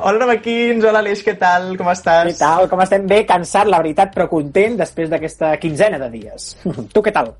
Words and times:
Hola, 0.00 0.28
Maquins, 0.30 0.84
hola, 0.86 1.00
Aleix, 1.02 1.24
què 1.26 1.32
tal? 1.34 1.72
Com 1.74 1.88
estàs? 1.90 2.28
Què 2.30 2.38
tal? 2.38 2.68
Com 2.70 2.78
estem? 2.84 3.06
Bé, 3.10 3.24
cansat, 3.26 3.66
la 3.66 3.80
veritat, 3.82 4.12
però 4.14 4.28
content 4.30 4.76
després 4.78 5.08
d'aquesta 5.10 5.56
quinzena 5.58 5.98
de 5.98 6.06
dies. 6.12 6.52
tu 6.94 7.02
què 7.02 7.10
tal? 7.14 7.32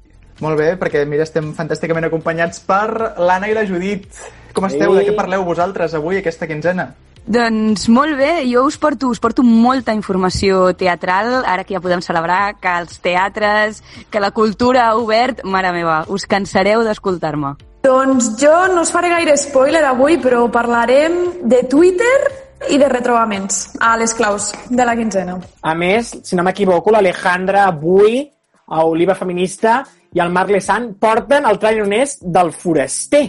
Molt 0.42 0.58
bé, 0.58 0.72
perquè 0.78 1.04
mira, 1.06 1.22
estem 1.22 1.52
fantàsticament 1.54 2.08
acompanyats 2.08 2.58
per 2.66 3.14
l'Anna 3.22 3.50
i 3.50 3.54
la 3.54 3.62
Judit. 3.66 4.08
Com 4.56 4.66
esteu? 4.66 4.96
Ei. 4.96 5.04
De 5.04 5.12
què 5.12 5.14
parleu 5.14 5.44
vosaltres 5.46 5.94
avui, 5.94 6.18
aquesta 6.18 6.48
quinzena? 6.50 6.88
Doncs 7.28 7.86
molt 7.92 8.18
bé, 8.18 8.42
jo 8.50 8.64
us 8.66 8.78
porto, 8.80 9.12
us 9.12 9.22
porto 9.22 9.44
molta 9.46 9.94
informació 9.94 10.72
teatral, 10.80 11.44
ara 11.46 11.62
que 11.62 11.76
ja 11.76 11.82
podem 11.84 12.02
celebrar 12.02 12.56
que 12.58 12.74
els 12.80 12.98
teatres, 13.04 13.84
que 14.10 14.24
la 14.24 14.32
cultura 14.34 14.88
ha 14.88 14.98
obert, 14.98 15.44
mare 15.44 15.70
meva, 15.76 16.00
us 16.10 16.26
cansareu 16.26 16.82
d'escoltar-me. 16.86 17.54
Doncs 17.86 18.32
jo 18.40 18.56
no 18.74 18.82
us 18.82 18.90
faré 18.90 19.14
gaire 19.14 19.38
spoiler 19.38 19.84
avui, 19.86 20.18
però 20.18 20.48
parlarem 20.50 21.46
de 21.46 21.62
Twitter 21.70 22.47
i 22.66 22.78
de 22.78 22.88
retrobaments 22.90 23.60
a 23.80 23.94
les 23.96 24.14
claus 24.14 24.50
de 24.68 24.84
la 24.84 24.96
quinzena. 24.98 25.38
A 25.62 25.74
més, 25.78 26.10
si 26.24 26.36
no 26.36 26.44
m'equivoco, 26.46 26.90
l'Alejandra 26.90 27.66
avui, 27.70 28.24
a 28.68 28.84
Oliva 28.84 29.14
Feminista, 29.14 29.82
i 30.12 30.20
el 30.24 30.32
Marc 30.32 30.50
Lesan 30.50 30.94
porten 31.00 31.46
el 31.46 31.58
trailer 31.58 31.84
honest 31.84 32.24
del 32.24 32.52
Foraster. 32.52 33.26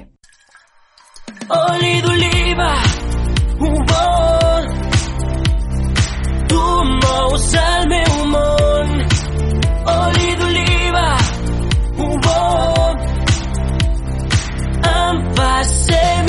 oli 1.49 2.01
d'oliva, 2.01 2.73
un 3.59 3.85
vol. 3.91 4.67
Tu 6.47 6.63
mous 7.03 7.53
el 7.63 7.87
meu 7.93 8.15
món. 8.33 8.89
Oli 9.95 10.35
d'oliva, 10.41 11.07
un 12.05 12.15
vol. 12.27 12.97
Em 14.93 15.23
fa 15.35 15.53
ser 15.73 16.28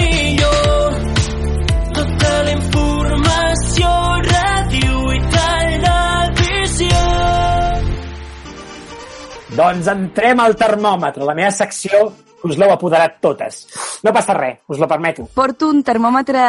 Doncs 9.61 9.91
entrem 9.93 10.41
al 10.41 10.55
termòmetre, 10.57 11.25
la 11.27 11.35
meva 11.37 11.51
secció 11.53 12.07
que 12.41 12.49
us 12.49 12.57
l'heu 12.57 12.71
apoderat 12.73 13.19
totes. 13.21 13.67
No 14.01 14.13
passa 14.17 14.33
res, 14.33 14.63
us 14.73 14.79
lo 14.81 14.89
permeto. 14.89 15.27
Porto 15.37 15.69
un 15.69 15.83
termòmetre 15.85 16.45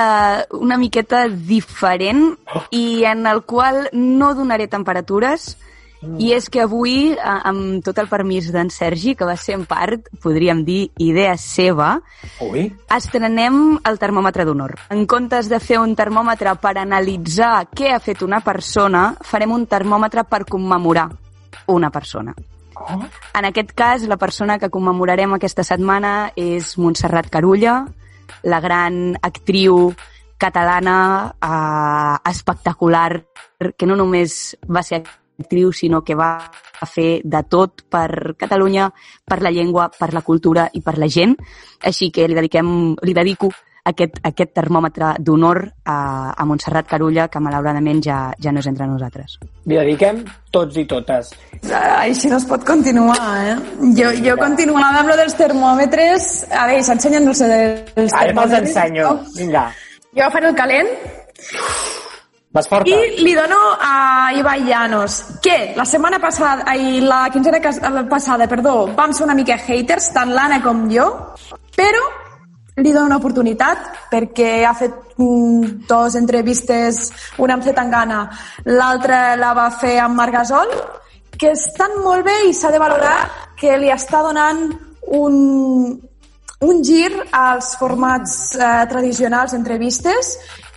una 0.56 0.78
miqueta 0.80 1.26
diferent 1.28 2.30
i 2.72 3.04
en 3.10 3.28
el 3.28 3.44
qual 3.44 3.90
no 3.92 4.32
donaré 4.38 4.70
temperatures, 4.72 5.58
i 6.18 6.32
és 6.34 6.48
que 6.50 6.64
avui, 6.64 7.12
amb 7.22 7.84
tot 7.86 8.00
el 8.02 8.08
permís 8.10 8.48
d'en 8.54 8.72
Sergi, 8.74 9.14
que 9.14 9.28
va 9.28 9.36
ser 9.38 9.54
en 9.60 9.68
part, 9.70 10.08
podríem 10.24 10.64
dir, 10.66 10.88
idea 10.98 11.36
seva, 11.38 11.92
Ui, 12.48 12.64
estrenem 12.96 13.76
el 13.86 14.00
termòmetre 14.02 14.48
d'honor. 14.48 14.78
En 14.96 15.04
comptes 15.06 15.52
de 15.52 15.60
fer 15.62 15.78
un 15.84 15.94
termòmetre 16.00 16.56
per 16.64 16.78
analitzar 16.82 17.68
què 17.76 17.92
ha 17.94 18.00
fet 18.02 18.24
una 18.26 18.42
persona, 18.42 19.12
farem 19.22 19.54
un 19.54 19.68
termòmetre 19.70 20.26
per 20.32 20.42
commemorar 20.50 21.12
una 21.70 21.92
persona. 21.94 22.34
En 23.38 23.48
aquest 23.48 23.72
cas, 23.78 24.04
la 24.10 24.18
persona 24.18 24.58
que 24.60 24.70
commemorarem 24.70 25.34
aquesta 25.36 25.66
setmana 25.68 26.32
és 26.36 26.76
Montserrat 26.78 27.30
Carulla, 27.32 27.82
la 28.44 28.60
gran 28.64 29.18
actriu 29.22 29.92
catalana 30.42 30.98
eh, 31.38 32.30
espectacular, 32.32 33.22
que 33.78 33.86
no 33.86 33.96
només 33.96 34.56
va 34.66 34.82
ser 34.84 35.04
actriu, 35.42 35.72
sinó 35.74 36.02
que 36.06 36.16
va 36.18 36.38
fer 36.90 37.22
de 37.24 37.42
tot 37.50 37.84
per 37.90 38.36
Catalunya, 38.38 38.90
per 39.26 39.42
la 39.42 39.52
llengua, 39.54 39.90
per 39.94 40.14
la 40.14 40.24
cultura 40.26 40.68
i 40.74 40.82
per 40.82 40.98
la 40.98 41.10
gent. 41.10 41.36
Així 41.86 42.10
que 42.14 42.28
li, 42.28 42.38
dediquem, 42.38 42.96
li 43.02 43.14
dedico 43.18 43.52
aquest, 43.86 44.20
aquest 44.24 44.54
termòmetre 44.54 45.16
d'honor 45.20 45.62
a, 45.86 45.98
a 46.38 46.46
Montserrat 46.46 46.88
Carulla, 46.90 47.28
que 47.32 47.40
malauradament 47.44 48.02
ja, 48.06 48.20
ja 48.42 48.52
no 48.54 48.60
és 48.62 48.68
entre 48.70 48.88
nosaltres. 48.88 49.38
li 49.66 49.76
dediquem 49.78 50.24
tots 50.52 50.78
i 50.78 50.86
totes. 50.86 51.32
Així 51.72 52.30
no 52.30 52.38
es 52.38 52.46
pot 52.50 52.64
continuar, 52.66 53.18
eh? 53.46 53.56
Jo, 53.98 54.12
jo 54.24 54.36
continuava 54.38 55.02
amb 55.02 55.10
lo 55.14 55.18
dels 55.18 55.36
termòmetres. 55.40 56.32
A 56.52 56.68
veure, 56.68 56.84
s'ensenyen 56.84 57.28
els, 57.28 57.42
els 57.42 58.14
Ara 58.14 58.28
termòmetres. 58.28 58.70
ensenyo. 58.70 59.16
Vinga, 59.38 59.72
Jo 60.18 60.28
faré 60.32 60.50
el 60.50 60.56
calent 60.56 60.88
vas 62.52 62.68
forta. 62.68 62.90
i 62.92 63.24
li 63.24 63.34
dono 63.34 63.56
a 63.80 64.32
Ibai 64.36 64.66
Llanos, 64.66 65.40
que 65.42 65.74
la 65.76 65.86
setmana 65.86 66.20
passada, 66.20 66.64
ai, 66.68 67.00
la 67.00 67.30
quinzena 67.32 67.60
passada, 68.10 68.48
perdó, 68.48 68.88
vam 68.96 69.14
ser 69.14 69.24
una 69.24 69.34
mica 69.34 69.56
haters, 69.58 70.12
tant 70.14 70.34
l'Anna 70.36 70.62
com 70.62 70.90
jo, 70.92 71.08
però 71.78 72.04
li 72.78 72.92
dono 72.92 73.10
una 73.10 73.18
oportunitat 73.20 74.08
perquè 74.12 74.64
ha 74.66 74.74
fet 74.78 75.18
mm, 75.18 75.88
dos 75.90 76.16
entrevistes, 76.16 77.10
una 77.44 77.58
amb 77.58 77.66
Zetangana, 77.68 78.22
l'altra 78.70 79.36
la 79.40 79.52
va 79.58 79.68
fer 79.76 79.98
amb 80.00 80.16
Marc 80.16 80.38
Gasol, 80.38 80.72
que 81.38 81.52
estan 81.56 82.00
molt 82.04 82.26
bé 82.28 82.38
i 82.48 82.54
s'ha 82.54 82.72
de 82.72 82.80
valorar 82.80 83.18
que 83.60 83.76
li 83.82 83.92
està 83.92 84.22
donant 84.24 84.64
un, 85.18 85.36
un 86.62 86.82
gir 86.86 87.12
als 87.34 87.76
formats 87.80 88.56
eh, 88.56 88.72
tradicionals 88.90 89.56
d'entrevistes 89.56 90.36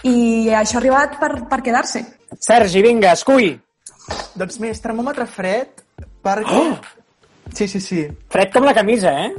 i 0.09 0.51
això 0.51 0.79
ha 0.79 0.83
arribat 0.83 1.19
per, 1.21 1.33
per 1.51 1.61
quedar-se. 1.65 2.03
Sergi, 2.41 2.83
vinga, 2.85 3.13
escull. 3.15 3.53
Doncs 4.35 4.59
més, 4.61 4.83
termòmetre 4.85 5.29
fred 5.31 5.85
perquè... 6.25 6.61
Oh! 6.61 7.03
Sí, 7.55 7.69
sí, 7.69 7.79
sí, 7.79 8.01
Fred 8.33 8.51
com 8.51 8.65
la 8.65 8.73
camisa, 8.75 9.13
eh? 9.27 9.35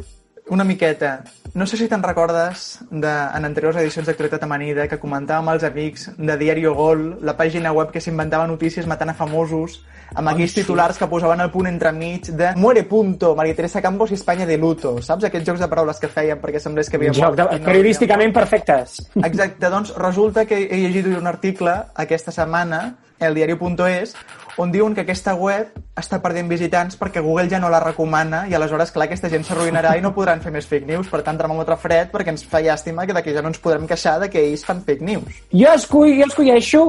una 0.53 0.63
miqueta. 0.63 1.23
No 1.55 1.63
sé 1.63 1.77
si 1.79 1.85
te'n 1.87 2.01
recordes 2.03 2.81
de, 2.91 3.07
en 3.07 3.45
anteriors 3.47 3.77
edicions 3.79 4.09
d'Actualitat 4.09 4.41
Amanida 4.43 4.89
que 4.91 4.97
comentàvem 4.99 5.53
als 5.53 5.63
amics 5.63 6.09
de 6.17 6.35
Diario 6.35 6.73
Gol, 6.75 7.05
la 7.23 7.37
pàgina 7.39 7.71
web 7.71 7.93
que 7.93 8.01
s'inventava 8.03 8.43
notícies 8.49 8.83
matant 8.91 9.13
a 9.13 9.15
famosos, 9.15 9.77
amb 10.19 10.33
aquells 10.33 10.57
titulars 10.57 10.99
que 10.99 11.07
posaven 11.07 11.45
el 11.45 11.53
punt 11.53 11.69
entremig 11.71 12.27
de 12.35 12.51
Muere 12.59 12.83
punto, 12.83 13.31
María 13.39 13.55
Teresa 13.55 13.79
Campos 13.81 14.11
i 14.11 14.19
Espanya 14.19 14.43
de 14.49 14.57
luto. 14.59 14.97
Saps? 14.99 15.29
Aquests 15.29 15.47
jocs 15.47 15.63
de 15.63 15.71
paraules 15.71 16.03
que 16.03 16.11
feien 16.11 16.43
perquè 16.43 16.59
semblés 16.59 16.91
que 16.91 16.99
havia 16.99 17.15
Un 17.15 17.21
joc 17.21 17.39
de, 17.39 17.47
no 17.47 17.71
periodísticament 17.71 18.35
perfectes. 18.35 18.99
Exacte, 19.31 19.71
doncs 19.71 19.95
resulta 19.95 20.43
que 20.43 20.59
he 20.59 20.81
llegit 20.83 21.07
un 21.07 21.31
article 21.31 21.77
aquesta 22.03 22.35
setmana, 22.35 22.97
el 23.15 23.39
diario.es, 23.39 24.11
on 24.57 24.71
diuen 24.71 24.95
que 24.95 25.03
aquesta 25.03 25.33
web 25.35 25.73
està 25.99 26.21
perdent 26.23 26.47
visitants 26.51 26.95
perquè 26.99 27.23
Google 27.23 27.49
ja 27.51 27.59
no 27.59 27.69
la 27.71 27.81
recomana 27.83 28.45
i 28.49 28.55
aleshores, 28.55 28.93
clar, 28.95 29.09
aquesta 29.09 29.29
gent 29.31 29.43
s'arruïnarà 29.47 29.95
i 29.97 30.03
no 30.03 30.13
podran 30.15 30.43
fer 30.43 30.53
més 30.55 30.67
fake 30.69 30.87
news. 30.87 31.09
Per 31.11 31.21
tant, 31.25 31.39
termòmetre 31.39 31.77
fred 31.81 32.13
perquè 32.13 32.33
ens 32.33 32.45
fa 32.47 32.63
llàstima 32.63 33.05
que 33.05 33.15
d'aquí 33.15 33.35
ja 33.35 33.43
no 33.43 33.51
ens 33.51 33.59
podrem 33.63 33.87
queixar 33.89 34.19
de 34.23 34.29
que 34.31 34.43
ells 34.43 34.65
fan 34.67 34.81
fake 34.85 35.03
news. 35.03 35.43
Jo 35.51 35.75
escull, 35.75 36.15
jo 36.19 36.29
escolleixo 36.29 36.85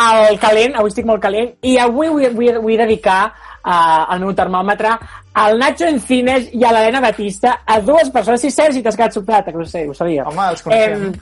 el 0.00 0.38
calent, 0.40 0.76
avui 0.78 0.92
estic 0.92 1.06
molt 1.06 1.22
calent, 1.22 1.50
i 1.66 1.76
avui 1.82 2.08
vull, 2.08 2.28
vull, 2.36 2.60
vull 2.62 2.78
dedicar 2.78 3.22
uh, 3.30 4.12
el 4.14 4.22
meu 4.22 4.32
termòmetre 4.36 4.94
al 5.40 5.58
Nacho 5.60 5.88
Encines 5.88 6.48
i 6.56 6.62
a 6.64 6.70
l'Helena 6.74 7.02
Batista, 7.04 7.60
a 7.66 7.80
dues 7.84 8.10
persones. 8.14 8.40
Sí, 8.42 8.52
Sergi, 8.54 8.82
t'has 8.82 8.96
quedat 8.96 9.18
sobtat, 9.18 9.50
que 9.50 9.58
ho 9.58 9.66
sé, 9.66 9.84
ho 9.88 9.96
sabia. 9.96 10.24
Home, 10.30 10.46
els 10.54 10.64
coneixem. 10.64 11.12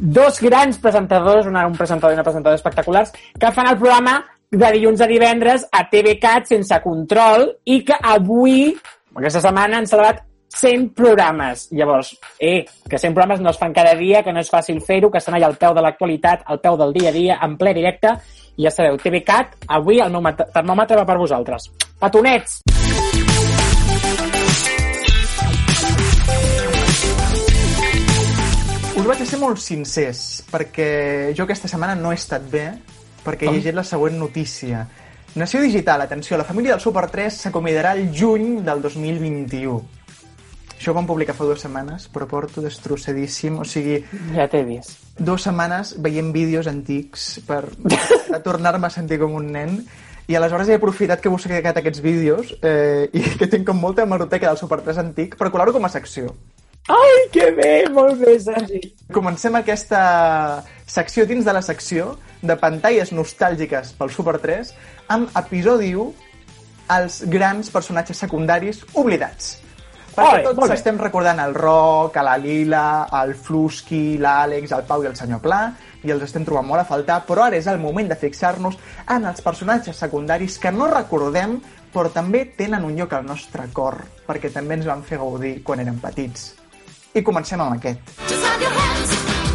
dos 0.00 0.40
grans 0.40 0.78
presentadors, 0.80 1.46
una, 1.46 1.66
un 1.68 1.76
presentador 1.76 2.14
i 2.14 2.18
una 2.18 2.26
presentadora 2.26 2.60
espectaculars, 2.60 3.12
que 3.38 3.52
fan 3.52 3.68
el 3.68 3.78
programa 3.78 4.20
de 4.50 4.72
dilluns 4.74 5.00
a 5.00 5.06
divendres 5.06 5.62
a 5.70 5.84
TVCAT 5.86 6.48
sense 6.50 6.80
control 6.82 7.46
i 7.70 7.84
que 7.86 7.94
avui, 7.94 8.72
aquesta 9.14 9.42
setmana, 9.44 9.78
han 9.78 9.86
celebrat 9.86 10.24
100 10.50 10.88
programes. 10.98 11.68
Llavors, 11.70 12.16
eh, 12.38 12.64
que 12.88 12.98
100 12.98 13.14
programes 13.14 13.40
no 13.40 13.50
es 13.50 13.58
fan 13.58 13.72
cada 13.72 13.94
dia, 13.94 14.24
que 14.24 14.32
no 14.32 14.42
és 14.42 14.50
fàcil 14.50 14.82
fer-ho, 14.82 15.10
que 15.10 15.22
estan 15.22 15.38
allà 15.38 15.46
al 15.46 15.56
peu 15.56 15.74
de 15.74 15.86
l'actualitat, 15.86 16.42
al 16.46 16.58
peu 16.58 16.76
del 16.76 16.92
dia 16.92 17.10
a 17.10 17.12
dia, 17.12 17.38
en 17.40 17.56
ple 17.56 17.74
directe, 17.74 18.16
i 18.56 18.66
ja 18.66 18.74
sabeu, 18.74 18.98
TVCAT, 18.98 19.54
avui 19.68 20.02
el 20.02 20.10
meu 20.10 20.26
termòmetre 20.42 20.98
va 20.98 21.06
per 21.06 21.18
vosaltres. 21.22 21.70
Petonets! 22.00 22.60
Us 28.98 29.06
vaig 29.06 29.22
ser 29.24 29.38
molt 29.38 29.62
sincers, 29.62 30.42
perquè 30.50 31.30
jo 31.38 31.46
aquesta 31.46 31.70
setmana 31.70 31.94
no 31.94 32.10
he 32.10 32.18
estat 32.18 32.42
bé, 32.50 32.66
perquè 33.24 33.48
he 33.48 33.52
llegit 33.54 33.74
la 33.76 33.84
següent 33.84 34.18
notícia. 34.18 34.86
Nació 35.34 35.60
Digital, 35.62 36.02
atenció, 36.02 36.36
la 36.36 36.44
família 36.44 36.72
del 36.72 36.80
Super 36.82 37.06
3 37.10 37.34
s'acomiadarà 37.46 37.92
el 37.94 38.10
juny 38.16 38.62
del 38.66 38.82
2021. 38.82 39.80
Això 40.80 40.90
ho 40.90 40.96
vam 40.96 41.06
publicar 41.06 41.34
fa 41.36 41.44
dues 41.44 41.60
setmanes, 41.60 42.06
però 42.08 42.26
porto 42.26 42.62
destrossadíssim. 42.64 43.58
O 43.60 43.64
sigui, 43.68 43.98
Ja 44.34 44.48
t'he 44.48 44.62
vist. 44.64 44.96
dues 45.18 45.42
setmanes 45.44 45.94
veient 46.00 46.32
vídeos 46.32 46.66
antics 46.66 47.40
per 47.46 47.66
tornar-me 48.46 48.86
a 48.88 48.90
sentir 48.90 49.18
com 49.20 49.34
un 49.36 49.52
nen 49.52 49.82
i 50.26 50.36
aleshores 50.38 50.68
he 50.70 50.78
aprofitat 50.78 51.20
que 51.20 51.28
he 51.28 51.32
buscat 51.32 51.76
aquests 51.76 52.00
vídeos 52.00 52.54
eh, 52.62 53.10
i 53.12 53.20
que 53.36 53.46
tinc 53.46 53.66
com 53.66 53.76
molta 53.76 54.02
hemeroteca 54.06 54.48
del 54.48 54.56
Super 54.56 54.80
3 54.80 54.98
antic 55.04 55.36
per 55.36 55.50
colar-ho 55.50 55.72
com 55.76 55.84
a 55.84 55.92
secció. 55.92 56.32
Ai, 56.88 57.28
que 57.32 57.50
bé, 57.52 57.88
molt 57.92 58.18
bé, 58.22 58.38
Sergi. 58.40 58.80
Comencem 59.12 59.54
aquesta 59.58 60.64
secció 60.86 61.26
dins 61.26 61.44
de 61.44 61.54
la 61.54 61.62
secció 61.62 62.16
de 62.42 62.56
pantalles 62.56 63.12
nostàlgiques 63.12 63.92
pel 63.98 64.10
Super 64.10 64.38
3 64.42 64.72
amb 65.12 65.34
episodi 65.38 65.92
1 65.94 66.30
els 66.96 67.20
grans 67.30 67.70
personatges 67.70 68.22
secundaris 68.24 68.80
oblidats. 68.98 69.58
Perquè 70.10 70.42
molt 70.42 70.58
tots 70.58 70.74
estem 70.74 70.98
recordant 70.98 71.38
el 71.38 71.54
Roc, 71.54 72.16
a 72.18 72.24
la 72.26 72.36
Lila, 72.40 73.06
el 73.20 73.36
Flusky, 73.38 74.18
l'Àlex, 74.18 74.74
el 74.74 74.86
Pau 74.88 75.04
i 75.04 75.10
el 75.10 75.16
senyor 75.16 75.40
Pla, 75.44 75.60
i 76.02 76.10
els 76.10 76.24
estem 76.26 76.44
trobant 76.48 76.66
molt 76.66 76.82
a 76.82 76.88
faltar, 76.88 77.20
però 77.28 77.46
ara 77.46 77.60
és 77.60 77.68
el 77.70 77.78
moment 77.78 78.08
de 78.10 78.18
fixar-nos 78.18 78.78
en 79.06 79.28
els 79.30 79.44
personatges 79.44 80.00
secundaris 80.02 80.58
que 80.58 80.72
no 80.74 80.90
recordem, 80.90 81.60
però 81.94 82.10
també 82.10 82.44
tenen 82.58 82.86
un 82.86 82.96
lloc 82.98 83.14
al 83.14 83.28
nostre 83.28 83.68
cor, 83.74 84.00
perquè 84.26 84.50
també 84.52 84.80
ens 84.80 84.90
van 84.90 85.06
fer 85.06 85.20
gaudir 85.22 85.60
quan 85.62 85.84
érem 85.84 86.02
petits. 86.02 86.50
I 87.14 87.22
comencem 87.26 87.60
amb 87.60 87.74
aquest. 87.74 87.98
Just 88.28 88.42
clap 88.44 88.60
your 88.62 88.70
hands. 88.70 89.10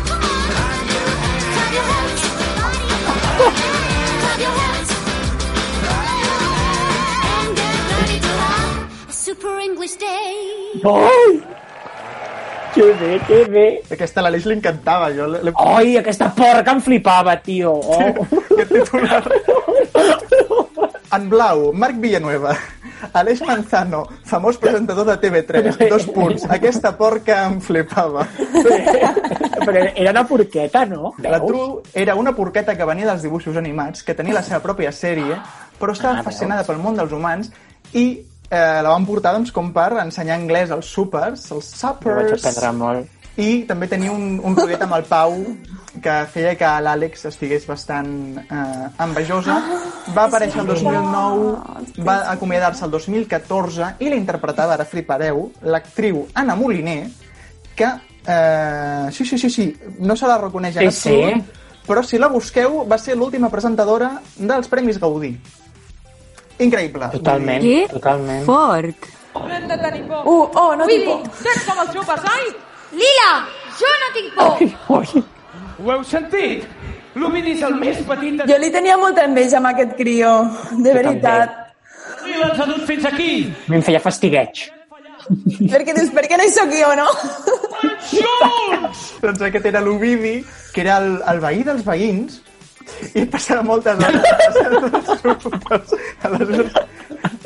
Come 0.10 0.24
on. 0.26 0.46
Clap 0.66 1.72
your 1.76 1.86
hands. 1.92 2.22
Clap 2.60 4.42
your 4.42 4.56
hands. 4.60 4.90
And 7.32 7.50
get 7.56 7.76
ready 7.96 8.20
to 8.20 8.34
have 8.44 9.10
a 9.10 9.14
super 9.14 9.54
English 9.64 9.96
day. 10.04 10.36
Ai! 10.84 11.32
Que 12.76 12.92
bé, 13.00 13.12
que 13.28 13.40
bé. 13.56 13.68
Aquesta 13.96 14.20
a 14.20 14.26
l'Aleix 14.26 14.44
li 14.50 14.58
encantava, 14.58 15.08
jo 15.16 15.30
Ai, 15.64 15.96
aquesta 16.02 16.28
porca 16.36 16.74
em 16.76 16.82
flipava, 16.84 17.38
tio. 17.40 17.72
Oh. 17.72 17.96
Aquest 18.52 18.74
titular. 18.76 19.24
En 21.16 21.30
blau, 21.30 21.72
Marc 21.74 21.96
Villanueva. 22.02 22.56
Aleix 23.20 23.42
Manzano, 23.46 24.02
famós 24.26 24.58
presentador 24.58 25.06
de 25.06 25.16
TV3. 25.22 25.90
Dos 25.90 26.06
punts. 26.12 26.46
Aquesta 26.50 26.92
porca 26.98 27.46
em 27.48 27.60
flipava. 27.62 28.26
Però 29.66 29.84
era 29.96 30.12
una 30.12 30.26
porqueta, 30.28 30.86
no? 30.90 31.14
La? 31.24 31.40
Tru 31.44 31.82
era 31.94 32.16
una 32.20 32.34
porqueta 32.36 32.76
que 32.78 32.86
venia 32.88 33.08
dels 33.12 33.24
dibuixos 33.26 33.58
animats, 33.62 34.04
que 34.04 34.16
tenia 34.18 34.34
la 34.40 34.44
seva 34.46 34.60
pròpia 34.64 34.92
sèrie, 34.96 35.38
però 35.80 35.94
estava 35.96 36.16
Ah, 36.16 36.22
veus? 36.22 36.30
fascinada 36.32 36.64
pel 36.68 36.82
món 36.82 36.98
dels 36.98 37.12
humans 37.16 37.52
i 37.94 38.06
eh, 38.50 38.82
la 38.82 38.90
van 38.92 39.06
portar 39.06 39.34
doncs, 39.36 39.52
com 39.52 39.72
per 39.74 39.92
ensenyar 40.04 40.38
anglès 40.40 40.72
als 40.72 40.86
supers, 40.92 41.48
als 41.52 41.72
Ho 41.84 41.88
vaig 41.94 42.00
suppers, 42.00 42.46
aprendre 42.46 42.72
molt. 42.78 43.08
I 43.38 43.66
també 43.68 43.88
tenia 43.92 44.14
un, 44.14 44.38
un 44.40 44.56
rotllet 44.56 44.82
amb 44.86 44.96
el 44.96 45.04
Pau 45.10 45.34
que 46.04 46.16
feia 46.32 46.54
que 46.60 46.70
l'Àlex 46.84 47.26
estigués 47.30 47.66
bastant 47.68 48.10
eh, 48.44 48.88
envejosa. 49.04 49.58
Va 50.16 50.26
aparèixer 50.28 50.62
el 50.64 50.70
2009, 50.72 52.04
va 52.08 52.18
acomiadar-se 52.32 52.86
el 52.88 52.94
2014 52.96 53.96
i 54.04 54.12
la 54.12 54.20
interpretava, 54.20 54.76
ara 54.76 54.88
flipareu, 54.88 55.50
l'actriu 55.64 56.26
Anna 56.34 56.56
Moliner, 56.60 57.06
que, 57.76 57.92
eh, 58.26 59.08
sí, 59.12 59.26
sí, 59.26 59.38
sí, 59.38 59.50
sí, 59.50 59.68
no 60.00 60.16
se 60.16 60.28
la 60.28 60.38
reconeix 60.38 60.78
en 60.78 60.92
Sí, 60.92 61.00
sí. 61.00 61.16
absolut, 61.16 61.64
però 61.88 62.04
si 62.04 62.20
la 62.20 62.32
busqueu 62.32 62.84
va 62.90 62.98
ser 62.98 63.16
l'última 63.16 63.52
presentadora 63.54 64.16
dels 64.38 64.72
Premis 64.72 65.00
Gaudí. 65.00 65.36
Increïble. 66.60 67.12
Totalment, 67.12 67.66
totalment. 67.92 68.46
Fort. 68.48 69.12
Uh, 69.36 70.48
oh, 70.56 70.76
no 70.80 70.88
tinc 70.88 71.04
por. 71.04 71.26
Tens 71.44 71.66
com 71.68 71.82
els 71.84 71.92
xupes, 71.92 72.30
ai! 72.32 72.65
Lila, 72.96 73.32
jo 73.80 73.92
no 74.02 74.12
tinc 74.16 74.36
por. 74.38 75.00
Ui, 75.00 75.24
Ho 75.84 75.92
heu 75.92 76.04
sentit? 76.08 76.64
L'Ovidi 77.20 77.54
és 77.56 77.62
el 77.68 77.76
més 77.80 78.00
petit 78.08 78.40
de... 78.40 78.48
Jo 78.48 78.58
li 78.60 78.72
tenia 78.72 78.96
molta 79.00 79.26
enveja 79.28 79.60
amb 79.60 79.70
aquest 79.72 79.94
crió, 80.00 80.32
de 80.84 80.96
veritat. 80.96 81.62
Lila 82.26 82.50
ens 82.52 82.64
ha 82.64 82.68
dut 82.72 82.84
fins 82.88 83.06
aquí! 83.08 83.30
a 83.52 83.72
mi 83.72 83.80
em 83.80 83.86
feia 83.86 84.02
fastigueig. 84.04 84.66
Perquè 85.74 85.96
dius, 85.98 86.12
per 86.16 86.26
què 86.30 86.40
no 86.40 86.48
hi 86.48 86.52
sóc 86.54 86.74
jo, 86.76 86.90
no? 87.00 87.08
Doncs 89.24 89.46
aquest 89.48 89.70
era 89.72 89.84
l'Ovidi, 89.84 90.36
que 90.74 90.84
era 90.86 91.00
el, 91.04 91.16
el 91.32 91.42
veí 91.44 91.64
dels 91.68 91.84
veïns, 91.88 92.42
i 93.18 93.26
passava 93.32 93.64
moltes 93.66 93.98
hores. 93.98 94.24
Aleshores, 96.28 96.76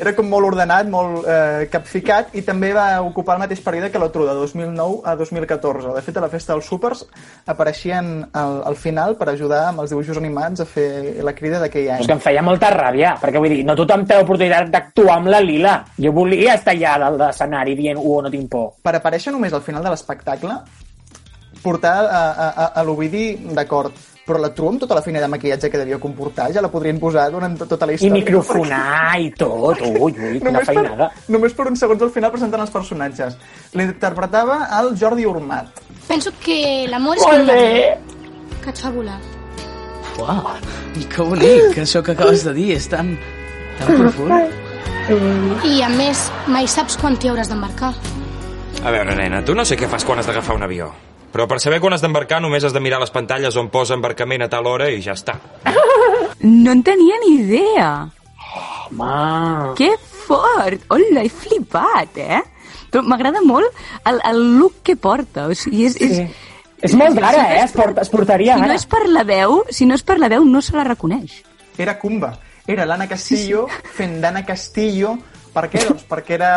era 0.02 0.12
com 0.16 0.28
molt 0.30 0.50
ordenat, 0.52 0.88
molt 0.90 1.26
eh, 1.28 1.66
capficat, 1.72 2.34
i 2.38 2.42
també 2.46 2.72
va 2.76 3.00
ocupar 3.04 3.36
el 3.36 3.44
mateix 3.44 3.62
període 3.64 3.90
que 3.92 4.00
l'Otru, 4.02 4.26
de 4.28 4.34
2009 4.38 5.00
a 5.04 5.14
2014. 5.18 5.94
De 5.96 6.02
fet, 6.06 6.16
a 6.16 6.24
la 6.24 6.30
festa 6.32 6.54
dels 6.54 6.68
súpers 6.68 7.04
apareixien 7.50 8.12
al, 8.32 8.60
al 8.70 8.76
final 8.76 9.16
per 9.20 9.30
ajudar 9.32 9.66
amb 9.68 9.84
els 9.84 9.94
dibuixos 9.94 10.20
animats 10.20 10.64
a 10.64 10.68
fer 10.68 11.22
la 11.24 11.34
crida 11.36 11.60
d'aquell 11.62 11.88
És 11.88 11.96
any. 11.98 12.06
que 12.10 12.16
em 12.18 12.22
feia 12.24 12.44
molta 12.46 12.72
ràbia, 12.74 13.16
perquè 13.22 13.42
vull 13.42 13.54
dir, 13.56 13.64
no 13.66 13.76
tothom 13.78 14.04
té 14.06 14.18
l'oportunitat 14.18 14.70
d'actuar 14.72 15.18
amb 15.20 15.32
la 15.32 15.40
Lila. 15.44 15.78
Jo 16.00 16.12
volia 16.16 16.54
estar 16.58 16.74
allà 16.76 16.98
dalt 17.06 17.18
de 17.18 17.26
l'escenari 17.26 17.76
dient, 17.78 17.98
uh, 18.00 18.20
no 18.22 18.30
tinc 18.32 18.50
por. 18.52 18.72
Per 18.82 18.94
aparèixer 18.96 19.32
només 19.34 19.52
al 19.56 19.64
final 19.66 19.84
de 19.84 19.92
l'espectacle, 19.94 20.60
portar 21.62 21.96
a, 22.06 22.22
a, 22.30 22.48
a, 22.48 22.66
a 22.80 22.84
l'Ovidi, 22.86 23.34
d'acord, 23.56 23.92
però 24.30 24.38
la 24.40 24.52
Tru 24.54 24.68
amb 24.70 24.78
tota 24.84 24.94
la 24.94 25.02
feina 25.02 25.18
de 25.20 25.28
maquillatge 25.32 25.68
que 25.72 25.78
devia 25.82 25.98
comportar 25.98 26.52
ja 26.54 26.62
la 26.62 26.70
podrien 26.70 26.98
posar 27.02 27.26
durant 27.34 27.58
to- 27.58 27.66
tota 27.66 27.86
la 27.86 27.92
I 27.92 27.98
història. 27.98 28.12
microfonar 28.20 29.18
i 29.20 29.30
tot, 29.34 29.80
ui, 29.82 30.14
ui, 30.14 30.38
quina 30.38 30.52
Només 30.52 30.66
per, 30.70 30.74
feinada. 30.76 31.10
només 31.28 31.52
per 31.58 31.66
uns 31.68 31.80
segons 31.82 32.02
al 32.06 32.10
final 32.14 32.30
presentant 32.30 32.62
els 32.62 32.70
personatges. 32.70 33.36
L'interpretava 33.74 34.68
el 34.80 34.94
Jordi 34.96 35.26
Urmat. 35.26 35.66
Penso 36.06 36.30
que 36.42 36.86
l'amor 36.88 37.16
és 37.16 37.26
l'aire, 37.46 37.98
que 38.62 38.70
et 38.70 38.78
fa 38.78 38.90
volar. 38.94 39.18
Uau, 40.20 40.50
que 41.08 41.22
bonic, 41.22 41.78
això 41.78 42.02
que 42.02 42.12
acabes 42.12 42.42
de 42.44 42.52
dir 42.54 42.72
és 42.76 42.88
tan, 42.88 43.14
tan 43.78 43.96
profund. 43.96 44.50
I, 45.64 45.80
a 45.82 45.88
més, 45.88 46.26
mai 46.46 46.66
saps 46.68 46.96
quan 47.00 47.16
t'hi 47.18 47.30
hauràs 47.30 47.48
d'embarcar. 47.50 47.92
A 48.84 48.90
veure, 48.94 49.14
nena, 49.16 49.40
tu 49.44 49.54
no 49.54 49.64
sé 49.64 49.76
què 49.76 49.88
fas 49.90 50.04
quan 50.04 50.18
has 50.20 50.26
d'agafar 50.28 50.54
un 50.56 50.62
avió. 50.66 50.90
Però 51.30 51.46
per 51.46 51.60
saber 51.62 51.78
quan 51.80 51.94
has 51.94 52.02
d'embarcar 52.02 52.40
només 52.42 52.64
has 52.66 52.72
de 52.74 52.80
mirar 52.82 52.98
les 53.00 53.12
pantalles 53.14 53.56
on 53.56 53.68
posa 53.70 53.94
embarcament 53.94 54.42
a 54.42 54.48
tal 54.50 54.66
hora 54.66 54.90
i 54.90 55.02
ja 55.04 55.14
està. 55.18 55.38
No 56.40 56.72
en 56.72 56.80
tenia 56.82 57.18
ni 57.20 57.34
idea. 57.42 57.88
Home, 58.90 59.74
Que 59.76 59.90
fort! 60.00 60.86
Hola, 60.88 61.20
he 61.22 61.28
flipat, 61.28 62.16
eh? 62.16 62.40
Però 62.90 63.02
m'agrada 63.06 63.42
molt 63.44 63.68
el, 64.08 64.22
el 64.24 64.40
look 64.58 64.80
que 64.82 64.96
porta. 64.96 65.46
O 65.52 65.54
sigui, 65.54 65.84
és, 65.90 65.98
és, 66.00 66.14
sí. 66.16 66.24
És 66.80 66.94
molt 66.96 67.18
d'ara, 67.20 67.44
eh? 67.52 67.60
Es, 67.66 67.74
porta, 67.76 68.00
es 68.02 68.08
portaria 68.08 68.56
si 68.56 68.62
no 68.64 68.70
ara. 68.70 68.78
és 68.80 68.86
per 68.88 69.02
la 69.12 69.22
veu, 69.28 69.60
si 69.68 69.84
no 69.86 69.98
és 69.98 70.02
per 70.06 70.16
la 70.18 70.30
veu, 70.32 70.46
no 70.48 70.62
se 70.64 70.72
la 70.78 70.86
reconeix. 70.88 71.42
Era 71.76 71.98
Kumba. 72.00 72.32
Era 72.70 72.86
l'Anna 72.88 73.06
Castillo 73.10 73.66
fent 73.98 74.16
d'Anna 74.24 74.42
Castillo. 74.48 75.18
Per 75.50 75.64
què? 75.66 75.82
Doncs 75.88 76.04
perquè 76.06 76.36
era 76.36 76.50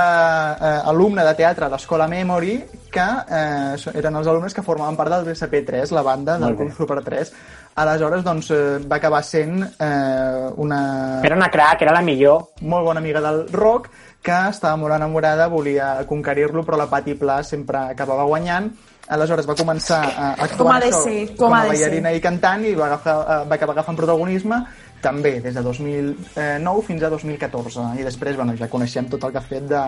eh, 0.54 0.74
alumne 0.92 1.24
de 1.26 1.34
teatre 1.38 1.66
a 1.66 1.72
l'Escola 1.74 2.06
Memory, 2.12 2.54
que 2.94 3.08
eh, 3.26 3.98
eren 3.98 4.20
els 4.20 4.30
alumnes 4.30 4.54
que 4.54 4.62
formaven 4.66 4.98
part 5.00 5.10
del 5.16 5.26
BSP3, 5.32 5.94
la 5.98 6.06
banda 6.06 6.38
del. 6.38 6.56
Club 6.60 6.76
Super 6.78 7.02
3. 7.02 7.34
Aleshores, 7.82 8.22
doncs, 8.22 8.52
eh, 8.54 8.78
va 8.86 9.00
acabar 9.00 9.24
sent 9.26 9.64
eh, 9.66 10.50
una 10.62 11.22
Era 11.26 11.36
una 11.36 11.50
crac, 11.50 11.82
era 11.82 11.96
la 11.96 12.06
millor. 12.06 12.52
molt 12.62 12.86
bona 12.86 13.02
amiga 13.02 13.22
del 13.22 13.48
rock, 13.52 13.90
que 14.22 14.38
estava 14.50 14.78
molt 14.78 14.94
enamorada, 14.96 15.50
volia 15.50 16.06
conquerir-lo, 16.08 16.64
però 16.64 16.78
la 16.78 16.88
Patti 16.88 17.16
Pla 17.16 17.42
sempre 17.44 17.90
acabava 17.98 18.30
guanyant. 18.30 18.70
Aleshores 19.10 19.50
va 19.50 19.56
començar 19.58 20.00
a 20.00 20.30
actuar 20.46 20.58
Com 20.62 20.72
ha 20.72 20.80
de 20.80 20.88
això, 20.88 21.02
ser, 21.04 21.18
com 21.34 21.50
com 21.50 21.54
a 21.58 21.66
ballarina 21.68 22.14
i 22.16 22.22
cantant 22.24 22.64
i 22.64 22.72
va, 22.78 22.86
agafar, 22.86 23.18
eh, 23.20 23.42
va 23.50 23.58
acabar 23.58 23.74
agafant 23.74 23.98
protagonisme 24.00 24.62
també 25.04 25.34
des 25.44 25.54
de 25.56 25.62
2009 25.62 26.84
fins 26.88 27.04
a 27.04 27.10
2014 27.12 27.84
i 28.00 28.06
després 28.08 28.38
bueno, 28.40 28.56
ja 28.60 28.70
coneixem 28.72 29.10
tot 29.12 29.28
el 29.28 29.34
que 29.34 29.42
ha 29.42 29.46
fet 29.46 29.68
de 29.70 29.82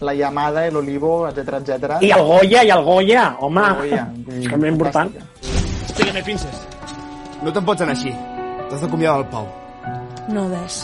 la 0.00 0.14
Yamada, 0.16 0.64
el 0.66 0.76
Olivo, 0.80 1.28
etc 1.28 1.60
etc. 1.60 2.00
I 2.02 2.10
el 2.16 2.24
Goya, 2.24 2.64
i 2.64 2.72
el 2.72 2.84
Goya, 2.84 3.26
home. 3.40 3.66
El 3.68 3.76
Goya. 3.82 4.02
És 4.40 4.48
que 4.48 4.58
és 4.58 4.68
important. 4.72 5.12
Explica-me, 5.86 6.24
princes. 6.24 6.66
No 7.44 7.52
te'n 7.52 7.68
pots 7.68 7.84
anar 7.84 7.94
així. 7.96 8.12
T'has 8.66 8.82
d'acomiadar 8.82 9.20
el 9.22 9.28
Pau. 9.32 9.48
No 10.32 10.48
ves. 10.50 10.82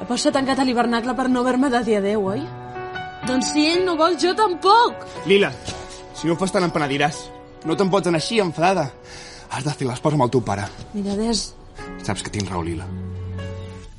El 0.00 0.08
Pau 0.08 0.18
s'ha 0.18 0.32
tancat 0.34 0.58
a 0.58 0.66
l'hivernacle 0.66 1.14
per 1.14 1.28
no 1.30 1.44
haver-me 1.44 1.70
de 1.70 1.82
dir 1.86 2.00
adeu, 2.00 2.26
oi? 2.32 2.42
Doncs 3.28 3.52
si 3.54 3.68
ell 3.70 3.84
no 3.86 3.94
vol, 4.00 4.18
jo 4.20 4.34
tampoc. 4.36 5.04
Lila, 5.30 5.52
si 6.16 6.26
no 6.26 6.34
ho 6.34 6.40
fas 6.40 6.52
tant 6.52 6.66
em 6.66 6.72
penediràs. 6.74 7.26
No 7.64 7.76
te'n 7.76 7.92
pots 7.92 8.10
anar 8.10 8.20
així, 8.20 8.40
enfadada. 8.42 8.90
Has 9.54 9.64
de 9.64 9.72
fer 9.72 9.86
l'espòs 9.88 10.16
amb 10.16 10.26
el 10.26 10.34
teu 10.34 10.42
pare. 10.44 10.66
Mira, 10.92 11.14
Des, 11.16 11.46
Saps 12.04 12.22
que 12.22 12.32
tinc 12.32 12.50
raó, 12.50 12.62
Lila. 12.62 12.84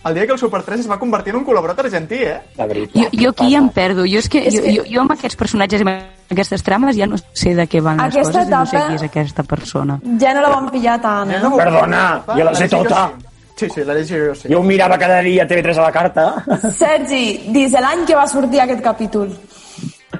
El 0.05 0.13
dia 0.13 0.25
que 0.27 0.33
el 0.33 0.37
Super 0.39 0.61
3 0.61 0.79
es 0.81 0.89
va 0.89 0.99
convertir 1.01 1.31
en 1.33 1.39
un 1.39 1.45
col·laborat 1.47 1.79
argentí, 1.81 2.19
eh? 2.21 2.35
Veritat. 2.57 2.93
Jo, 2.95 3.09
jo 3.23 3.29
aquí 3.31 3.47
ja 3.51 3.57
em 3.57 3.69
perdo. 3.73 4.03
Jo, 4.05 4.19
és 4.19 4.29
que, 4.29 4.43
És 4.47 4.53
jo, 4.53 4.61
que- 4.61 4.73
jo, 4.75 4.83
jo 4.93 5.01
amb 5.01 5.11
aquests 5.15 5.35
personatges 5.35 5.81
i 5.81 5.83
amb 5.87 6.31
aquestes 6.31 6.61
trames 6.63 6.95
ja 6.95 7.07
no 7.07 7.17
sé 7.33 7.55
de 7.55 7.65
què 7.67 7.81
van 7.81 7.97
les 7.97 8.13
Aquesta 8.15 8.31
coses 8.43 8.47
i 8.47 8.51
no 8.51 8.65
sé 8.65 8.75
etapa- 8.77 8.87
qui 8.89 8.95
és 8.95 9.03
aquesta 9.09 9.43
persona. 9.43 9.99
Ja 10.21 10.33
no 10.35 10.41
la 10.41 10.49
vam 10.49 10.69
pillar 10.69 10.99
tant, 11.01 11.31
eh? 11.31 11.39
Perdona, 11.57 12.23
jo 12.27 12.43
la 12.43 12.53
sé 12.55 12.67
tota. 12.69 13.11
Sí, 13.55 13.69
sí, 13.69 13.83
l'Aleix 13.87 14.11
i 14.11 14.17
jo 14.19 14.35
sí. 14.35 14.49
Jo 14.51 14.59
ho 14.59 14.63
mirava 14.63 14.97
cada 14.99 15.21
dia 15.21 15.43
a 15.43 15.47
TV3 15.47 15.77
a 15.77 15.81
la 15.81 15.91
carta. 15.91 16.43
Sergi, 16.77 17.45
dis 17.53 17.71
l'any 17.71 18.05
que 18.05 18.13
va 18.13 18.27
sortir 18.27 18.59
aquest 18.61 18.81
capítol. 18.83 19.31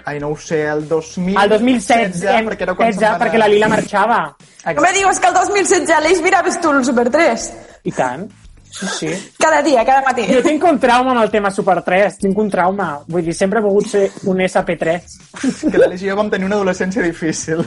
Ai, 0.05 0.19
no 0.19 0.29
ho 0.29 0.37
sé, 0.37 0.63
el 0.67 0.87
2000... 0.87 1.35
El 1.43 1.49
2016, 1.49 2.23
perquè 2.47 2.61
era 2.63 2.75
quan 2.75 2.89
16, 2.89 2.99
se'n 2.99 3.11
va 3.19 3.19
perquè 3.25 3.37
la 3.37 3.47
Lila 3.47 3.67
marxava. 3.67 4.35
No 4.73 4.81
me 4.81 4.91
digues 4.93 5.19
que 5.19 5.27
el 5.27 5.33
2016 5.33 5.89
a 5.91 5.99
l'Eix 6.01 6.21
miraves 6.21 6.59
tu 6.61 6.71
el 6.71 6.83
Super 6.85 7.09
3. 7.09 7.51
I 7.83 7.91
tant. 7.91 8.25
Sí, 8.71 8.87
sí. 8.99 9.09
Cada 9.39 9.61
dia, 9.63 9.85
cada 9.85 10.01
matí. 10.03 10.25
Jo 10.27 10.41
tinc 10.43 10.63
un 10.67 10.79
trauma 10.79 11.11
amb 11.13 11.21
el 11.21 11.29
tema 11.31 11.51
Super 11.51 11.81
3, 11.83 12.17
tinc 12.19 12.37
un 12.37 12.49
trauma. 12.51 12.99
Vull 13.07 13.23
dir, 13.23 13.33
sempre 13.33 13.59
he 13.59 13.63
volgut 13.63 13.87
ser 13.87 14.11
un 14.27 14.41
SP3. 14.43 15.69
Que 15.71 15.77
l'Aleix 15.79 16.03
i 16.03 16.09
jo 16.09 16.17
vam 16.19 16.29
tenir 16.33 16.45
una 16.49 16.57
adolescència 16.59 17.01
difícil. 17.05 17.63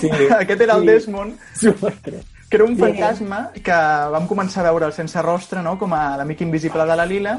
Sí. 0.00 0.10
Aquest 0.42 0.60
era 0.60 0.74
el 0.76 0.82
Sí. 0.84 0.86
Desmond, 0.92 1.38
Super 1.56 1.94
3. 2.02 2.24
que 2.52 2.56
era 2.58 2.64
un 2.68 2.76
fantasma 2.76 3.38
que 3.64 3.72
vam 4.12 4.26
començar 4.28 4.60
a 4.60 4.68
veure'l 4.68 4.92
sense 4.92 5.22
rostre, 5.24 5.62
no? 5.64 5.78
com 5.80 5.94
a 5.96 6.18
l'amic 6.20 6.42
invisible 6.44 6.84
de 6.84 6.96
la 7.00 7.06
Lila, 7.08 7.38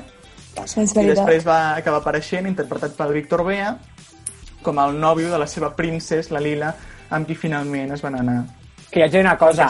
És 0.63 0.73
i 0.77 1.05
després 1.05 1.45
va 1.45 1.75
acabar 1.75 1.99
apareixent, 2.01 2.47
interpretat 2.49 2.95
pel 2.97 3.13
Víctor 3.13 3.43
Bea, 3.45 3.75
com 4.65 4.79
el 4.81 4.97
nòvio 4.99 5.29
de 5.29 5.37
la 5.37 5.45
seva 5.45 5.69
princess, 5.75 6.31
la 6.33 6.39
Lila, 6.41 6.73
amb 7.13 7.27
qui 7.29 7.35
finalment 7.37 7.93
es 7.93 8.01
van 8.01 8.15
anar 8.23 8.39
Que 8.93 8.99
hi 9.01 9.09
dir 9.09 9.21
una 9.23 9.33
cosa. 9.41 9.65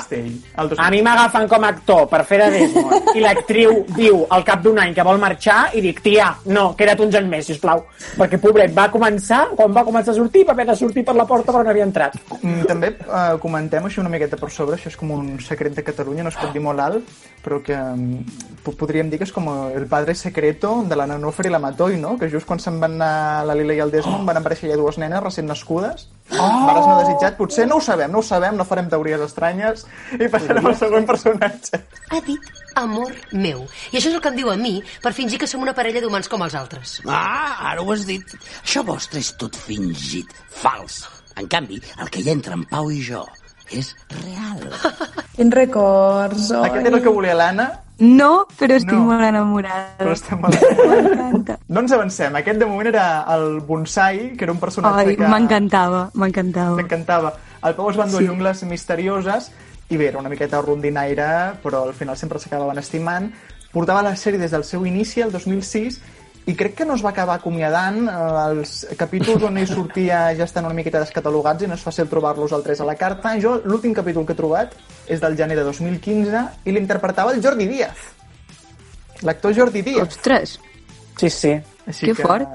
A 0.83 0.89
mi 0.91 0.99
m'agafen 1.01 1.47
com 1.47 1.63
a 1.63 1.69
actor 1.71 2.09
per 2.11 2.25
fer 2.27 2.41
de 2.41 2.49
Desmond 2.57 3.13
i 3.15 3.21
l'actriu 3.23 3.85
diu 3.95 4.25
al 4.35 4.43
cap 4.43 4.59
d'un 4.65 4.77
any 4.83 4.91
que 4.93 5.05
vol 5.07 5.17
marxar 5.21 5.69
i 5.77 5.81
dic, 5.85 6.01
tia, 6.03 6.25
no, 6.51 6.73
queda't 6.75 6.99
uns 7.05 7.15
anys 7.15 7.29
més, 7.31 7.45
sisplau. 7.47 7.85
Perquè, 8.19 8.35
pobret, 8.43 8.73
va 8.75 8.89
començar, 8.91 9.45
quan 9.55 9.71
va 9.71 9.85
començar 9.87 10.11
a 10.11 10.17
sortir, 10.17 10.43
va 10.45 10.51
haver 10.51 10.65
de 10.67 10.75
sortir 10.75 11.05
per 11.07 11.15
la 11.15 11.23
porta 11.29 11.53
per 11.55 11.61
on 11.63 11.71
havia 11.71 11.85
entrat. 11.87 12.17
Mm, 12.41 12.65
També 12.67 12.91
eh, 12.99 13.37
comentem 13.39 13.87
això 13.87 14.03
una 14.03 14.11
miqueta 14.11 14.35
per 14.41 14.51
sobre, 14.51 14.75
això 14.75 14.91
és 14.91 14.97
com 14.99 15.15
un 15.15 15.39
secret 15.39 15.73
de 15.79 15.83
Catalunya, 15.87 16.23
no 16.27 16.33
es 16.33 16.35
pot 16.41 16.51
dir 16.51 16.59
molt 16.61 16.83
alt, 16.83 17.15
però 17.45 17.61
que 17.63 17.77
mm, 17.79 18.59
po- 18.65 18.75
podríem 18.83 19.09
dir 19.09 19.21
que 19.21 19.27
és 19.29 19.31
com 19.31 19.47
el 19.53 19.87
padre 19.87 20.15
secreto 20.19 20.81
de 20.83 20.95
la 20.99 21.07
Nanofre 21.07 21.47
i 21.47 21.53
la 21.53 21.59
Matoi, 21.63 21.95
no? 21.95 22.17
Que 22.19 22.27
just 22.29 22.45
quan 22.49 22.59
se'n 22.59 22.81
van 22.83 22.99
anar 22.99 23.45
la 23.47 23.55
Lila 23.55 23.79
i 23.79 23.79
el 23.87 23.91
Desmond 23.95 24.27
van 24.27 24.41
aparèixer 24.43 24.69
ja 24.73 24.75
dues 24.79 24.99
nenes 24.99 25.23
recent 25.23 25.47
nascudes, 25.47 26.09
oh! 26.31 26.65
pares 26.67 26.87
no 26.87 26.97
desitjat, 27.01 27.37
potser 27.37 27.67
no 27.67 27.77
ho 27.77 27.83
sabem, 27.83 28.11
no 28.11 28.21
ho 28.21 28.25
sabem, 28.25 28.57
no 28.57 28.65
farem 28.67 28.89
teories 28.91 29.23
estranyes 29.27 29.85
i 30.17 30.29
passarem 30.31 30.69
al 30.71 30.77
següent 30.79 31.07
personatge. 31.09 31.81
Ha 32.11 32.21
dit 32.25 32.51
amor 32.79 33.13
meu. 33.31 33.65
I 33.91 33.99
això 33.99 34.09
és 34.09 34.15
el 34.15 34.21
que 34.23 34.31
em 34.33 34.39
diu 34.39 34.51
a 34.53 34.57
mi 34.59 34.77
per 35.03 35.13
fingir 35.13 35.39
que 35.41 35.49
som 35.49 35.61
una 35.65 35.75
parella 35.77 36.01
d'humans 36.03 36.31
com 36.31 36.45
els 36.45 36.57
altres. 36.57 36.99
Ah, 37.05 37.73
ara 37.73 37.83
ho 37.83 37.91
has 37.93 38.07
dit. 38.09 38.35
Això 38.63 38.85
vostre 38.87 39.21
és 39.21 39.33
tot 39.39 39.57
fingit, 39.57 40.33
fals. 40.49 41.03
En 41.37 41.49
canvi, 41.49 41.81
el 41.99 42.11
que 42.13 42.21
hi 42.21 42.29
ha 42.29 42.37
entre 42.37 42.57
en 42.57 42.67
Pau 42.69 42.91
i 42.93 43.01
jo 43.03 43.23
és 43.73 43.93
real. 44.21 44.61
Quins 45.35 45.55
records, 45.55 46.51
oi? 46.51 46.67
Aquest 46.67 46.89
era 46.89 46.99
el 46.99 47.03
que 47.05 47.13
volia 47.13 47.37
l'Anna, 47.37 47.69
No, 47.99 48.47
però 48.59 48.75
estic 48.75 48.91
No. 48.93 49.03
molt 49.11 49.21
enamorada. 49.23 49.95
però 49.99 50.11
estem 50.15 50.39
molt... 50.41 51.51
No 51.69 51.79
ens 51.83 51.91
avancem. 51.93 52.35
Aquest 52.35 52.59
de 52.59 52.65
moment 52.65 52.87
era 52.89 53.23
el 53.35 53.59
Bonsai, 53.61 54.33
que 54.37 54.43
era 54.47 54.51
un 54.51 54.59
personatge 54.59 55.05
Ai, 55.11 55.15
que... 55.15 55.27
m'encantava, 55.27 56.09
m'encantava. 56.15 56.77
T'encantava. 56.81 57.33
El 57.63 57.75
Pau 57.77 57.89
es 57.91 57.99
va 57.99 58.05
endur 58.09 58.19
Sí. 58.19 58.25
sí. 58.25 58.31
jungles 58.31 58.63
misterioses 58.63 59.51
i 59.89 59.97
bé, 59.97 60.07
era 60.09 60.19
una 60.19 60.29
miqueta 60.29 60.59
rondinaire, 60.61 61.53
però 61.63 61.83
al 61.87 61.93
final 61.93 62.17
sempre 62.17 62.39
s'acabaven 62.39 62.79
estimant. 62.81 63.29
Portava 63.71 64.01
la 64.05 64.15
sèrie 64.15 64.39
des 64.39 64.51
del 64.51 64.63
seu 64.63 64.85
inici, 64.85 65.21
el 65.21 65.31
2006, 65.31 66.01
i 66.45 66.55
crec 66.59 66.75
que 66.75 66.85
no 66.85 66.95
es 66.97 67.03
va 67.05 67.11
acabar 67.13 67.37
acomiadant. 67.39 68.01
Eh, 68.07 68.17
Els 68.49 68.73
capítols 68.99 69.43
on 69.47 69.57
ell 69.61 69.69
sortia 69.69 70.25
ja 70.35 70.47
estan 70.47 70.65
una 70.65 70.75
miqueta 70.77 70.99
descatalogats 71.03 71.63
i 71.63 71.69
no 71.71 71.77
és 71.79 71.85
fàcil 71.85 72.09
trobar-los 72.11 72.51
al 72.53 72.63
3 72.65 72.81
a 72.83 72.89
la 72.89 72.95
carta. 72.99 73.37
Jo 73.39 73.59
l'últim 73.63 73.93
capítol 73.93 74.25
que 74.25 74.33
he 74.35 74.39
trobat 74.39 74.75
és 75.07 75.21
del 75.23 75.37
gener 75.39 75.55
de 75.59 75.63
2015 75.69 76.43
i 76.65 76.75
l'interpretava 76.75 77.33
el 77.33 77.41
Jordi 77.43 77.67
Díaz. 77.67 78.11
L'actor 79.23 79.55
Jordi 79.55 79.81
Díaz. 79.81 80.07
Ostres, 80.17 80.59
Sí, 81.19 81.29
sí. 81.29 81.53
Així 81.87 82.07
que 82.09 82.15
fort. 82.15 82.47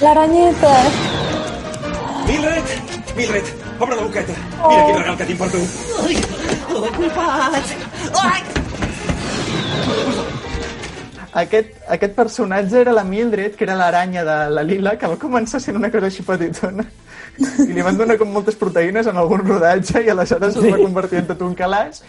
L'aranyeta. 0.00 0.72
Mildred! 2.26 2.74
Mildred, 3.14 3.52
obre 3.78 3.94
la 3.94 4.02
boqueta. 4.02 4.34
Mira 4.64 4.82
quin 4.88 4.98
regal 4.98 5.16
que 5.20 5.28
tinc 5.30 5.38
per 5.44 5.50
tu. 5.52 5.62
Ai, 6.02 6.18
oh, 6.74 6.86
culpat! 6.96 7.74
Ai! 8.24 8.63
Aquest, 11.34 11.72
aquest 11.90 12.12
personatge 12.14 12.78
era 12.78 12.92
la 12.94 13.02
Mildred, 13.02 13.56
que 13.58 13.64
era 13.66 13.74
l'aranya 13.74 14.22
de 14.22 14.36
la 14.54 14.62
Lila, 14.62 14.92
que 14.98 15.08
va 15.10 15.18
començar 15.18 15.58
sent 15.58 15.74
una 15.74 15.90
cosa 15.90 16.06
així 16.06 16.22
petitona. 16.22 16.84
I 17.64 17.72
li 17.74 17.82
van 17.82 17.98
donar 17.98 18.14
com 18.20 18.30
moltes 18.30 18.54
proteïnes 18.54 19.08
en 19.10 19.18
algun 19.18 19.42
rodatge 19.42 20.04
i 20.04 20.12
aleshores 20.12 20.54
es 20.54 20.68
va 20.70 20.78
convertir 20.78 21.24
en 21.24 21.26
tot 21.32 21.42
un 21.42 21.56
calaix. 21.58 22.04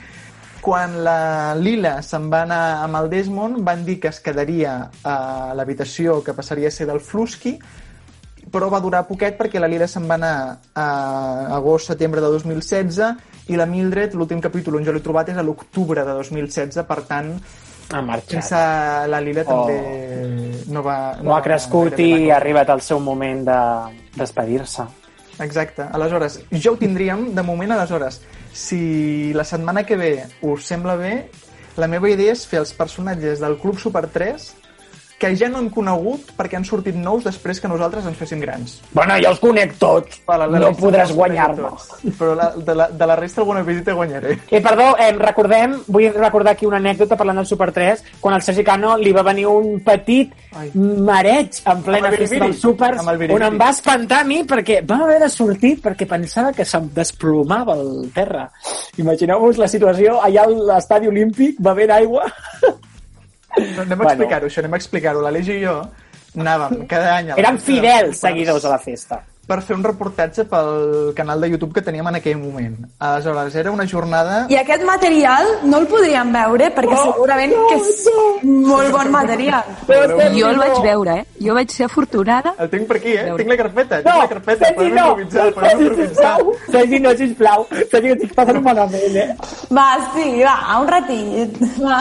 Quan 0.61 0.99
la 1.05 1.55
Lila 1.57 1.95
se'n 2.05 2.29
va 2.29 2.43
anar 2.45 2.61
amb 2.83 2.99
el 3.01 3.09
Desmond, 3.09 3.63
van 3.65 3.81
dir 3.85 3.97
que 4.01 4.13
es 4.13 4.21
quedaria 4.21 4.77
a 5.01 5.17
l'habitació 5.57 6.21
que 6.25 6.37
passaria 6.37 6.69
a 6.69 6.75
ser 6.77 6.85
del 6.89 7.01
Flusky, 7.01 7.57
però 8.53 8.69
va 8.69 8.81
durar 8.81 9.07
poquet 9.09 9.39
perquè 9.41 9.57
la 9.61 9.69
Lila 9.69 9.89
se'n 9.89 10.05
va 10.05 10.19
anar 10.21 10.35
a 10.77 10.87
agost-setembre 11.57 12.21
de 12.21 12.29
2016 12.37 13.01
i 13.47 13.55
la 13.59 13.65
Mildred, 13.69 14.15
l'últim 14.17 14.41
capítol 14.41 14.79
on 14.79 14.85
jo 14.87 14.93
l'he 14.95 15.03
trobat 15.05 15.29
és 15.29 15.37
a 15.37 15.43
l'octubre 15.45 16.03
de 16.05 16.13
2016, 16.17 16.83
per 16.87 17.01
tant, 17.05 17.31
Ha 17.93 18.01
marxat. 18.01 18.31
sense 18.39 18.61
la 19.11 19.19
Lila 19.21 19.43
també 19.45 19.75
no 20.73 20.81
va... 20.81 21.17
No 21.21 21.35
ha 21.35 21.41
crescut 21.45 21.99
i 22.01 22.31
ha 22.31 22.37
arribat 22.39 22.71
el 22.73 22.81
seu 22.81 22.99
moment 22.99 23.43
de 23.45 23.59
despedir-se. 24.17 24.87
Exacte. 25.39 25.85
Aleshores, 25.91 26.39
ja 26.51 26.71
ho 26.71 26.77
tindríem 26.79 27.35
de 27.35 27.43
moment, 27.43 27.75
aleshores. 27.75 28.21
Si 28.55 29.33
la 29.35 29.43
setmana 29.43 29.83
que 29.83 29.97
ve 29.99 30.13
us 30.41 30.65
sembla 30.65 30.95
bé, 30.95 31.29
la 31.77 31.87
meva 31.91 32.09
idea 32.09 32.31
és 32.33 32.45
fer 32.47 32.61
els 32.63 32.71
personatges 32.73 33.41
del 33.43 33.57
Club 33.59 33.77
Super 33.77 34.07
3 34.07 34.45
que 35.19 35.29
ja 35.37 35.47
no 35.47 35.59
hem 35.61 35.69
conegut 35.71 36.33
perquè 36.35 36.57
han 36.59 36.65
sortit 36.67 36.95
nous 36.99 37.23
després 37.23 37.61
que 37.63 37.69
nosaltres 37.71 38.05
ens 38.05 38.17
féssim 38.19 38.41
grans. 38.43 38.81
Bueno, 38.91 39.15
jo 39.23 39.29
els 39.31 39.39
conec 39.39 39.77
tots. 39.79 40.19
Vale, 40.27 40.47
no 40.51 40.59
resta 40.67 40.81
podràs 40.81 41.13
guanyar-me. 41.15 41.69
Però 42.19 42.33
la, 42.35 42.49
de, 42.57 42.75
la, 42.75 42.87
de 42.91 43.07
la 43.07 43.15
resta 43.15 43.41
alguna 43.41 43.61
visita 43.63 43.93
guanyaré. 43.95 44.37
Eh, 44.51 44.61
perdó, 44.61 44.89
eh, 44.99 45.11
recordem, 45.17 45.77
vull 45.87 46.09
recordar 46.13 46.53
aquí 46.55 46.65
una 46.67 46.77
anècdota 46.83 47.15
parlant 47.15 47.39
del 47.39 47.47
Super 47.47 47.71
3, 47.71 48.03
quan 48.19 48.35
al 48.35 48.43
Sergi 48.43 48.63
Cano 48.67 48.97
li 48.97 49.13
va 49.15 49.23
venir 49.23 49.47
un 49.47 49.79
petit 49.85 50.33
Ai. 50.55 50.69
mareig 50.75 51.61
en 51.65 51.81
plena 51.83 52.09
festa 52.11 52.23
biribiri. 52.25 52.39
dels 52.45 52.61
Supers, 52.61 52.99
Amb 52.99 53.09
el 53.13 53.17
biribiri. 53.17 53.39
on 53.39 53.53
em 53.53 53.59
va 53.61 53.69
espantar 53.71 54.19
a 54.21 54.27
mi 54.27 54.43
perquè 54.43 54.81
va 54.85 54.99
haver 55.05 55.19
de 55.23 55.29
sortir 55.29 55.77
perquè 55.81 56.07
pensava 56.07 56.51
que 56.53 56.65
se'm 56.65 56.89
desplomava 56.93 57.73
el 57.79 58.11
terra. 58.13 58.49
Imagineu-vos 58.97 59.57
la 59.57 59.67
situació 59.67 60.19
allà 60.21 60.43
a 60.43 60.49
l'estadi 60.75 61.07
olímpic 61.07 61.55
bevent 61.59 61.91
aigua. 61.91 62.27
Anem 63.57 63.91
a 63.91 63.95
Bueno. 63.95 64.09
explicar-ho, 64.11 64.47
això, 64.49 64.59
anem 64.63 64.73
a 64.73 64.77
explicar-ho. 64.81 65.21
L'Aleix 65.21 65.47
i 65.53 65.61
jo 65.63 65.77
anàvem 66.37 66.85
cada 66.91 67.15
any... 67.17 67.31
a 67.31 67.35
la 67.37 67.49
dels 67.49 67.63
fidels 67.63 68.19
seguidors 68.19 68.65
a 68.65 68.73
la 68.75 68.79
festa. 68.79 69.21
Per 69.45 69.59
fer 69.61 69.75
un 69.77 69.83
reportatge 69.85 70.45
pel 70.49 71.11
canal 71.15 71.41
de 71.41 71.49
YouTube 71.51 71.73
que 71.75 71.81
teníem 71.85 72.07
en 72.09 72.15
aquell 72.19 72.37
moment. 72.41 72.77
Aleshores, 72.99 73.55
era 73.55 73.71
una 73.71 73.85
jornada... 73.87 74.45
I 74.49 74.57
aquest 74.57 74.83
material 74.87 75.45
no 75.69 75.77
el 75.83 75.87
podríem 75.91 76.31
veure 76.33 76.71
perquè 76.75 76.97
segurament 77.03 77.53
que 77.69 77.77
és 77.77 78.05
molt 78.43 78.89
bon 78.95 79.11
material. 79.13 79.63
Jo 79.87 80.49
el 80.49 80.57
vaig 80.61 80.79
veure, 80.83 81.17
eh? 81.21 81.25
Jo 81.45 81.53
vaig 81.57 81.69
ser 81.73 81.85
afortunada. 81.89 82.55
El 82.57 82.69
tinc 82.73 82.87
per 82.89 82.97
aquí, 83.01 83.13
eh? 83.13 83.23
Veure. 83.29 83.43
Tinc 83.43 83.53
la 83.53 83.59
carpeta, 83.63 84.01
tinc 84.01 84.11
No, 84.13 84.19
la 84.23 84.29
carpeta. 84.33 84.65
Sergi, 84.71 84.91
no! 84.95 85.07
improvisar, 85.13 85.47
podem 85.53 85.69
Sergi, 85.69 85.85
improvisar. 85.85 86.09
sisplau! 86.09 86.53
Sergi, 86.75 86.99
no, 87.05 87.15
sisplau! 87.21 87.67
Sergi, 87.91 88.07
que 88.07 88.15
estic 88.19 88.33
passant 88.37 88.61
malament, 88.65 89.19
eh? 89.21 89.27
Va, 89.77 89.87
sí, 90.15 90.27
va, 90.41 90.55
un 90.81 90.87
ratillet. 90.89 91.59
Va. 91.85 91.99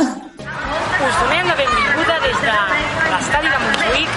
Us 1.05 1.17
donem 1.21 1.47
la 1.51 1.55
benvinguda 1.61 2.17
des 2.25 2.41
de 2.45 2.57
l'estadi 3.13 3.53
de 3.53 3.59
Montjuïc, 3.65 4.11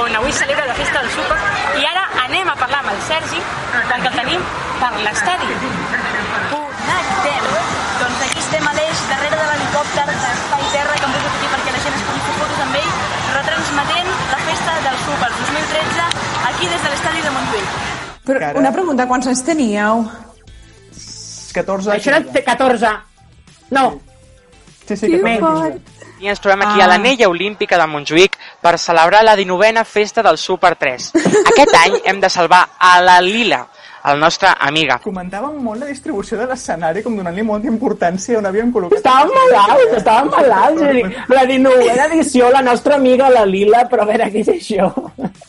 on 0.00 0.16
avui 0.16 0.32
celebra 0.32 0.66
la 0.66 0.74
festa 0.74 1.00
del 1.02 1.10
súper, 1.10 1.38
i 1.80 1.84
ara 1.84 2.04
anem 2.24 2.48
a 2.48 2.56
parlar 2.56 2.80
amb 2.82 2.92
el 2.94 3.00
Sergi, 3.06 3.40
perquè 3.90 4.08
el 4.10 4.16
tenim 4.18 4.44
per 4.80 4.92
l'estadi. 5.04 5.48
Connectem! 6.52 7.48
Doncs 8.00 8.22
aquí 8.26 8.40
estem 8.42 8.68
a 8.68 8.74
l'eix, 8.78 9.02
darrere 9.10 9.40
de 9.40 9.46
l'helicòpter 9.50 10.06
d'Espai 10.10 10.64
Terra, 10.74 10.96
que 10.98 11.08
hem 11.08 11.16
posat 11.16 11.32
aquí 11.36 11.50
perquè 11.54 11.74
la 11.76 11.82
gent 11.86 11.98
es 11.98 12.04
pugui 12.08 12.24
fer 12.26 12.36
fotos 12.40 12.62
amb 12.66 12.78
ell, 12.80 12.92
retransmetent 13.36 14.12
la 14.32 14.40
festa 14.48 14.78
del 14.88 15.00
Super 15.06 15.30
2013 15.38 16.08
aquí 16.52 16.72
des 16.74 16.86
de 16.86 16.94
l'estadi 16.94 17.26
de 17.26 17.34
Montjuïc. 17.36 17.80
Però 18.22 18.52
una 18.62 18.72
pregunta, 18.74 19.08
quants 19.10 19.28
anys 19.32 19.44
teníeu? 19.46 20.06
14 21.52 21.92
Això 21.92 22.14
era 22.14 22.20
de 22.24 22.42
14. 22.46 22.92
No, 23.76 23.86
Sí, 24.82 24.96
sí, 24.96 25.06
Que 25.06 25.18
14 25.22 25.40
fort. 25.40 25.91
I 26.22 26.28
ens 26.30 26.38
trobem 26.38 26.60
aquí 26.62 26.78
a 26.80 26.86
l'anella 26.86 27.26
olímpica 27.26 27.74
de 27.80 27.86
Montjuïc 27.90 28.36
per 28.62 28.76
celebrar 28.78 29.24
la 29.26 29.34
19a 29.34 29.82
festa 29.82 30.22
del 30.22 30.38
Super 30.38 30.76
3. 30.78 31.08
Aquest 31.50 31.74
any 31.80 31.96
hem 32.06 32.20
de 32.22 32.30
salvar 32.30 32.60
a 32.78 32.92
la 33.02 33.16
Lila, 33.20 33.64
la 34.04 34.14
nostra 34.18 34.56
amiga. 34.58 34.98
Comentàvem 35.02 35.58
molt 35.62 35.84
la 35.84 35.88
distribució 35.90 36.38
de 36.40 36.46
l'escenari, 36.50 37.02
com 37.04 37.14
donant-li 37.18 37.44
molta 37.46 37.68
importància 37.70 38.38
on 38.40 38.48
havíem 38.48 38.72
col·locat... 38.74 38.98
Estàvem 38.98 39.30
malalts, 39.36 39.96
estàvem 40.00 40.30
malalts. 40.32 41.18
La 41.30 41.44
19a 41.46 42.08
edició, 42.08 42.50
la 42.50 42.62
nostra 42.66 42.96
amiga, 42.98 43.30
la 43.30 43.44
Lila, 43.46 43.84
però 43.90 44.02
a 44.06 44.10
veure 44.10 44.30
què 44.32 44.42
és 44.42 44.50
això. 44.56 44.90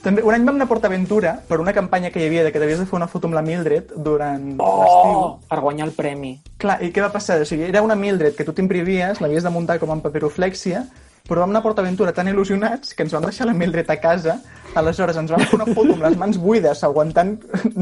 També, 0.04 0.22
un 0.22 0.36
any 0.36 0.46
vam 0.46 0.58
anar 0.60 0.68
a 0.68 0.72
PortAventura 0.74 1.34
per 1.48 1.60
una 1.64 1.74
campanya 1.74 2.12
que 2.12 2.22
hi 2.22 2.28
havia 2.28 2.44
de 2.46 2.52
que 2.52 2.62
t'havies 2.62 2.84
de 2.84 2.86
fer 2.90 2.98
una 3.00 3.08
foto 3.08 3.30
amb 3.30 3.40
la 3.40 3.46
Mildred 3.46 3.96
durant 3.96 4.58
Oh, 4.60 5.40
per 5.50 5.62
guanyar 5.64 5.88
el 5.88 5.96
premi. 5.98 6.36
Clar, 6.60 6.78
i 6.84 6.92
què 6.94 7.02
va 7.02 7.10
passar? 7.14 7.40
O 7.42 7.48
sigui, 7.48 7.66
era 7.72 7.82
una 7.82 7.96
Mildred 7.98 8.36
que 8.38 8.46
tu 8.46 8.54
t'imprimies, 8.54 9.24
l'havies 9.24 9.48
de 9.48 9.54
muntar 9.54 9.80
com 9.82 9.96
en 9.96 10.04
papiroflèxia, 10.04 10.84
però 11.24 11.40
vam 11.40 11.54
anar 11.54 11.62
a 11.62 11.64
PortAventura 11.64 12.12
tan 12.12 12.28
il·lusionats 12.28 12.92
que 12.92 13.06
ens 13.06 13.14
vam 13.16 13.24
deixar 13.24 13.46
la 13.48 13.54
Mildred 13.56 13.88
a 13.88 13.96
casa, 13.96 14.34
aleshores 14.76 15.16
ens 15.22 15.32
vam 15.32 15.44
fer 15.48 15.56
una 15.56 15.68
foto 15.70 15.94
amb 15.96 16.04
les 16.04 16.18
mans 16.20 16.40
buides, 16.42 16.82
aguantant 16.84 17.38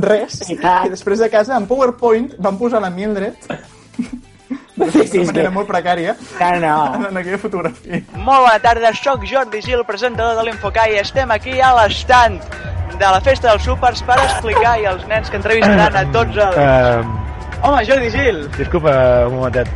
res, 0.06 0.44
i 0.54 0.60
després 0.62 1.24
de 1.24 1.30
casa, 1.34 1.56
en 1.58 1.66
PowerPoint, 1.66 2.36
vam 2.38 2.60
posar 2.62 2.84
la 2.84 2.92
Mildred 2.94 3.50
Sí, 4.82 5.06
sí, 5.08 5.20
manera 5.26 5.50
que... 5.50 5.54
molt 5.54 5.68
precària 5.70 6.16
No, 6.40 6.52
no. 6.62 7.10
en 7.10 7.18
aquella 7.18 7.38
fotografia. 7.42 8.00
Molt 8.14 8.46
bona 8.46 8.62
tarda, 8.62 8.94
sóc 8.98 9.26
Jordi 9.30 9.62
Gil, 9.62 9.84
presentador 9.86 10.38
de 10.40 10.46
l'Infocai. 10.48 10.96
Estem 11.02 11.30
aquí 11.34 11.60
a 11.62 11.74
l'estand 11.78 12.42
de 12.98 13.06
la 13.06 13.22
festa 13.22 13.52
dels 13.52 13.66
súpers 13.66 14.02
per 14.06 14.18
explicar 14.24 14.78
i 14.82 14.88
els 14.90 15.06
nens 15.10 15.30
que 15.30 15.38
entrevistaran 15.42 15.98
a 15.98 16.06
tots 16.14 16.42
els... 16.46 16.58
Uh, 16.58 17.62
Home, 17.62 17.86
Jordi 17.86 18.10
Gil! 18.14 18.44
disculpa, 18.58 18.96
un 19.30 19.38
momentet. 19.38 19.70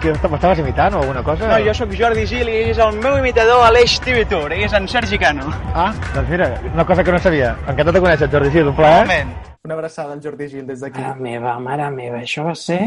Que 0.00 0.14
m'estaves 0.32 0.58
imitant 0.62 0.94
o 0.96 1.02
alguna 1.02 1.22
cosa? 1.22 1.44
No, 1.50 1.58
jo 1.60 1.74
sóc 1.76 1.90
Jordi 1.92 2.22
Gil 2.28 2.48
i 2.48 2.56
és 2.70 2.78
el 2.80 2.96
meu 3.02 3.18
imitador 3.18 3.66
a 3.66 3.68
l'Eix 3.74 3.98
TV 4.00 4.22
Tour, 4.30 4.54
i 4.56 4.64
és 4.64 4.72
en 4.76 4.88
Sergi 4.88 5.18
Cano. 5.20 5.44
Ah, 5.74 5.90
doncs 6.14 6.30
mira, 6.32 6.48
una 6.72 6.86
cosa 6.88 7.04
que 7.04 7.12
no 7.12 7.18
sabia. 7.20 7.52
Encantat 7.68 7.94
de 7.98 8.00
conèixer, 8.06 8.30
Jordi 8.32 8.50
Gil, 8.54 8.70
un 8.72 8.76
plaer. 8.78 9.26
Una 9.62 9.74
abraçada 9.76 10.14
al 10.14 10.22
Jordi 10.24 10.48
Gil 10.48 10.64
des 10.66 10.80
d'aquí. 10.80 11.02
Mare 11.04 11.20
meva, 11.20 11.58
mare 11.60 11.90
meva, 11.92 12.22
això 12.24 12.46
va 12.46 12.54
ser... 12.56 12.78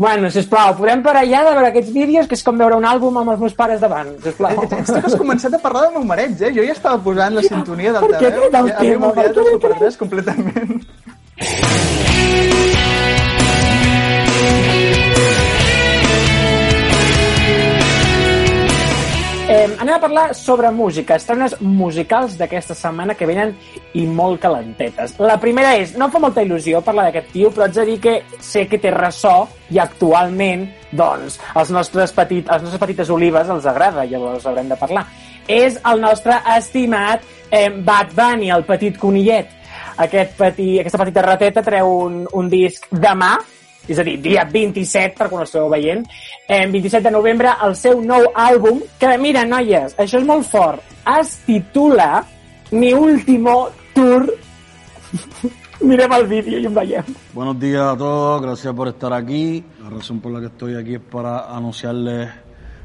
Bueno, 0.00 0.30
sisplau, 0.32 0.72
podem 0.78 1.02
parar 1.04 1.26
ja 1.28 1.42
de 1.44 1.52
veure 1.58 1.68
aquests 1.68 1.92
vídeos, 1.92 2.26
que 2.30 2.38
és 2.40 2.44
com 2.46 2.56
veure 2.56 2.78
un 2.80 2.88
àlbum 2.88 3.20
amb 3.20 3.34
els 3.34 3.42
meus 3.44 3.52
pares 3.58 3.84
davant, 3.84 4.08
sisplau. 4.24 4.64
És 4.64 4.88
que 4.88 5.02
has 5.10 5.18
començat 5.20 5.52
a 5.52 5.60
parlar 5.60 5.90
del 5.90 5.98
meu 5.98 6.08
mareig, 6.08 6.40
eh? 6.40 6.54
Jo 6.56 6.64
ja 6.64 6.72
estava 6.72 6.96
posant 7.04 7.36
la 7.36 7.44
sintonia 7.44 7.92
del 7.92 8.08
per 8.08 8.16
què 8.16 8.30
teu. 8.32 8.32
treu 8.38 8.48
el 8.48 8.52
Ja 8.56 8.60
havíem 8.80 8.96
tema? 8.96 9.12
Per 9.12 9.28
oblidat 9.28 9.36
què 9.36 9.44
el 9.44 9.52
Super 9.58 9.74
3 9.84 10.00
completament. 10.06 10.70
Eh, 19.52 19.68
anem 19.78 19.94
a 19.94 20.00
parlar 20.00 20.34
sobre 20.34 20.70
música, 20.70 21.18
estrenes 21.20 21.52
musicals 21.60 22.38
d'aquesta 22.40 22.72
setmana 22.72 23.12
que 23.12 23.26
venen 23.28 23.50
i 24.00 24.06
molt 24.08 24.40
calentetes. 24.40 25.12
La 25.20 25.36
primera 25.42 25.74
és, 25.76 25.92
no 26.00 26.08
fa 26.08 26.22
molta 26.22 26.40
il·lusió 26.40 26.80
parlar 26.80 27.10
d'aquest 27.10 27.28
tio, 27.34 27.50
però 27.52 27.66
haig 27.66 27.74
de 27.76 27.84
dir 27.90 27.98
que 28.00 28.14
sé 28.40 28.64
que 28.64 28.80
té 28.80 28.88
ressò 28.94 29.34
i 29.68 29.76
actualment, 29.82 30.64
doncs, 30.96 31.36
els 31.52 31.72
nostres, 31.76 32.16
petit, 32.16 32.48
els 32.48 32.64
nostres 32.64 32.80
petites 32.80 33.12
olives 33.12 33.52
els 33.52 33.68
agrada, 33.68 34.08
llavors 34.08 34.48
haurem 34.48 34.72
de 34.72 34.80
parlar. 34.80 35.04
És 35.44 35.76
el 35.84 36.00
nostre 36.00 36.40
estimat 36.56 37.20
eh, 37.50 37.68
Bad 37.68 38.16
Bunny, 38.16 38.48
el 38.56 38.64
petit 38.64 38.96
conillet. 38.96 39.52
Aquest 40.00 40.32
petit, 40.40 40.78
aquesta 40.80 41.04
petita 41.04 41.28
rateta 41.28 41.66
treu 41.66 41.92
un, 42.06 42.22
un 42.40 42.48
disc 42.48 42.88
demà, 42.88 43.34
és 43.88 43.98
a 43.98 44.04
dir, 44.06 44.18
dia 44.22 44.44
27, 44.48 45.16
per 45.18 45.28
quan 45.30 45.46
esteu 45.46 45.68
veient, 45.72 46.04
eh, 46.46 46.66
27 46.66 47.08
de 47.08 47.14
novembre, 47.14 47.54
el 47.66 47.74
seu 47.76 48.02
nou 48.02 48.28
àlbum, 48.34 48.82
que, 48.98 49.16
mira, 49.18 49.44
noies, 49.44 49.96
això 49.98 50.20
és 50.20 50.26
molt 50.26 50.46
fort, 50.46 50.82
es 51.18 51.36
titula 51.46 52.24
Mi 52.72 52.94
último 52.94 53.68
tour. 53.92 54.24
Mirem 55.82 56.12
el 56.12 56.26
vídeo 56.26 56.58
i 56.58 56.66
en 56.66 56.74
veiem. 56.74 57.04
Buenos 57.34 57.58
días 57.60 57.82
a 57.82 57.96
todos, 57.96 58.40
gracias 58.40 58.72
por 58.72 58.88
estar 58.88 59.12
aquí. 59.12 59.62
La 59.82 59.90
razón 59.90 60.20
por 60.20 60.32
la 60.32 60.40
que 60.40 60.46
estoy 60.46 60.76
aquí 60.76 60.94
es 60.94 61.00
para 61.00 61.54
anunciarles 61.54 62.30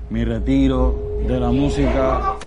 mi 0.09 0.25
retiro 0.25 1.19
de 1.27 1.39
la 1.39 1.51
música. 1.51 2.37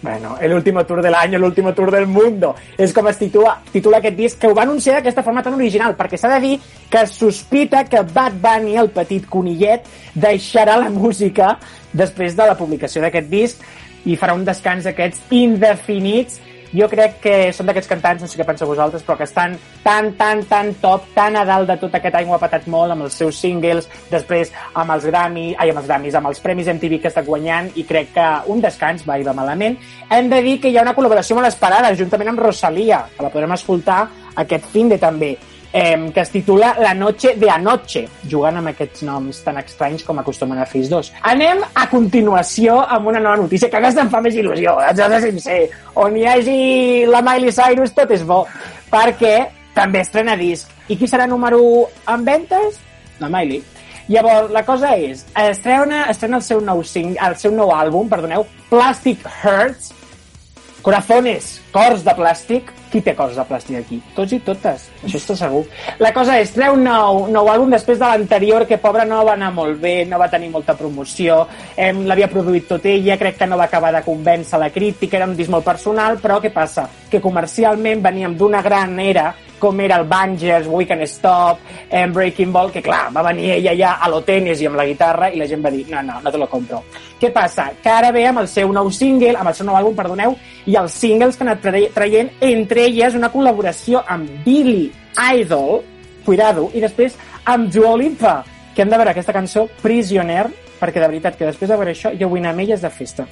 Bueno, 0.00 0.36
el 0.40 0.52
último 0.52 0.86
tour 0.86 1.02
del 1.02 1.14
año, 1.14 1.38
el 1.38 1.44
último 1.44 1.74
tour 1.74 1.90
del 1.90 2.06
mundo. 2.06 2.54
És 2.78 2.92
com 2.94 3.08
es 3.10 3.18
titula, 3.18 3.56
titula 3.72 3.98
aquest 3.98 4.16
disc, 4.16 4.38
que 4.38 4.46
ho 4.46 4.54
va 4.54 4.62
anunciar 4.62 4.98
d'aquesta 4.98 5.24
forma 5.26 5.42
tan 5.42 5.56
original, 5.58 5.96
perquè 5.98 6.20
s'ha 6.20 6.30
de 6.36 6.40
dir 6.44 6.54
que 6.90 7.02
sospita 7.10 7.82
que 7.84 8.04
Bad 8.06 8.38
Bunny, 8.38 8.76
el 8.78 8.92
petit 8.94 9.26
conillet, 9.26 9.88
deixarà 10.14 10.78
la 10.78 10.90
música 10.94 11.56
després 11.92 12.36
de 12.38 12.46
la 12.46 12.54
publicació 12.54 13.02
d'aquest 13.02 13.30
disc 13.32 13.66
i 14.06 14.14
farà 14.16 14.36
un 14.38 14.44
descans 14.46 14.86
d'aquests 14.86 15.32
indefinits 15.34 16.38
jo 16.72 16.88
crec 16.90 17.18
que 17.22 17.34
són 17.56 17.68
d'aquests 17.68 17.90
cantants, 17.90 18.22
no 18.22 18.28
sé 18.28 18.38
què 18.38 18.46
penseu 18.46 18.68
vosaltres, 18.68 19.04
però 19.06 19.16
que 19.18 19.26
estan 19.28 19.56
tan, 19.84 20.12
tan, 20.18 20.42
tan 20.48 20.72
top, 20.82 21.06
tan 21.14 21.36
a 21.36 21.44
dalt 21.48 21.70
de 21.70 21.78
tot 21.80 21.94
aquest 21.96 22.18
any 22.20 22.28
ho 22.28 22.36
ha 22.36 22.40
patat 22.42 22.68
molt 22.68 22.94
amb 22.94 23.06
els 23.06 23.18
seus 23.20 23.40
singles, 23.40 23.88
després 24.10 24.52
amb 24.74 24.96
els 24.96 25.08
Grammy, 25.08 25.48
ai, 25.56 25.72
amb 25.72 25.82
els 25.82 25.88
Grammys, 25.88 26.18
amb 26.18 26.30
els 26.32 26.42
Premis 26.44 26.70
MTV 26.74 27.00
que 27.02 27.12
està 27.12 27.24
guanyant 27.26 27.70
i 27.76 27.84
crec 27.88 28.12
que 28.16 28.28
un 28.52 28.64
descans 28.64 29.06
va 29.08 29.18
i 29.18 29.26
va 29.26 29.36
malament. 29.36 29.78
Hem 30.10 30.30
de 30.32 30.42
dir 30.44 30.58
que 30.60 30.72
hi 30.72 30.78
ha 30.78 30.86
una 30.86 30.96
col·laboració 30.96 31.38
molt 31.38 31.50
esperada, 31.50 31.94
juntament 31.96 32.34
amb 32.34 32.44
Rosalia, 32.46 33.04
que 33.16 33.24
la 33.24 33.32
podrem 33.32 33.56
escoltar 33.56 34.02
aquest 34.38 34.68
fin 34.72 34.88
de 34.92 35.00
també 35.00 35.36
eh, 35.72 36.10
que 36.14 36.20
es 36.20 36.30
titula 36.30 36.76
La 36.78 36.94
noche 36.94 37.34
de 37.36 37.50
anoche, 37.50 38.06
jugant 38.30 38.58
amb 38.60 38.72
aquests 38.72 39.04
noms 39.06 39.42
tan 39.44 39.58
estranys 39.60 40.04
com 40.04 40.18
acostumen 40.18 40.58
a 40.58 40.66
els 40.66 40.88
dos. 40.88 41.12
Anem 41.22 41.62
a 41.74 41.86
continuació 41.90 42.80
amb 42.80 43.08
una 43.12 43.20
nova 43.20 43.36
notícia 43.36 43.70
que 43.70 43.76
aquesta 43.76 44.02
em 44.02 44.10
fa 44.10 44.20
més 44.24 44.34
il·lusió, 44.34 44.78
haig 44.80 44.96
de 44.96 45.08
ser 45.08 45.22
sincer. 45.30 45.60
On 45.94 46.16
hi 46.16 46.26
hagi 46.26 47.06
la 47.06 47.22
Miley 47.22 47.52
Cyrus 47.52 47.94
tot 47.96 48.10
és 48.14 48.24
bo, 48.24 48.44
perquè 48.90 49.48
també 49.74 50.02
estrena 50.02 50.36
disc. 50.36 50.70
I 50.88 50.96
qui 50.96 51.06
serà 51.06 51.26
número 51.28 51.60
1 51.62 52.14
en 52.14 52.24
ventes? 52.24 52.80
La 53.20 53.28
Miley. 53.28 53.62
Llavors, 54.08 54.48
la 54.50 54.62
cosa 54.64 54.94
és, 54.96 55.26
estrena, 55.36 56.06
estrena 56.08 56.38
el 56.38 56.44
seu 56.46 56.62
nou 56.64 56.80
sing, 56.80 57.12
el 57.20 57.34
seu 57.36 57.52
nou 57.52 57.74
àlbum, 57.76 58.08
perdoneu, 58.08 58.46
Plastic 58.70 59.26
Hearts, 59.42 59.92
Corazones, 60.82 61.58
cors 61.74 62.04
de 62.06 62.12
plàstic. 62.14 62.74
Qui 62.88 63.02
té 63.04 63.12
cors 63.12 63.34
de 63.36 63.44
plàstic 63.44 63.76
aquí? 63.76 63.98
Tots 64.16 64.32
i 64.32 64.38
totes, 64.40 64.86
això 65.04 65.18
està 65.18 65.34
segur. 65.36 65.64
La 66.00 66.12
cosa 66.16 66.38
és, 66.40 66.54
treu 66.54 66.76
nou, 66.80 67.26
nou 67.28 67.50
àlbum 67.52 67.74
després 67.74 67.98
de 68.00 68.06
l'anterior, 68.06 68.64
que 68.64 68.78
pobra 68.80 69.04
no 69.04 69.18
va 69.26 69.34
anar 69.36 69.50
molt 69.52 69.76
bé, 69.82 70.06
no 70.08 70.20
va 70.22 70.30
tenir 70.32 70.48
molta 70.54 70.76
promoció, 70.78 71.42
eh, 71.76 71.90
l'havia 71.92 72.30
produït 72.32 72.64
tot 72.70 72.86
ella, 72.88 73.18
crec 73.20 73.36
que 73.42 73.50
no 73.50 73.58
va 73.60 73.66
acabar 73.68 73.92
de 73.92 74.00
convèncer 74.06 74.62
la 74.62 74.70
crítica, 74.72 75.18
era 75.18 75.28
un 75.28 75.36
disc 75.36 75.52
molt 75.52 75.66
personal, 75.66 76.16
però 76.22 76.40
què 76.40 76.48
passa? 76.54 76.86
Que 77.10 77.20
comercialment 77.20 78.00
veníem 78.08 78.38
d'una 78.38 78.62
gran 78.64 78.96
era 79.04 79.34
com 79.58 79.80
era 79.80 79.96
el 80.00 80.06
Bangers, 80.08 80.66
We 80.68 80.86
Can 80.86 81.02
Stop, 81.02 81.58
en 81.90 82.12
Breaking 82.12 82.52
Ball, 82.52 82.70
que 82.72 82.82
clar, 82.82 83.08
va 83.14 83.22
venir 83.28 83.50
ella 83.56 83.74
ja 83.76 83.92
a 84.00 84.08
lo 84.08 84.22
tenis 84.22 84.60
i 84.62 84.66
amb 84.70 84.76
la 84.80 84.86
guitarra 84.86 85.30
i 85.30 85.38
la 85.38 85.46
gent 85.50 85.64
va 85.64 85.70
dir, 85.74 85.84
no, 85.90 86.02
no, 86.02 86.20
no 86.22 86.30
te 86.32 86.38
lo 86.38 86.48
compro. 86.48 86.82
Què 87.20 87.32
passa? 87.34 87.70
Que 87.82 87.90
ara 87.90 88.12
ve 88.14 88.26
amb 88.26 88.42
el 88.44 88.48
seu 88.48 88.72
nou 88.72 88.90
single, 88.94 89.34
amb 89.36 89.50
el 89.50 89.54
seu 89.58 89.66
nou 89.66 89.76
àlbum, 89.78 89.96
perdoneu, 89.98 90.36
i 90.66 90.76
els 90.78 90.92
singles 90.92 91.36
que 91.36 91.44
ha 91.44 91.48
anat 91.50 91.62
tra- 91.64 91.84
traient, 91.94 92.30
entre 92.40 92.86
elles 92.86 93.14
una 93.18 93.32
col·laboració 93.32 94.04
amb 94.06 94.30
Billy 94.44 94.90
Idol, 95.34 95.82
cuidado, 96.24 96.70
i 96.74 96.80
després 96.84 97.16
amb 97.44 97.72
Dua 97.72 97.96
Lipa, 97.96 98.42
que 98.74 98.82
hem 98.82 98.90
de 98.92 98.96
veure 99.00 99.10
aquesta 99.16 99.32
cançó, 99.34 99.66
Prisoner, 99.82 100.46
perquè 100.78 101.00
de 101.02 101.08
veritat 101.08 101.36
que 101.36 101.48
després 101.48 101.70
de 101.70 101.76
veure 101.80 101.96
això 101.96 102.14
jo 102.14 102.28
vull 102.30 102.44
anar 102.44 102.54
amb 102.54 102.66
elles 102.68 102.84
de 102.84 102.90
festa. 102.90 103.26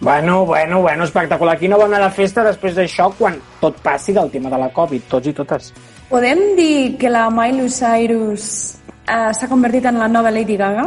Bueno, 0.00 0.46
bueno, 0.46 0.80
bueno, 0.80 1.04
espectacular. 1.04 1.58
Qui 1.58 1.68
no 1.68 1.78
vol 1.78 1.92
anar 1.92 2.06
de 2.06 2.14
festa 2.14 2.44
després 2.46 2.76
d'això 2.78 3.10
quan 3.18 3.38
tot 3.60 3.80
passi 3.82 4.14
del 4.14 4.30
tema 4.30 4.50
de 4.52 4.60
la 4.60 4.70
Covid, 4.74 5.08
tots 5.10 5.26
i 5.26 5.34
totes? 5.34 5.72
Podem 6.08 6.42
dir 6.56 6.96
que 7.00 7.10
la 7.10 7.26
Miley 7.34 7.68
Cyrus 7.68 8.44
eh, 9.04 9.30
s'ha 9.34 9.48
convertit 9.50 9.90
en 9.90 9.98
la 9.98 10.08
nova 10.08 10.30
Lady 10.30 10.56
Gaga? 10.56 10.86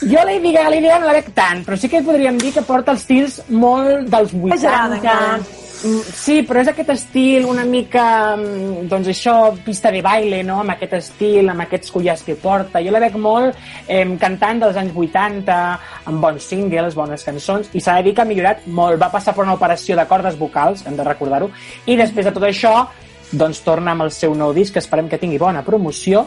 Jo 0.00 0.24
Lady 0.26 0.52
Gaga, 0.52 0.74
Lady 0.74 0.86
Gaga 0.86 0.98
no 1.04 1.10
la 1.10 1.16
veig 1.20 1.30
tant, 1.34 1.62
però 1.66 1.78
sí 1.78 1.90
que 1.90 2.02
podríem 2.06 2.38
dir 2.38 2.52
que 2.54 2.66
porta 2.66 2.94
els 2.94 3.06
estils 3.06 3.40
molt 3.48 4.10
dels 4.10 4.34
80. 4.34 5.57
Mm, 5.84 6.00
Sí, 6.12 6.40
però 6.42 6.58
és 6.58 6.68
aquest 6.72 6.88
estil 6.90 7.44
una 7.46 7.62
mica, 7.64 8.34
mm, 8.36 8.88
doncs 8.90 9.08
això, 9.12 9.54
pista 9.64 9.92
de 9.94 10.02
baile, 10.02 10.42
no?, 10.42 10.58
amb 10.60 10.70
aquest 10.70 10.92
estil, 10.94 11.48
amb 11.48 11.60
aquests 11.62 11.92
collars 11.94 12.24
que 12.26 12.34
porta. 12.34 12.82
Jo 12.82 12.90
la 12.90 12.98
veig 12.98 13.14
molt 13.14 13.54
eh, 13.86 14.04
cantant 14.18 14.58
dels 14.58 14.76
anys 14.76 14.92
80, 14.92 15.78
amb 16.04 16.20
bons 16.20 16.42
singles, 16.42 16.96
bones 16.98 17.22
cançons, 17.22 17.70
i 17.72 17.80
s'ha 17.80 17.94
de 17.96 18.08
dir 18.08 18.14
que 18.14 18.22
ha 18.22 18.24
millorat 18.24 18.66
molt. 18.66 18.98
Va 18.98 19.10
passar 19.12 19.34
per 19.34 19.44
una 19.44 19.54
operació 19.54 19.94
de 19.96 20.06
cordes 20.06 20.36
vocals, 20.36 20.84
hem 20.86 20.96
de 20.96 21.04
recordar-ho, 21.04 21.50
i 21.86 21.96
després 21.96 22.26
de 22.26 22.32
tot 22.32 22.42
això, 22.42 22.88
doncs 23.30 23.60
torna 23.60 23.92
amb 23.92 24.02
el 24.02 24.10
seu 24.10 24.34
nou 24.34 24.52
disc, 24.52 24.72
que 24.72 24.80
esperem 24.80 25.08
que 25.08 25.18
tingui 25.18 25.38
bona 25.38 25.62
promoció, 25.62 26.26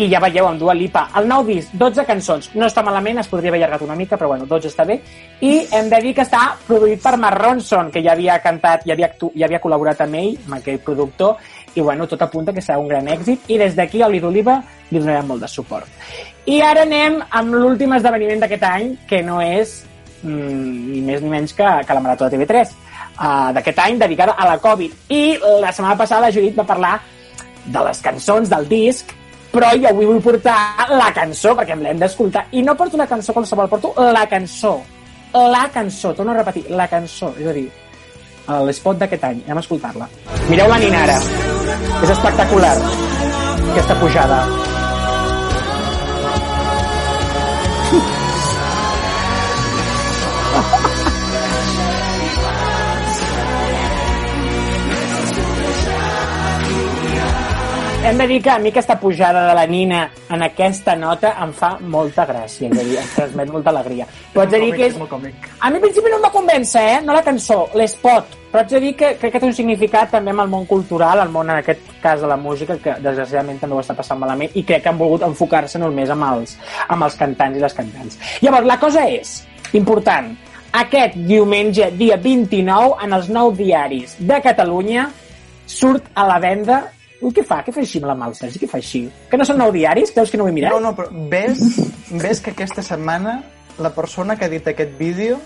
i 0.00 0.08
ja 0.08 0.20
veieu 0.22 0.46
amb 0.48 0.60
Dua 0.60 0.72
Lipa. 0.72 1.02
El 1.18 1.26
nou 1.28 1.42
disc, 1.44 1.74
12 1.76 2.06
cançons, 2.08 2.48
no 2.56 2.64
està 2.70 2.80
malament, 2.84 3.18
es 3.20 3.28
podria 3.28 3.50
haver 3.52 3.60
allargat 3.60 3.82
una 3.84 3.96
mica, 3.98 4.16
però 4.16 4.30
bueno, 4.32 4.46
12 4.48 4.70
està 4.70 4.86
bé. 4.88 4.96
I 5.44 5.66
hem 5.76 5.90
de 5.92 6.00
dir 6.00 6.14
que 6.16 6.24
està 6.24 6.54
produït 6.66 7.02
per 7.04 7.18
Mark 7.20 7.36
Ronson, 7.36 7.90
que 7.92 8.00
ja 8.04 8.14
havia 8.14 8.38
cantat, 8.40 8.86
ja 8.88 8.96
havia, 8.96 9.10
actu 9.10 9.28
ja 9.36 9.44
havia 9.48 9.60
col·laborat 9.60 10.00
amb 10.06 10.16
ell, 10.22 10.38
amb 10.46 10.56
aquell 10.56 10.80
productor, 10.86 11.36
i 11.74 11.84
bueno, 11.84 12.08
tot 12.08 12.24
apunta 12.24 12.54
que 12.56 12.64
serà 12.64 12.78
un 12.80 12.88
gran 12.88 13.12
èxit, 13.12 13.44
i 13.52 13.60
des 13.60 13.76
d'aquí 13.76 14.00
a 14.00 14.08
l'Oli 14.08 14.22
d'Oliva 14.24 14.56
li 14.90 15.04
donarem 15.04 15.28
molt 15.34 15.44
de 15.44 15.52
suport. 15.52 16.00
I 16.48 16.62
ara 16.64 16.88
anem 16.88 17.20
amb 17.28 17.60
l'últim 17.60 17.92
esdeveniment 17.98 18.40
d'aquest 18.40 18.66
any, 18.70 18.90
que 19.06 19.20
no 19.22 19.42
és 19.44 19.82
mm, 20.22 20.90
ni 20.94 21.04
més 21.04 21.20
ni 21.20 21.36
menys 21.36 21.52
que, 21.52 21.68
que 21.84 21.94
la 21.94 22.00
Marató 22.00 22.30
de 22.30 22.40
TV3, 22.40 22.74
uh, 23.20 23.52
d'aquest 23.52 23.84
any 23.84 24.00
dedicada 24.00 24.32
a 24.32 24.48
la 24.48 24.58
Covid. 24.64 24.96
I 25.12 25.24
la 25.60 25.76
setmana 25.76 26.00
passada 26.00 26.30
la 26.30 26.32
Judit 26.32 26.56
va 26.56 26.64
parlar 26.64 26.96
de 27.66 27.80
les 27.84 28.00
cançons 28.00 28.48
del 28.48 28.64
disc 28.66 29.19
però 29.50 29.72
jo 29.74 29.90
avui 29.90 30.06
vull 30.06 30.22
portar 30.22 30.88
la 30.94 31.10
cançó, 31.14 31.54
perquè 31.58 31.74
em 31.74 31.84
l'hem 31.84 32.00
d'escoltar, 32.00 32.46
i 32.52 32.62
no 32.62 32.76
porto 32.78 32.98
una 32.98 33.08
cançó 33.10 33.34
qualsevol, 33.36 33.68
porto 33.68 33.94
la 34.12 34.26
cançó. 34.30 34.78
La 35.34 35.68
cançó, 35.70 36.12
torno 36.14 36.32
a 36.32 36.40
repetir, 36.40 36.64
la 36.70 36.88
cançó, 36.90 37.32
és 37.38 37.46
a 37.46 37.52
dir, 37.54 37.68
l'espot 38.66 38.98
d'aquest 38.98 39.28
any, 39.28 39.44
anem 39.46 39.60
a 39.60 39.62
escoltar-la. 39.62 40.08
Mireu 40.48 40.66
la 40.70 40.78
Ninara, 40.82 41.20
és 42.02 42.10
espectacular, 42.16 42.74
aquesta 43.70 44.00
pujada. 44.02 44.42
Hem 58.02 58.16
de 58.16 58.26
dir 58.26 58.42
que 58.42 58.50
a 58.50 58.58
mi 58.58 58.70
aquesta 58.70 58.98
pujada 58.98 59.46
de 59.48 59.54
la 59.54 59.66
Nina 59.66 60.10
en 60.30 60.42
aquesta 60.42 60.94
nota 60.96 61.34
em 61.44 61.50
fa 61.52 61.74
molta 61.80 62.24
gràcia, 62.26 62.70
és 62.70 62.78
a 62.78 62.84
dir, 62.84 62.96
em 62.96 63.08
transmet 63.12 63.50
molta 63.52 63.70
alegria. 63.74 64.06
Però 64.32 64.44
haig 64.44 64.52
de 64.54 64.60
dir 64.62 64.70
que 64.72 64.86
és... 64.88 64.94
A 64.96 65.68
mi 65.68 65.76
al 65.76 65.82
principi 65.82 66.08
no 66.08 66.16
em 66.16 66.24
va 66.24 66.30
convèncer, 66.32 66.82
eh? 66.94 67.00
No 67.04 67.12
la 67.12 67.22
cançó, 67.22 67.66
l'espot. 67.76 68.36
Però 68.50 68.62
haig 68.62 68.70
de 68.72 68.80
dir 68.80 68.92
que 68.96 69.10
crec 69.20 69.34
que 69.34 69.42
té 69.42 69.46
un 69.46 69.56
significat 69.56 70.14
també 70.16 70.32
amb 70.32 70.44
el 70.46 70.48
món 70.48 70.64
cultural, 70.66 71.20
el 71.20 71.32
món, 71.34 71.50
en 71.52 71.60
aquest 71.60 71.90
cas, 72.00 72.22
de 72.22 72.30
la 72.30 72.38
música, 72.40 72.78
que 72.80 72.94
desgraciadament 73.04 73.60
també 73.60 73.76
ho 73.76 73.82
està 73.84 73.96
passant 73.98 74.20
malament, 74.22 74.54
i 74.56 74.64
crec 74.64 74.86
que 74.86 74.92
han 74.92 75.00
volgut 75.00 75.26
enfocar-se 75.26 75.78
només 75.82 76.10
amb 76.10 76.24
els, 76.30 76.56
amb 76.88 77.04
els 77.04 77.18
cantants 77.20 77.58
i 77.58 77.64
les 77.66 77.76
cantants. 77.76 78.16
Llavors, 78.40 78.70
la 78.70 78.78
cosa 78.80 79.04
és, 79.12 79.34
important, 79.76 80.32
aquest 80.72 81.20
diumenge, 81.28 81.90
dia 82.00 82.16
29, 82.16 82.96
en 83.04 83.18
els 83.18 83.28
nou 83.28 83.52
diaris 83.52 84.16
de 84.18 84.40
Catalunya, 84.40 85.10
surt 85.68 86.08
a 86.18 86.24
la 86.26 86.40
venda 86.42 86.80
Ui, 87.20 87.32
què 87.36 87.44
fa? 87.44 87.60
Què 87.66 87.72
fa 87.74 87.80
així 87.84 88.00
amb 88.00 88.06
la 88.08 88.14
mà, 88.16 88.28
el 88.30 88.34
Sergi? 88.38 88.58
Què 88.62 88.68
fa 88.70 88.78
així? 88.80 89.02
Que 89.30 89.36
no 89.36 89.44
són 89.44 89.58
nou 89.60 89.72
diaris? 89.74 90.12
Creus 90.16 90.30
que 90.32 90.38
no 90.40 90.46
ho 90.46 90.48
he 90.48 90.54
mirat? 90.56 90.72
No, 90.72 90.80
no, 90.80 90.94
però 90.96 91.08
ves, 91.28 91.60
ves 92.10 92.40
que 92.40 92.54
aquesta 92.54 92.82
setmana 92.82 93.42
la 93.78 93.90
persona 93.94 94.36
que 94.36 94.46
ha 94.46 94.52
dit 94.52 94.66
aquest 94.68 94.96
vídeo 94.98 95.38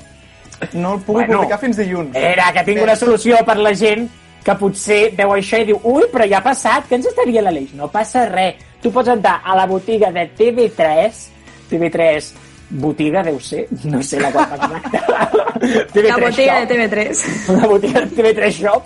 no 0.72 0.94
el 0.94 1.00
pugui 1.02 1.24
Bueno. 1.24 1.40
publicar 1.40 1.58
fins 1.58 1.76
dilluns. 1.76 2.14
Era 2.14 2.52
que 2.54 2.62
tinc 2.64 2.82
una 2.82 2.94
solució 2.96 3.40
per 3.46 3.56
la 3.58 3.74
gent 3.74 4.06
que 4.44 4.54
potser 4.60 5.00
veu 5.16 5.32
això 5.34 5.58
i 5.62 5.64
diu 5.70 5.80
ui, 5.82 6.04
però 6.12 6.26
ja 6.28 6.38
ha 6.38 6.44
passat, 6.44 6.86
que 6.88 6.94
ens 6.98 7.06
estaria 7.10 7.42
l'Aleix? 7.42 7.72
No 7.74 7.88
passa 7.90 8.26
res. 8.30 8.54
Tu 8.82 8.90
pots 8.92 9.08
entrar 9.08 9.40
a 9.44 9.56
la 9.56 9.66
botiga 9.66 10.10
de 10.12 10.28
TV3, 10.36 11.22
TV3 11.70 12.32
botiga 12.70 13.22
deu 13.22 13.38
ser, 13.40 13.66
no 13.84 14.02
sé 14.02 14.20
la 14.20 14.30
qual 14.32 14.54
exacta. 14.56 15.30
TV3 15.94 16.08
La 16.08 16.18
botiga 16.18 16.60
Shop. 16.60 16.68
de 16.68 16.74
TV3. 16.74 17.24
Una 17.54 17.66
botiga 17.66 18.00
de 18.00 18.16
TV3 18.16 18.50
Shop. 18.50 18.82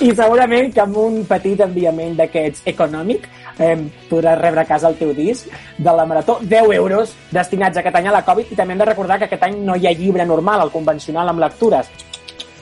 I 0.00 0.10
segurament 0.16 0.72
que 0.74 0.82
amb 0.82 0.96
un 0.96 1.20
petit 1.28 1.60
enviament 1.60 2.16
d'aquests 2.18 2.66
econòmic 2.72 3.26
eh, 3.58 3.76
podràs 4.10 4.38
rebre 4.40 4.64
a 4.64 4.68
casa 4.68 4.88
el 4.88 4.96
teu 4.98 5.12
disc 5.14 5.50
de 5.78 5.92
la 5.96 6.06
Marató, 6.06 6.38
10 6.42 6.72
euros 6.76 7.14
destinats 7.30 7.78
aquest 7.78 7.96
any 8.00 8.08
a 8.08 8.16
la 8.18 8.24
Covid 8.24 8.52
i 8.52 8.56
també 8.58 8.74
hem 8.74 8.82
de 8.82 8.88
recordar 8.88 9.18
que 9.18 9.28
aquest 9.28 9.44
any 9.48 9.60
no 9.64 9.76
hi 9.76 9.86
ha 9.86 9.96
llibre 9.96 10.26
normal, 10.26 10.64
el 10.64 10.72
convencional 10.74 11.28
amb 11.28 11.44
lectures. 11.44 11.90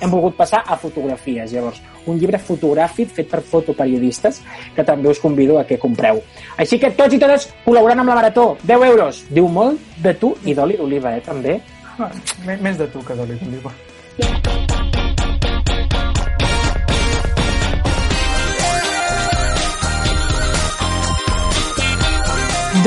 Hem 0.00 0.10
volgut 0.10 0.36
passar 0.38 0.62
a 0.66 0.76
fotografies, 0.78 1.52
llavors, 1.52 1.80
un 2.08 2.18
llibre 2.18 2.38
fotogràfic 2.38 3.08
fet 3.14 3.28
per 3.30 3.40
fotoperiodistes 3.42 4.42
que 4.74 4.84
també 4.84 5.08
us 5.08 5.20
convido 5.20 5.58
a 5.58 5.64
que 5.64 5.78
compreu. 5.78 6.22
Així 6.56 6.78
que 6.78 6.90
tots 6.90 7.14
i 7.14 7.18
totes 7.18 7.48
col·laborant 7.64 8.00
amb 8.00 8.08
la 8.08 8.14
Marató, 8.14 8.56
10 8.62 8.82
euros. 8.90 9.24
Diu 9.30 9.48
molt 9.48 9.78
de 10.02 10.14
tu 10.14 10.36
i 10.44 10.54
d'oli 10.54 10.76
d'oliva, 10.76 11.16
eh, 11.16 11.20
també. 11.20 11.60
Ah, 11.98 12.10
més- 12.46 12.78
de 12.78 12.86
tu 12.86 13.00
que 13.04 13.14
d'oli 13.14 13.38
d'oliva. 13.38 14.87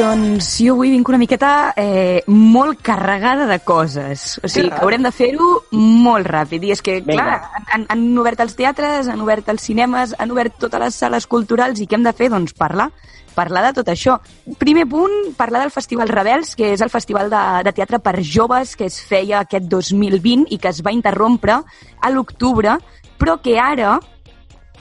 Doncs 0.01 0.55
jo 0.57 0.73
avui 0.73 0.89
vinc 0.95 1.09
una 1.11 1.19
miqueta 1.21 1.75
eh, 1.77 2.23
molt 2.25 2.79
carregada 2.81 3.45
de 3.45 3.59
coses. 3.61 4.39
O 4.41 4.49
sigui, 4.49 4.71
Que 4.71 4.79
haurem 4.81 5.03
de 5.05 5.11
fer-ho 5.13 5.49
molt 5.77 6.25
ràpid. 6.25 6.63
I 6.65 6.71
és 6.73 6.81
que, 6.81 6.95
Vinga. 7.05 7.21
clar, 7.21 7.65
han, 7.75 7.85
han 7.85 8.01
obert 8.17 8.41
els 8.41 8.55
teatres, 8.57 9.11
han 9.11 9.21
obert 9.21 9.51
els 9.53 9.61
cinemes, 9.61 10.15
han 10.17 10.33
obert 10.33 10.57
totes 10.57 10.81
les 10.81 10.97
sales 11.03 11.27
culturals 11.29 11.83
i 11.83 11.85
què 11.85 11.99
hem 11.99 12.07
de 12.07 12.15
fer? 12.17 12.31
Doncs 12.33 12.57
parlar 12.57 12.89
parlar 13.35 13.61
de 13.67 13.75
tot 13.77 13.91
això. 13.93 14.17
Primer 14.59 14.87
punt, 14.89 15.13
parlar 15.37 15.61
del 15.61 15.71
Festival 15.71 16.09
Rebels, 16.09 16.55
que 16.57 16.73
és 16.73 16.81
el 16.81 16.89
festival 16.91 17.29
de, 17.31 17.43
de 17.63 17.71
teatre 17.77 18.01
per 18.03 18.17
joves 18.25 18.73
que 18.75 18.89
es 18.89 18.97
feia 19.07 19.45
aquest 19.45 19.69
2020 19.71 20.49
i 20.51 20.57
que 20.57 20.73
es 20.73 20.81
va 20.83 20.91
interrompre 20.91 21.61
a 21.61 22.11
l'octubre, 22.11 22.75
però 23.21 23.37
que 23.39 23.55
ara 23.61 23.99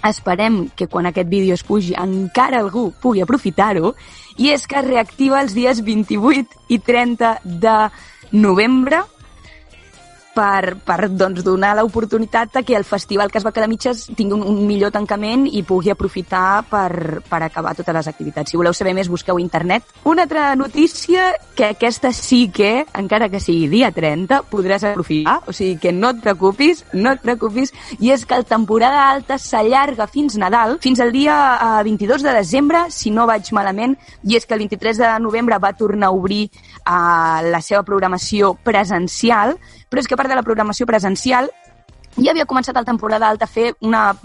esperem 0.08 0.68
que 0.76 0.88
quan 0.88 1.06
aquest 1.06 1.28
vídeo 1.28 1.54
es 1.54 1.64
pugi 1.66 1.94
encara 1.98 2.60
algú 2.60 2.90
pugui 3.02 3.22
aprofitar-ho 3.24 3.94
i 4.38 4.50
és 4.54 4.66
que 4.66 4.78
es 4.80 4.86
reactiva 4.86 5.40
els 5.42 5.54
dies 5.56 5.82
28 5.84 6.72
i 6.72 6.78
30 6.78 7.34
de 7.44 7.76
novembre 8.32 9.02
per, 10.40 10.76
per 10.80 11.10
doncs, 11.12 11.44
donar 11.44 11.74
l'oportunitat 11.76 12.62
que 12.64 12.76
el 12.76 12.86
festival 12.88 13.30
que 13.30 13.38
es 13.40 13.44
va 13.44 13.52
quedar 13.52 13.68
mitges 13.68 14.06
tingui 14.16 14.38
un, 14.38 14.44
un 14.46 14.64
millor 14.66 14.92
tancament 14.94 15.44
i 15.46 15.62
pugui 15.66 15.92
aprofitar 15.92 16.62
per, 16.70 17.20
per 17.28 17.42
acabar 17.44 17.74
totes 17.76 17.96
les 17.96 18.08
activitats. 18.08 18.50
Si 18.50 18.60
voleu 18.60 18.72
saber 18.76 18.94
més, 18.96 19.10
busqueu 19.12 19.40
internet. 19.42 19.84
Una 20.08 20.24
altra 20.24 20.54
notícia, 20.56 21.30
que 21.56 21.70
aquesta 21.74 22.12
sí 22.16 22.46
que, 22.54 22.86
encara 22.96 23.28
que 23.28 23.42
sigui 23.42 23.68
dia 23.68 23.90
30, 23.92 24.42
podràs 24.50 24.86
aprofitar, 24.88 25.40
o 25.46 25.54
sigui 25.56 25.76
que 25.82 25.92
no 25.92 26.14
et 26.14 26.22
preocupis, 26.24 26.84
no 26.94 27.12
et 27.12 27.24
preocupis, 27.24 27.74
i 27.98 28.14
és 28.14 28.24
que 28.24 28.40
la 28.40 28.48
temporada 28.48 29.04
alta 29.10 29.36
s'allarga 29.38 30.08
fins 30.08 30.38
Nadal, 30.40 30.78
fins 30.80 31.02
al 31.04 31.12
dia 31.12 31.36
eh, 31.52 31.84
22 31.84 32.24
de 32.24 32.36
desembre, 32.38 32.86
si 32.88 33.12
no 33.12 33.28
vaig 33.28 33.52
malament, 33.56 33.98
i 34.24 34.38
és 34.40 34.48
que 34.48 34.56
el 34.56 34.64
23 34.64 35.04
de 35.04 35.12
novembre 35.20 35.60
va 35.60 35.74
tornar 35.76 36.08
a 36.08 36.16
obrir 36.16 36.46
eh, 36.90 37.50
la 37.50 37.60
seva 37.62 37.84
programació 37.86 38.56
presencial, 38.66 39.56
però 39.88 40.02
és 40.02 40.08
que 40.10 40.18
a 40.18 40.20
part 40.20 40.30
de 40.32 40.38
la 40.38 40.46
programació 40.46 40.86
presencial 40.90 41.50
ja 42.18 42.32
havia 42.32 42.48
començat 42.50 42.74
la 42.74 42.84
temporada 42.84 43.28
alta 43.30 43.46
a 43.46 43.50
fer 43.50 43.74
una, 43.80 44.16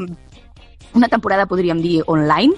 una 0.96 1.08
temporada, 1.12 1.46
podríem 1.46 1.82
dir, 1.84 2.00
online, 2.08 2.58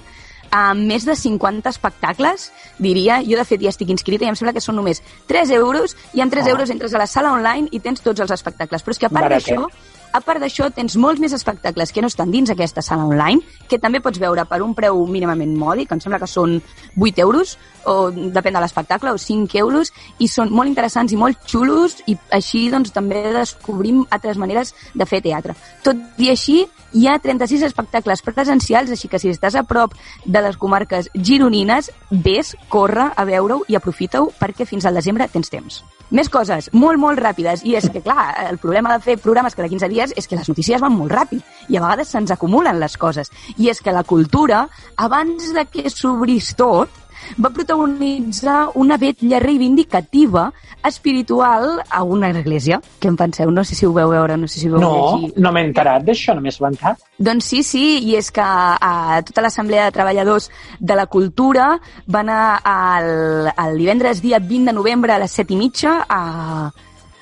amb 0.50 0.86
més 0.88 1.04
de 1.04 1.12
50 1.14 1.68
espectacles, 1.68 2.48
diria. 2.78 3.20
Jo, 3.26 3.36
de 3.36 3.44
fet, 3.44 3.60
ja 3.60 3.68
estic 3.68 3.90
inscrita 3.92 4.24
i 4.24 4.30
em 4.30 4.36
sembla 4.38 4.54
que 4.56 4.62
són 4.64 4.78
només 4.80 5.02
3 5.28 5.50
euros 5.58 5.96
i 6.16 6.22
amb 6.24 6.32
3 6.32 6.46
Oh. 6.46 6.54
euros 6.54 6.70
entres 6.72 6.94
a 6.94 7.02
la 7.02 7.06
sala 7.06 7.34
online 7.36 7.68
i 7.70 7.80
tens 7.84 8.00
tots 8.00 8.20
els 8.24 8.32
espectacles. 8.32 8.82
Però 8.82 8.96
és 8.96 8.98
que 8.98 9.06
a 9.06 9.12
part 9.12 9.28
d'això, 9.28 9.68
a 10.12 10.20
part 10.24 10.40
d'això, 10.42 10.68
tens 10.74 10.96
molts 11.00 11.20
més 11.20 11.34
espectacles 11.36 11.92
que 11.92 12.02
no 12.02 12.10
estan 12.10 12.30
dins 12.32 12.50
aquesta 12.50 12.82
sala 12.84 13.06
online, 13.06 13.42
que 13.68 13.78
també 13.78 14.00
pots 14.00 14.20
veure 14.20 14.44
per 14.48 14.60
un 14.64 14.74
preu 14.74 15.04
mínimament 15.06 15.54
mòdic, 15.58 15.92
em 15.92 16.00
sembla 16.00 16.20
que 16.22 16.30
són 16.30 16.58
8 16.96 17.24
euros, 17.24 17.56
o 17.88 18.10
depèn 18.10 18.56
de 18.56 18.62
l'espectacle, 18.62 19.12
o 19.12 19.18
5 19.18 19.58
euros, 19.58 19.92
i 20.18 20.28
són 20.28 20.52
molt 20.52 20.68
interessants 20.68 21.12
i 21.12 21.20
molt 21.20 21.44
xulos, 21.48 21.98
i 22.06 22.16
així 22.36 22.68
doncs 22.72 22.92
també 22.94 23.22
descobrim 23.34 24.04
altres 24.10 24.38
maneres 24.40 24.74
de 24.94 25.06
fer 25.08 25.22
teatre. 25.24 25.56
Tot 25.84 26.00
i 26.20 26.30
així, 26.32 26.64
hi 26.92 27.06
ha 27.08 27.18
36 27.20 27.66
espectacles 27.68 28.22
presencials, 28.24 28.90
així 28.90 29.08
que 29.08 29.20
si 29.20 29.32
estàs 29.32 29.56
a 29.58 29.64
prop 29.68 29.94
de 30.24 30.42
les 30.44 30.56
comarques 30.56 31.10
gironines, 31.14 31.92
vés, 32.10 32.54
corre 32.68 33.10
a 33.14 33.24
veure-ho 33.28 33.62
i 33.68 33.76
aprofita-ho 33.76 34.32
perquè 34.38 34.66
fins 34.68 34.88
al 34.88 34.96
desembre 34.96 35.28
tens 35.32 35.52
temps. 35.52 35.82
Més 36.08 36.30
coses, 36.32 36.70
molt, 36.72 36.96
molt 36.96 37.20
ràpides, 37.20 37.60
i 37.68 37.74
és 37.76 37.90
que, 37.92 38.00
clar, 38.00 38.30
el 38.48 38.56
problema 38.56 38.94
de 38.94 39.04
fer 39.04 39.18
programes 39.20 39.54
cada 39.54 39.68
15 39.68 39.90
dies 39.92 39.97
és 40.16 40.26
que 40.28 40.36
les 40.36 40.48
notícies 40.48 40.80
van 40.80 40.94
molt 40.96 41.12
ràpid 41.12 41.42
i 41.68 41.76
a 41.76 41.82
vegades 41.82 42.08
se'ns 42.14 42.30
acumulen 42.30 42.78
les 42.80 42.96
coses. 42.96 43.30
I 43.58 43.68
és 43.70 43.80
que 43.82 43.92
la 43.92 44.04
cultura, 44.04 44.68
abans 44.96 45.52
de 45.54 45.64
que 45.66 45.90
s'obrís 45.90 46.54
tot, 46.56 46.88
va 47.36 47.50
protagonitzar 47.50 48.70
una 48.78 48.96
vetlla 48.96 49.40
reivindicativa 49.42 50.52
espiritual 50.86 51.82
a 51.90 52.02
una 52.04 52.30
església. 52.30 52.80
Què 53.00 53.08
en 53.10 53.16
penseu? 53.18 53.50
No 53.50 53.64
sé 53.66 53.74
si 53.74 53.84
ho 53.86 53.92
veu 53.92 54.08
veure, 54.12 54.36
no 54.38 54.46
sé 54.48 54.60
si 54.60 54.68
ho 54.68 54.76
veu 54.76 54.80
No, 54.80 54.92
llegir. 55.18 55.32
no 55.42 55.52
m'he 55.52 55.64
enterat 55.66 56.04
d'això, 56.06 56.34
no 56.34 56.40
m'he 56.44 56.52
assabentat. 56.54 57.02
Doncs 57.18 57.44
sí, 57.50 57.62
sí, 57.66 57.84
i 58.06 58.14
és 58.16 58.30
que 58.30 58.40
a 58.44 59.20
tota 59.26 59.42
l'Assemblea 59.44 59.88
de 59.88 59.96
Treballadors 59.98 60.48
de 60.78 60.94
la 60.94 61.06
Cultura 61.06 61.80
va 62.06 62.20
anar 62.20 62.60
el, 62.64 63.50
el 63.66 63.78
divendres 63.82 64.22
dia 64.22 64.38
20 64.38 64.70
de 64.70 64.76
novembre 64.78 65.12
a 65.12 65.18
les 65.18 65.32
7 65.32 65.54
i 65.54 65.56
mitja 65.58 65.98
a, 66.08 66.70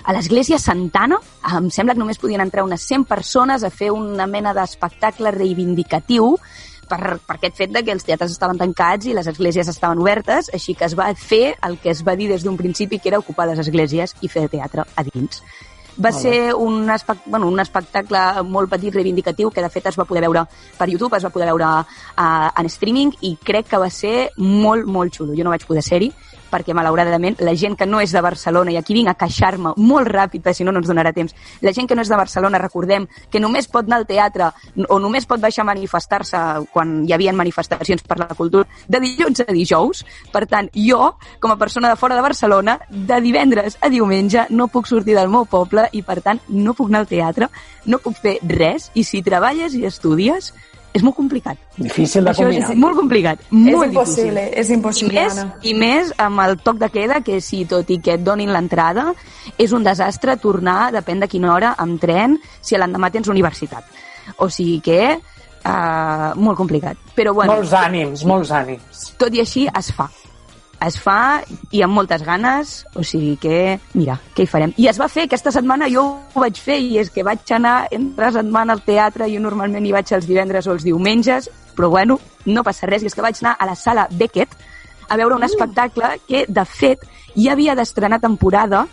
a 0.07 0.15
l'església 0.15 0.59
Santana. 0.63 1.19
Em 1.59 1.69
sembla 1.75 1.97
que 1.97 2.01
només 2.01 2.21
podien 2.23 2.41
entrar 2.45 2.65
unes 2.65 2.87
100 2.87 3.05
persones 3.11 3.67
a 3.67 3.73
fer 3.75 3.91
una 3.91 4.29
mena 4.31 4.55
d'espectacle 4.55 5.35
reivindicatiu 5.35 6.37
per, 6.87 7.19
per 7.19 7.37
aquest 7.37 7.59
fet 7.59 7.73
de 7.75 7.83
que 7.83 7.91
els 7.91 8.07
teatres 8.07 8.31
estaven 8.31 8.61
tancats 8.61 9.11
i 9.11 9.15
les 9.17 9.27
esglésies 9.27 9.69
estaven 9.69 9.99
obertes, 9.99 10.53
així 10.55 10.77
que 10.79 10.87
es 10.87 10.95
va 10.95 11.11
fer 11.19 11.57
el 11.67 11.81
que 11.83 11.91
es 11.91 12.05
va 12.07 12.15
dir 12.15 12.31
des 12.31 12.47
d'un 12.47 12.57
principi, 12.57 13.01
que 13.03 13.11
era 13.11 13.19
ocupar 13.19 13.49
les 13.51 13.59
esglésies 13.67 14.15
i 14.23 14.31
fer 14.31 14.47
teatre 14.53 14.87
a 14.95 15.07
dins. 15.11 15.43
Va 15.97 16.13
bé. 16.13 16.19
ser 16.21 16.55
un, 16.55 16.91
espec 16.93 17.25
bueno, 17.25 17.49
un 17.49 17.59
espectacle 17.59 18.21
molt 18.45 18.71
petit 18.71 18.95
reivindicatiu 18.95 19.51
que 19.51 19.65
de 19.65 19.71
fet 19.73 19.89
es 19.91 19.99
va 19.99 20.05
poder 20.05 20.23
veure 20.27 20.45
per 20.79 20.91
YouTube, 20.91 21.17
es 21.17 21.25
va 21.25 21.33
poder 21.35 21.49
veure 21.49 21.67
uh, 21.67 22.49
en 22.53 22.71
streaming 22.71 23.15
i 23.25 23.35
crec 23.43 23.73
que 23.73 23.81
va 23.81 23.91
ser 23.91 24.31
molt, 24.37 24.87
molt 24.87 25.17
xulo. 25.17 25.35
Jo 25.35 25.43
no 25.43 25.55
vaig 25.57 25.67
poder 25.67 25.83
ser-hi 25.83 26.13
perquè 26.51 26.75
malauradament 26.77 27.41
la 27.45 27.55
gent 27.59 27.77
que 27.77 27.87
no 27.87 28.01
és 28.01 28.13
de 28.15 28.23
Barcelona, 28.25 28.73
i 28.73 28.79
aquí 28.81 28.95
vinc 28.97 29.11
a 29.11 29.17
queixar-me 29.19 29.75
molt 29.77 30.09
ràpid, 30.09 30.43
perquè 30.43 30.61
si 30.61 30.67
no 30.67 30.73
no 30.73 30.83
ens 30.83 30.89
donarà 30.91 31.13
temps, 31.17 31.35
la 31.63 31.73
gent 31.73 31.89
que 31.89 31.97
no 31.97 32.03
és 32.03 32.11
de 32.13 32.19
Barcelona, 32.19 32.61
recordem 32.63 33.09
que 33.31 33.41
només 33.41 33.69
pot 33.69 33.87
anar 33.87 34.01
al 34.03 34.07
teatre 34.09 34.51
o 34.89 34.99
només 35.03 35.27
pot 35.27 35.41
baixar 35.41 35.65
a 35.65 35.71
manifestar-se 35.73 36.43
quan 36.73 36.99
hi 37.07 37.15
havia 37.15 37.35
manifestacions 37.37 38.05
per 38.07 38.19
la 38.21 38.29
cultura 38.35 38.67
de 38.89 39.01
dilluns 39.03 39.43
a 39.43 39.51
dijous. 39.53 40.05
Per 40.33 40.45
tant, 40.51 40.71
jo, 40.75 41.15
com 41.41 41.53
a 41.53 41.59
persona 41.61 41.91
de 41.93 41.97
fora 42.01 42.17
de 42.17 42.25
Barcelona, 42.25 42.79
de 42.91 43.21
divendres 43.25 43.79
a 43.81 43.91
diumenge 43.93 44.47
no 44.51 44.69
puc 44.69 44.89
sortir 44.91 45.17
del 45.17 45.33
meu 45.33 45.47
poble 45.51 45.89
i, 45.93 46.03
per 46.07 46.21
tant, 46.23 46.41
no 46.49 46.75
puc 46.75 46.91
anar 46.91 47.05
al 47.05 47.11
teatre, 47.11 47.51
no 47.87 48.01
puc 48.03 48.19
fer 48.23 48.39
res, 48.47 48.91
i 48.95 49.05
si 49.05 49.23
treballes 49.27 49.75
i 49.75 49.85
estudies, 49.87 50.53
és 50.93 51.03
molt 51.03 51.17
complicat. 51.17 51.59
Difícil 51.77 52.25
de 52.25 52.31
Això 52.31 52.47
és 52.49 52.57
combinar. 52.65 52.77
molt 52.77 52.97
complicat, 52.97 53.41
És 53.41 53.47
molt 53.51 53.87
impossible, 53.89 54.41
difícil. 54.47 54.61
és 54.61 54.71
impossible, 54.71 55.13
I 55.13 55.25
més, 55.25 55.39
Anna. 55.39 55.55
I 55.63 55.75
més 55.75 56.13
amb 56.19 56.41
el 56.41 56.57
toc 56.59 56.77
de 56.79 56.89
queda, 56.91 57.21
que 57.21 57.41
si 57.41 57.65
tot 57.67 57.91
i 57.91 57.99
que 58.01 58.15
et 58.15 58.25
donin 58.25 58.51
l'entrada, 58.53 59.13
és 59.59 59.73
un 59.73 59.85
desastre 59.85 60.37
tornar, 60.39 60.93
depèn 60.93 61.21
de 61.21 61.29
quina 61.29 61.53
hora, 61.55 61.75
amb 61.79 62.01
tren, 62.01 62.39
si 62.63 62.77
l'endemà 62.77 63.11
tens 63.11 63.29
universitat. 63.29 63.85
O 64.39 64.49
sigui 64.49 64.81
que 64.81 65.19
uh, 65.67 66.33
molt 66.37 66.57
complicat. 66.57 66.97
Però 67.15 67.35
bueno, 67.35 67.53
Molts 67.55 67.73
ànims, 67.73 68.25
molts 68.25 68.51
ànims. 68.51 69.13
tot 69.19 69.35
i 69.35 69.41
així 69.41 69.67
es 69.79 69.93
fa. 69.93 70.09
Es 70.87 70.99
fa 71.03 71.43
i 71.75 71.83
amb 71.83 71.97
moltes 71.97 72.23
ganes, 72.23 72.77
o 72.95 73.03
sigui 73.07 73.35
que, 73.43 73.79
mira, 73.99 74.19
què 74.37 74.45
hi 74.45 74.51
farem? 74.51 74.75
I 74.79 74.89
es 74.93 75.01
va 75.01 75.09
fer 75.11 75.25
aquesta 75.27 75.51
setmana, 75.55 75.89
jo 75.91 76.05
ho 76.07 76.43
vaig 76.45 76.61
fer, 76.63 76.79
i 76.79 77.01
és 77.03 77.11
que 77.11 77.25
vaig 77.27 77.43
anar 77.57 77.89
entre 77.97 78.31
setmana 78.37 78.77
al 78.77 78.85
teatre, 78.87 79.27
jo 79.33 79.43
normalment 79.43 79.87
hi 79.87 79.95
vaig 79.97 80.13
els 80.15 80.29
divendres 80.29 80.69
o 80.69 80.77
els 80.77 80.87
diumenges, 80.87 81.51
però 81.77 81.91
bueno, 81.91 82.21
no 82.47 82.65
passa 82.67 82.87
res, 82.87 83.03
i 83.03 83.11
és 83.11 83.17
que 83.17 83.25
vaig 83.25 83.41
anar 83.43 83.57
a 83.59 83.69
la 83.69 83.75
sala 83.75 84.07
Beckett 84.13 84.55
a 85.09 85.17
veure 85.19 85.37
un 85.37 85.47
espectacle 85.47 86.17
que, 86.29 86.45
de 86.49 86.65
fet, 86.67 87.03
ja 87.35 87.53
havia 87.55 87.75
d'estrenar 87.79 88.21
temporada 88.23 88.87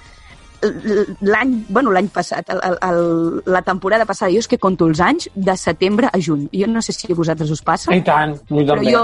l'any, 0.63 1.65
bueno, 1.67 1.91
l'any 1.91 2.07
passat, 2.13 2.47
el, 2.53 2.61
el, 2.87 3.41
la 3.51 3.61
temporada 3.65 4.05
passada, 4.07 4.31
jo 4.31 4.39
és 4.39 4.47
que 4.47 4.59
conto 4.61 4.87
els 4.87 5.01
anys 5.03 5.27
de 5.35 5.55
setembre 5.59 6.07
a 6.07 6.21
juny. 6.21 6.47
Jo 6.53 6.69
no 6.71 6.81
sé 6.81 6.95
si 6.95 7.11
a 7.11 7.17
vosaltres 7.17 7.51
us 7.51 7.61
passa. 7.65 7.91
I 7.93 8.03
tant, 8.05 8.37
Però 8.47 8.79
jo, 8.85 9.03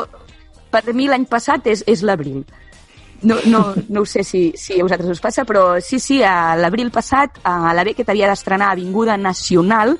per 0.71 0.85
mi 0.93 1.09
l'any 1.09 1.25
passat 1.29 1.67
és, 1.67 1.83
és 1.87 2.03
l'abril. 2.05 2.45
No, 3.21 3.35
no, 3.45 3.73
no 3.89 4.01
ho 4.01 4.05
sé 4.05 4.23
si, 4.23 4.53
si 4.55 4.79
a 4.79 4.83
vosaltres 4.83 5.11
us 5.17 5.21
passa, 5.23 5.43
però 5.45 5.79
sí, 5.83 5.99
sí, 5.99 6.21
a 6.23 6.55
l'abril 6.55 6.91
passat 6.91 7.41
a 7.43 7.73
la 7.75 7.83
Beckett 7.83 8.09
havia 8.09 8.29
d'estrenar 8.31 8.71
Avinguda 8.71 9.17
Nacional 9.17 9.97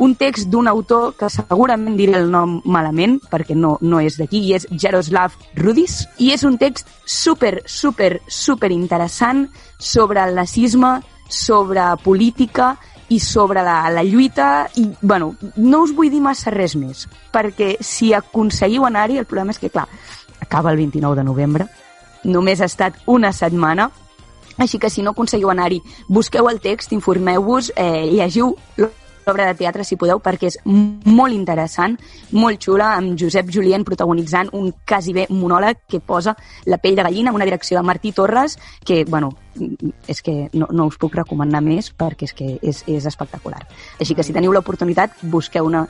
un 0.00 0.14
text 0.16 0.48
d'un 0.48 0.68
autor 0.70 1.12
que 1.18 1.28
segurament 1.28 1.96
diré 1.98 2.14
el 2.16 2.30
nom 2.32 2.54
malament, 2.64 3.18
perquè 3.28 3.52
no, 3.52 3.74
no 3.84 3.98
és 4.00 4.16
d'aquí, 4.16 4.40
i 4.48 4.54
és 4.56 4.64
Jaroslav 4.72 5.34
Rudis, 5.58 6.06
i 6.16 6.30
és 6.32 6.44
un 6.48 6.56
text 6.58 6.88
super, 7.04 7.60
super, 7.68 8.22
super 8.26 8.70
interessant 8.72 9.44
sobre 9.76 10.24
el 10.24 10.32
nazisme, 10.38 11.00
sobre 11.28 11.84
política 12.02 12.72
i 13.10 13.18
sobre 13.20 13.62
la, 13.66 13.90
la 13.92 14.02
lluita 14.02 14.70
i, 14.80 14.86
bueno, 15.02 15.34
no 15.56 15.82
us 15.84 15.92
vull 15.92 16.10
dir 16.10 16.22
massa 16.24 16.52
res 16.54 16.76
més 16.78 17.04
perquè 17.34 17.74
si 17.84 18.14
aconseguiu 18.14 18.86
anar-hi 18.86 19.20
el 19.20 19.28
problema 19.28 19.52
és 19.52 19.60
que, 19.60 19.70
clar, 19.70 19.88
acaba 20.40 20.72
el 20.72 20.78
29 20.78 21.18
de 21.18 21.26
novembre 21.26 21.68
només 22.24 22.60
ha 22.60 22.68
estat 22.70 22.96
una 23.06 23.32
setmana 23.32 23.90
així 24.60 24.78
que 24.78 24.90
si 24.90 25.02
no 25.02 25.14
aconseguiu 25.14 25.50
anar-hi 25.50 25.80
busqueu 26.08 26.48
el 26.50 26.60
text, 26.60 26.92
informeu-vos 26.92 27.72
eh, 27.76 28.06
llegiu 28.10 28.56
l'obra 29.30 29.46
de 29.46 29.54
teatre 29.54 29.84
si 29.84 29.96
podeu 30.00 30.20
perquè 30.22 30.50
és 30.50 30.58
molt 30.64 31.34
interessant, 31.34 31.96
molt 32.32 32.60
xula 32.62 32.94
amb 32.96 33.14
Josep 33.20 33.50
Julien 33.52 33.84
protagonitzant 33.86 34.50
un 34.56 34.72
quasi 34.86 35.14
bé 35.16 35.26
monòleg 35.30 35.84
que 35.88 36.00
posa 36.00 36.34
la 36.66 36.80
pell 36.82 36.96
de 36.98 37.06
gallina, 37.06 37.32
una 37.32 37.46
direcció 37.48 37.78
de 37.78 37.86
Martí 37.86 38.12
Torres 38.12 38.58
que, 38.84 39.04
bueno, 39.04 39.30
és 40.08 40.22
que 40.22 40.48
no, 40.52 40.68
no 40.72 40.88
us 40.90 40.98
puc 41.00 41.14
recomanar 41.14 41.62
més 41.64 41.92
perquè 41.92 42.28
és 42.28 42.36
que 42.36 42.52
és, 42.60 42.84
és 42.88 43.06
espectacular. 43.06 43.62
Així 44.00 44.16
que 44.16 44.26
si 44.26 44.36
teniu 44.36 44.52
l'oportunitat, 44.52 45.20
busqueu-ne 45.22 45.86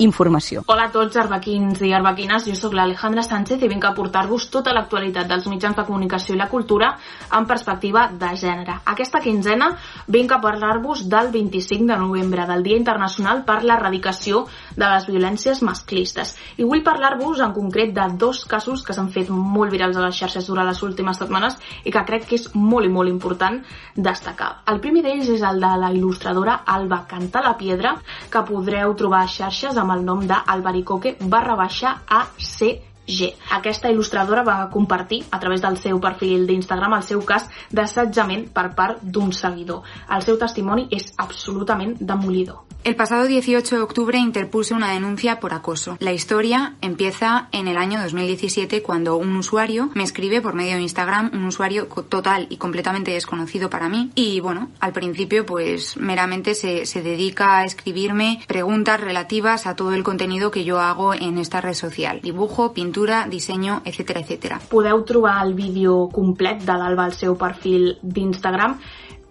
informació. 0.00 0.62
Hola 0.66 0.86
a 0.88 0.92
tots, 0.92 1.16
arbequins 1.20 1.80
i 1.84 1.92
arbequines. 1.92 2.46
Jo 2.48 2.56
sóc 2.56 2.74
l'Alejandra 2.76 3.22
Sánchez 3.22 3.60
i 3.60 3.68
vinc 3.68 3.84
a 3.84 3.92
portar-vos 3.96 4.48
tota 4.52 4.72
l'actualitat 4.72 5.28
dels 5.28 5.46
mitjans 5.52 5.76
de 5.76 5.84
comunicació 5.84 6.34
i 6.34 6.40
la 6.40 6.48
cultura 6.48 6.94
en 7.36 7.46
perspectiva 7.46 8.06
de 8.08 8.30
gènere. 8.40 8.78
Aquesta 8.92 9.20
quinzena 9.20 9.70
vinc 10.08 10.32
a 10.32 10.40
parlar-vos 10.40 11.04
del 11.08 11.28
25 11.34 11.86
de 11.90 11.98
novembre, 12.00 12.46
del 12.48 12.64
Dia 12.64 12.78
Internacional 12.80 13.44
per 13.44 13.60
l'Erradicació 13.62 14.46
de 14.76 14.88
les 14.88 15.06
Violències 15.06 15.60
Masclistes. 15.66 16.34
I 16.56 16.64
vull 16.64 16.84
parlar-vos 16.86 17.44
en 17.44 17.52
concret 17.52 17.92
de 17.94 18.08
dos 18.16 18.44
casos 18.48 18.84
que 18.86 18.96
s'han 18.96 19.12
fet 19.12 19.28
molt 19.30 19.70
virals 19.72 19.98
a 20.00 20.06
les 20.06 20.16
xarxes 20.16 20.48
durant 20.48 20.68
les 20.68 20.82
últimes 20.82 21.20
setmanes 21.20 21.58
i 21.84 21.92
que 21.92 22.04
crec 22.08 22.26
que 22.30 22.40
és 22.40 22.48
molt 22.54 22.88
i 22.88 22.92
molt 22.92 23.12
important 23.12 23.60
destacar. 23.96 24.62
El 24.72 24.80
primer 24.80 25.04
d'ells 25.04 25.28
és 25.36 25.44
el 25.44 25.60
de 25.60 25.74
la 25.84 25.92
il·lustradora 25.92 26.62
Alba 26.66 27.04
Canta 27.10 27.44
la 27.44 27.56
Piedra, 27.60 27.96
que 28.30 28.46
podreu 28.48 28.94
trobar 28.96 29.24
a 29.26 29.30
xarxes 29.30 29.76
amb 29.76 29.89
el 29.94 30.04
nom 30.06 30.22
d'Albaricoque 30.26 31.16
barra 31.20 31.56
baixa 31.58 31.96
ACG. 32.06 33.20
Aquesta 33.58 33.90
il·lustradora 33.92 34.46
va 34.46 34.58
compartir 34.72 35.22
a 35.30 35.40
través 35.42 35.62
del 35.64 35.78
seu 35.82 36.00
perfil 36.00 36.46
d'Instagram 36.46 36.98
el 37.00 37.06
seu 37.12 37.24
cas 37.26 37.48
d'assetjament 37.70 38.48
per 38.54 38.70
part 38.74 39.02
d'un 39.02 39.32
seguidor. 39.32 39.82
El 40.10 40.26
seu 40.26 40.38
testimoni 40.38 40.88
és 40.90 41.12
absolutament 41.18 41.96
demolidor. 42.00 42.69
El 42.82 42.96
pasado 42.96 43.26
18 43.26 43.76
de 43.76 43.82
octubre 43.82 44.18
interpuse 44.18 44.72
una 44.72 44.92
denuncia 44.92 45.38
por 45.38 45.52
acoso. 45.52 45.98
La 46.00 46.14
historia 46.14 46.76
empieza 46.80 47.48
en 47.52 47.68
el 47.68 47.76
año 47.76 48.00
2017 48.00 48.82
cuando 48.82 49.16
un 49.16 49.36
usuario 49.36 49.90
me 49.92 50.02
escribe 50.02 50.40
por 50.40 50.54
medio 50.54 50.76
de 50.76 50.82
Instagram, 50.82 51.30
un 51.34 51.44
usuario 51.44 51.88
total 51.88 52.46
y 52.48 52.56
completamente 52.56 53.10
desconocido 53.10 53.68
para 53.68 53.90
mí. 53.90 54.10
Y 54.14 54.40
bueno, 54.40 54.70
al 54.80 54.92
principio 54.92 55.44
pues 55.44 55.98
meramente 55.98 56.54
se, 56.54 56.86
se 56.86 57.02
dedica 57.02 57.58
a 57.58 57.64
escribirme 57.66 58.40
preguntas 58.48 58.98
relativas 58.98 59.66
a 59.66 59.76
todo 59.76 59.92
el 59.92 60.02
contenido 60.02 60.50
que 60.50 60.64
yo 60.64 60.80
hago 60.80 61.12
en 61.12 61.36
esta 61.36 61.60
red 61.60 61.74
social. 61.74 62.20
Dibujo, 62.22 62.72
pintura, 62.72 63.26
diseño, 63.28 63.82
etcétera, 63.84 64.20
etcétera. 64.20 64.58
Podeu 64.70 65.04
trobar 65.04 65.46
el 65.46 65.52
vídeo 65.52 66.08
complet 66.08 66.64
de 66.64 66.72
l'Alba 66.72 67.04
al 67.04 67.12
seu 67.12 67.36
perfil 67.36 67.98
d'Instagram. 68.00 68.80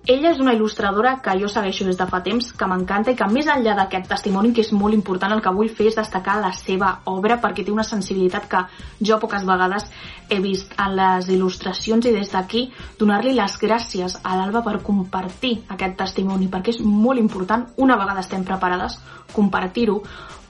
Ella 0.10 0.32
és 0.34 0.40
una 0.42 0.56
il·lustradora 0.56 1.12
que 1.22 1.36
jo 1.38 1.46
segueixo 1.54 1.86
des 1.86 1.98
de 2.00 2.06
fa 2.10 2.20
temps, 2.26 2.48
que 2.58 2.68
m'encanta 2.70 3.12
i 3.14 3.18
que 3.18 3.28
més 3.30 3.46
enllà 3.54 3.76
d'aquest 3.78 4.08
testimoni, 4.10 4.50
que 4.58 4.64
és 4.66 4.72
molt 4.74 4.98
important, 4.98 5.36
el 5.36 5.44
que 5.46 5.52
vull 5.54 5.70
fer 5.70 5.86
és 5.92 5.98
destacar 6.00 6.40
la 6.42 6.50
seva 6.58 6.88
obra 7.12 7.38
perquè 7.44 7.62
té 7.68 7.70
una 7.70 7.86
sensibilitat 7.86 8.48
que 8.50 8.64
jo 9.06 9.20
poques 9.22 9.46
vegades 9.46 9.86
he 10.34 10.40
vist 10.42 10.74
en 10.82 10.96
les 10.98 11.30
il·lustracions 11.30 12.10
i 12.10 12.16
des 12.16 12.34
d'aquí 12.34 12.64
donar-li 12.98 13.36
les 13.38 13.60
gràcies 13.62 14.18
a 14.24 14.34
l'Alba 14.40 14.64
per 14.66 14.80
compartir 14.82 15.60
aquest 15.78 16.00
testimoni 16.02 16.50
perquè 16.50 16.74
és 16.74 16.82
molt 16.82 17.22
important, 17.22 17.68
una 17.78 18.00
vegada 18.02 18.26
estem 18.26 18.48
preparades, 18.50 18.98
compartir-ho 19.36 20.02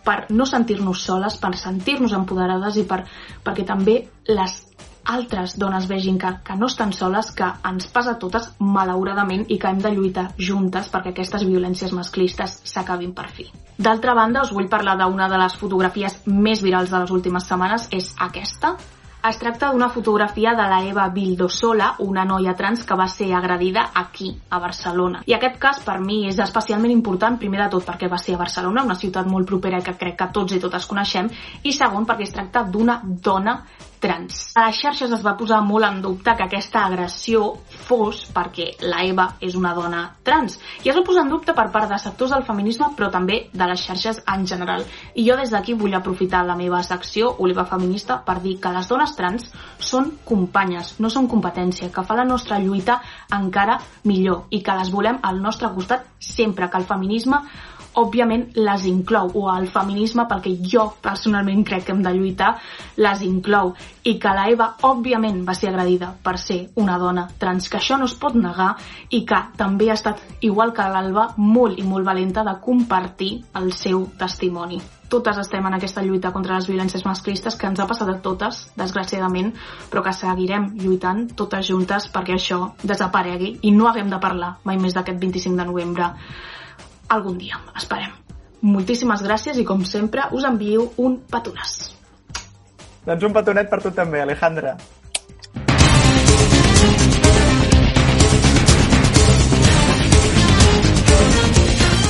per 0.07 0.21
no 0.31 0.47
sentir-nos 0.47 1.03
soles, 1.03 1.35
per 1.35 1.51
sentir-nos 1.59 2.15
empoderades 2.15 2.79
i 2.79 2.87
per, 2.87 3.03
perquè 3.43 3.67
també 3.67 4.05
les 4.31 4.61
altres 5.09 5.55
dones 5.57 5.87
vegin 5.89 6.19
que, 6.21 6.31
que 6.45 6.55
no 6.55 6.67
estan 6.69 6.93
soles, 6.93 7.31
que 7.35 7.47
ens 7.69 7.87
passa 7.93 8.13
a 8.15 8.19
totes, 8.21 8.51
malauradament, 8.59 9.47
i 9.49 9.57
que 9.57 9.71
hem 9.71 9.81
de 9.81 9.93
lluitar 9.95 10.27
juntes 10.37 10.91
perquè 10.93 11.13
aquestes 11.13 11.47
violències 11.49 11.95
masclistes 11.97 12.59
s'acabin 12.69 13.15
per 13.17 13.27
fi. 13.33 13.49
D'altra 13.79 14.13
banda, 14.13 14.45
us 14.45 14.53
vull 14.53 14.69
parlar 14.69 14.97
d'una 14.99 15.29
de 15.31 15.41
les 15.41 15.57
fotografies 15.57 16.21
més 16.27 16.61
virals 16.61 16.93
de 16.93 17.01
les 17.01 17.11
últimes 17.17 17.49
setmanes, 17.49 17.89
és 17.95 18.13
aquesta. 18.29 18.75
Es 19.19 19.35
tracta 19.35 19.67
d'una 19.73 19.89
fotografia 19.91 20.53
de 20.55 20.65
la 20.71 20.77
Eva 20.87 21.09
Vildosola, 21.11 21.89
una 21.99 22.23
noia 22.23 22.53
trans 22.55 22.85
que 22.87 22.95
va 22.95 23.07
ser 23.11 23.33
agredida 23.35 23.89
aquí, 24.01 24.29
a 24.49 24.61
Barcelona. 24.63 25.25
I 25.27 25.35
aquest 25.35 25.57
cas 25.59 25.81
per 25.83 25.97
mi 25.99 26.21
és 26.29 26.39
especialment 26.39 26.93
important, 26.93 27.35
primer 27.41 27.59
de 27.65 27.67
tot 27.73 27.83
perquè 27.83 28.07
va 28.07 28.21
ser 28.21 28.37
a 28.37 28.39
Barcelona, 28.39 28.85
una 28.87 28.95
ciutat 28.95 29.27
molt 29.27 29.49
propera 29.49 29.81
que 29.83 29.97
crec 29.99 30.15
que 30.21 30.29
tots 30.39 30.55
i 30.55 30.61
totes 30.63 30.87
coneixem, 30.87 31.27
i 31.67 31.75
segon 31.75 32.07
perquè 32.07 32.29
es 32.29 32.31
tracta 32.37 32.63
d'una 32.63 33.01
dona 33.03 33.57
trans. 33.99 34.39
A 34.55 34.67
les 34.67 34.79
xarxes 34.79 35.11
es 35.15 35.23
va 35.25 35.35
posar 35.37 35.59
molt 35.65 35.85
en 35.87 36.01
dubte 36.01 36.33
que 36.35 36.45
aquesta 36.45 36.85
agressió 36.85 37.53
fos 37.87 38.23
perquè 38.33 38.71
la 38.87 39.03
Eva 39.05 39.27
és 39.43 39.55
una 39.59 39.73
dona 39.77 40.01
trans. 40.23 40.57
I 40.83 40.91
es 40.91 40.97
va 40.97 41.05
posar 41.05 41.25
en 41.25 41.33
dubte 41.33 41.53
per 41.55 41.67
part 41.73 41.91
de 41.91 41.99
sectors 42.01 42.33
del 42.35 42.45
feminisme, 42.47 42.91
però 42.97 43.11
també 43.13 43.41
de 43.53 43.69
les 43.69 43.85
xarxes 43.85 44.21
en 44.25 44.45
general. 44.47 44.85
I 45.15 45.25
jo 45.27 45.37
des 45.39 45.51
d'aquí 45.53 45.75
vull 45.77 45.95
aprofitar 45.97 46.45
la 46.47 46.57
meva 46.59 46.81
secció, 46.83 47.35
Oliva 47.39 47.67
Feminista, 47.69 48.21
per 48.25 48.39
dir 48.43 48.57
que 48.59 48.73
les 48.75 48.87
dones 48.87 49.15
trans 49.15 49.49
són 49.77 50.13
companyes, 50.25 50.95
no 50.99 51.11
són 51.11 51.27
competència, 51.27 51.91
que 51.93 52.05
fa 52.05 52.17
la 52.17 52.27
nostra 52.27 52.59
lluita 52.59 53.01
encara 53.35 53.79
millor 54.05 54.47
i 54.49 54.63
que 54.63 54.77
les 54.79 54.91
volem 54.91 55.19
al 55.23 55.41
nostre 55.41 55.69
costat 55.75 56.07
sempre 56.19 56.69
que 56.69 56.77
el 56.77 56.87
feminisme 56.87 57.43
òbviament 57.99 58.45
les 58.57 58.85
inclou, 58.89 59.31
o 59.35 59.47
el 59.53 59.67
feminisme, 59.71 60.25
pel 60.29 60.43
que 60.45 60.55
jo 60.73 60.85
personalment 61.03 61.63
crec 61.67 61.85
que 61.87 61.95
hem 61.95 62.03
de 62.05 62.13
lluitar, 62.15 62.53
les 62.97 63.23
inclou. 63.27 63.73
I 64.03 64.17
que 64.19 64.35
la 64.35 64.47
Eva, 64.51 64.69
òbviament, 64.89 65.41
va 65.47 65.55
ser 65.57 65.71
agredida 65.71 66.11
per 66.23 66.37
ser 66.41 66.59
una 66.79 66.97
dona 67.01 67.27
trans, 67.39 67.69
que 67.69 67.79
això 67.79 67.97
no 67.99 68.09
es 68.09 68.15
pot 68.19 68.35
negar 68.35 68.75
i 69.09 69.23
que 69.25 69.41
també 69.57 69.89
ha 69.89 69.97
estat, 69.99 70.21
igual 70.41 70.73
que 70.73 70.87
l'Alba, 70.87 71.33
molt 71.37 71.79
i 71.79 71.87
molt 71.87 72.07
valenta 72.07 72.45
de 72.47 72.55
compartir 72.63 73.33
el 73.59 73.73
seu 73.73 74.07
testimoni. 74.17 74.81
Totes 75.09 75.39
estem 75.41 75.65
en 75.65 75.73
aquesta 75.73 76.03
lluita 76.05 76.29
contra 76.31 76.59
les 76.59 76.67
violències 76.69 77.01
masclistes 77.05 77.55
que 77.57 77.65
ens 77.65 77.79
ha 77.81 77.87
passat 77.89 78.11
a 78.11 78.19
totes, 78.21 78.59
desgraciadament, 78.77 79.55
però 79.89 80.03
que 80.05 80.13
seguirem 80.13 80.69
lluitant 80.77 81.23
totes 81.39 81.65
juntes 81.71 82.05
perquè 82.13 82.37
això 82.37 82.59
desaparegui 82.83 83.55
i 83.65 83.73
no 83.73 83.89
haguem 83.89 84.13
de 84.13 84.21
parlar 84.21 84.51
mai 84.69 84.77
més 84.77 84.93
d'aquest 84.93 85.17
25 85.25 85.57
de 85.57 85.65
novembre 85.71 86.11
algun 87.09 87.37
dia, 87.41 87.59
esperem. 87.77 88.13
Moltíssimes 88.61 89.23
gràcies 89.23 89.57
i, 89.57 89.65
com 89.65 89.83
sempre, 89.87 90.27
us 90.35 90.45
envio 90.47 90.89
un 91.01 91.19
petonàs. 91.31 91.75
Doncs 93.07 93.25
un 93.25 93.35
petonet 93.35 93.69
per 93.71 93.81
tu 93.81 93.91
també, 93.95 94.21
Alejandra. 94.21 94.75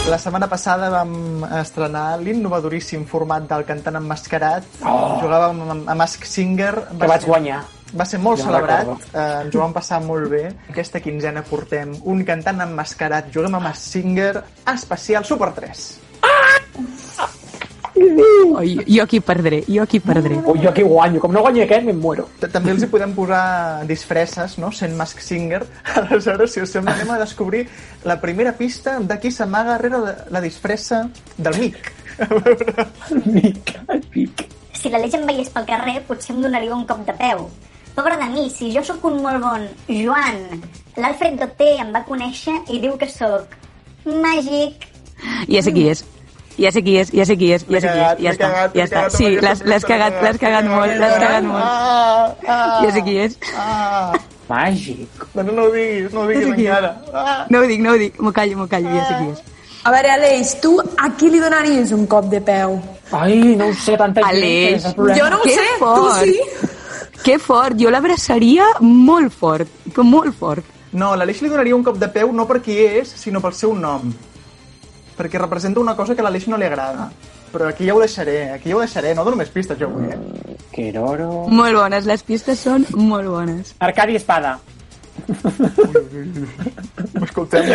La 0.10 0.18
setmana 0.18 0.48
passada 0.50 0.88
vam 0.90 1.44
estrenar 1.60 2.18
l'innovadoríssim 2.18 3.04
format 3.06 3.46
del 3.52 3.62
cantant 3.68 4.00
emmascarat. 4.02 4.66
Oh. 4.82 5.20
Jugàvem 5.22 5.62
amb 5.70 5.92
Mask 6.02 6.26
Singer. 6.26 6.74
Que 6.98 7.12
vaig 7.14 7.30
guanyar. 7.30 7.62
Va 7.98 8.06
ser 8.06 8.20
molt 8.22 8.38
me'n 8.38 8.48
celebrat, 8.48 8.92
eh, 9.14 9.46
ens 9.46 9.56
ho 9.56 9.64
vam 9.64 9.74
passar 9.74 10.02
molt 10.06 10.30
bé. 10.30 10.44
Aquesta 10.70 11.02
quinzena 11.02 11.42
portem 11.48 11.96
un 12.04 12.22
cantant 12.26 12.62
emmascarat, 12.68 13.32
juguem 13.34 13.58
amb 13.58 13.70
Mask 13.70 13.96
Singer, 13.96 14.44
especial 14.76 15.26
Super 15.26 15.52
3. 15.58 15.88
Oi, 18.00 18.80
jo 18.88 19.04
aquí 19.04 19.20
perdré, 19.20 19.64
jo 19.68 19.84
aquí 19.84 20.00
perdré. 20.00 20.38
Ui, 20.46 20.60
jo 20.64 20.70
aquí 20.70 20.84
guanyo. 20.84 21.20
Com 21.20 21.34
no 21.34 21.42
guanyi 21.44 21.62
aquest, 21.66 21.84
me'n 21.88 22.00
muero. 22.00 22.30
També 22.40 22.72
els 22.72 22.84
hi 22.84 22.88
podem 22.92 23.14
posar 23.16 23.86
disfresses, 23.90 24.58
no? 24.62 24.72
Sent 24.72 24.96
Mask 24.96 25.20
Singer. 25.24 25.66
Aleshores, 26.00 26.54
si 26.54 26.64
us 26.64 26.72
sembla, 26.76 26.94
anem 26.96 27.12
a 27.16 27.20
descobrir 27.22 27.66
la 28.08 28.20
primera 28.22 28.54
pista 28.56 29.00
de 29.00 29.20
qui 29.20 29.32
s'amaga 29.32 29.76
darrere 29.76 29.98
la, 30.06 30.14
la 30.38 30.42
disfressa 30.46 30.98
del 31.38 31.60
Mic. 31.60 31.78
Si 34.80 34.88
l'Aleix 34.88 35.12
em 35.18 35.26
veiés 35.28 35.50
pel 35.52 35.66
carrer, 35.68 35.98
potser 36.08 36.32
em 36.32 36.40
donaria 36.40 36.72
un 36.72 36.86
cop 36.88 37.02
de 37.04 37.12
peu. 37.20 37.50
Pobre 38.00 38.16
de 38.16 38.30
mi, 38.32 38.50
si 38.50 38.70
jo 38.72 38.80
sóc 38.80 39.02
un 39.10 39.18
molt 39.20 39.42
bon 39.44 39.64
Joan, 39.92 40.38
l'Alfred 40.96 41.34
Doté 41.36 41.66
em 41.84 41.90
va 41.92 42.00
conèixer 42.08 42.54
i 42.72 42.78
diu 42.80 42.94
que 43.02 43.10
sóc 43.12 43.58
màgic. 44.08 44.86
Ja 45.52 45.60
sé 45.66 45.74
qui 45.76 45.84
és. 45.92 46.06
Ja 46.56 46.72
sé 46.72 46.80
qui 46.86 46.94
és, 47.02 47.12
ja 47.12 47.26
sé 47.28 47.36
qui 47.36 47.50
és, 47.52 47.66
ja 47.68 47.82
sé 47.84 47.92
qui 47.92 48.06
és, 48.06 48.24
ja 48.24 48.32
està, 48.32 48.50
ja 48.78 48.86
està. 48.86 49.04
Sí, 49.12 49.34
l'has 49.44 49.84
cagat, 49.92 50.16
l'has 50.24 50.40
cagat 50.40 50.70
molt, 50.72 50.96
l'has 50.96 51.18
cagat 51.26 51.44
molt. 51.50 51.60
Ah, 51.60 52.32
ah, 52.48 52.80
Ja 52.86 52.96
sé 52.96 53.04
qui 53.04 53.18
és. 53.26 53.36
Ah. 53.60 54.16
Màgic. 54.48 55.28
No, 55.36 55.44
no, 55.52 55.68
ho 55.68 55.76
diguis, 55.76 56.16
no 56.16 56.24
ho 56.24 56.32
diguis 56.32 56.56
encara. 56.56 56.96
Ah. 57.12 57.38
No 57.52 57.66
ho 57.66 57.68
dic, 57.68 57.84
no 57.84 57.98
ho 57.98 58.00
dic, 58.06 58.16
m'ho 58.24 58.32
callo, 58.32 58.62
m'ho 58.64 58.72
callo, 58.78 58.96
ja 58.96 59.10
sé 59.12 59.20
qui 59.20 59.32
és. 59.36 59.44
A 59.84 59.92
veure, 59.92 60.16
Aleix, 60.16 60.56
tu 60.64 60.78
a 60.80 61.12
qui 61.20 61.36
li 61.36 61.44
donaries 61.44 61.92
un 61.96 62.08
cop 62.08 62.32
de 62.32 62.40
peu? 62.48 62.80
Ai, 63.12 63.40
no 63.60 63.68
ho 63.68 63.76
sé, 63.76 64.00
tanta 64.00 64.24
gent. 64.24 64.36
Aleix. 64.40 64.90
Jo 65.20 65.30
no 65.36 65.44
ho 65.44 65.52
sé, 65.52 65.72
tu 65.84 66.12
sí? 66.24 66.69
Que 67.30 67.38
fort, 67.38 67.78
jo 67.78 67.92
l'abraçaria 67.94 68.66
molt 68.82 69.30
fort, 69.38 69.70
però 69.94 70.02
molt 70.02 70.34
fort. 70.34 70.66
No, 70.98 71.12
l'Aleix 71.14 71.44
li 71.44 71.50
donaria 71.52 71.76
un 71.78 71.84
cop 71.86 72.00
de 72.02 72.08
peu 72.10 72.32
no 72.34 72.48
per 72.50 72.58
qui 72.66 72.74
és, 72.82 73.12
sinó 73.22 73.38
pel 73.44 73.54
seu 73.54 73.76
nom. 73.78 74.08
Perquè 75.14 75.38
representa 75.38 75.78
una 75.78 75.94
cosa 75.94 76.16
que 76.18 76.24
a 76.24 76.26
l'Aleix 76.26 76.48
no 76.50 76.58
li 76.58 76.66
agrada. 76.66 77.06
Però 77.54 77.68
aquí 77.70 77.86
ja 77.86 77.94
ho 77.94 78.02
deixaré, 78.02 78.50
aquí 78.56 78.74
ja 78.74 78.80
ho 78.80 78.82
deixaré. 78.82 79.14
No 79.14 79.22
dono 79.28 79.38
més 79.38 79.54
pistes, 79.54 79.78
jo 79.78 79.92
avui, 79.92 80.10
eh? 80.10 80.58
Queroro... 80.74 81.46
Molt 81.54 81.78
bones, 81.78 82.10
les 82.10 82.26
pistes 82.26 82.66
són 82.66 82.88
molt 82.98 83.30
bones. 83.30 83.76
Arcadi 83.78 84.18
Espada. 84.18 84.58
Escoltem. 87.28 87.70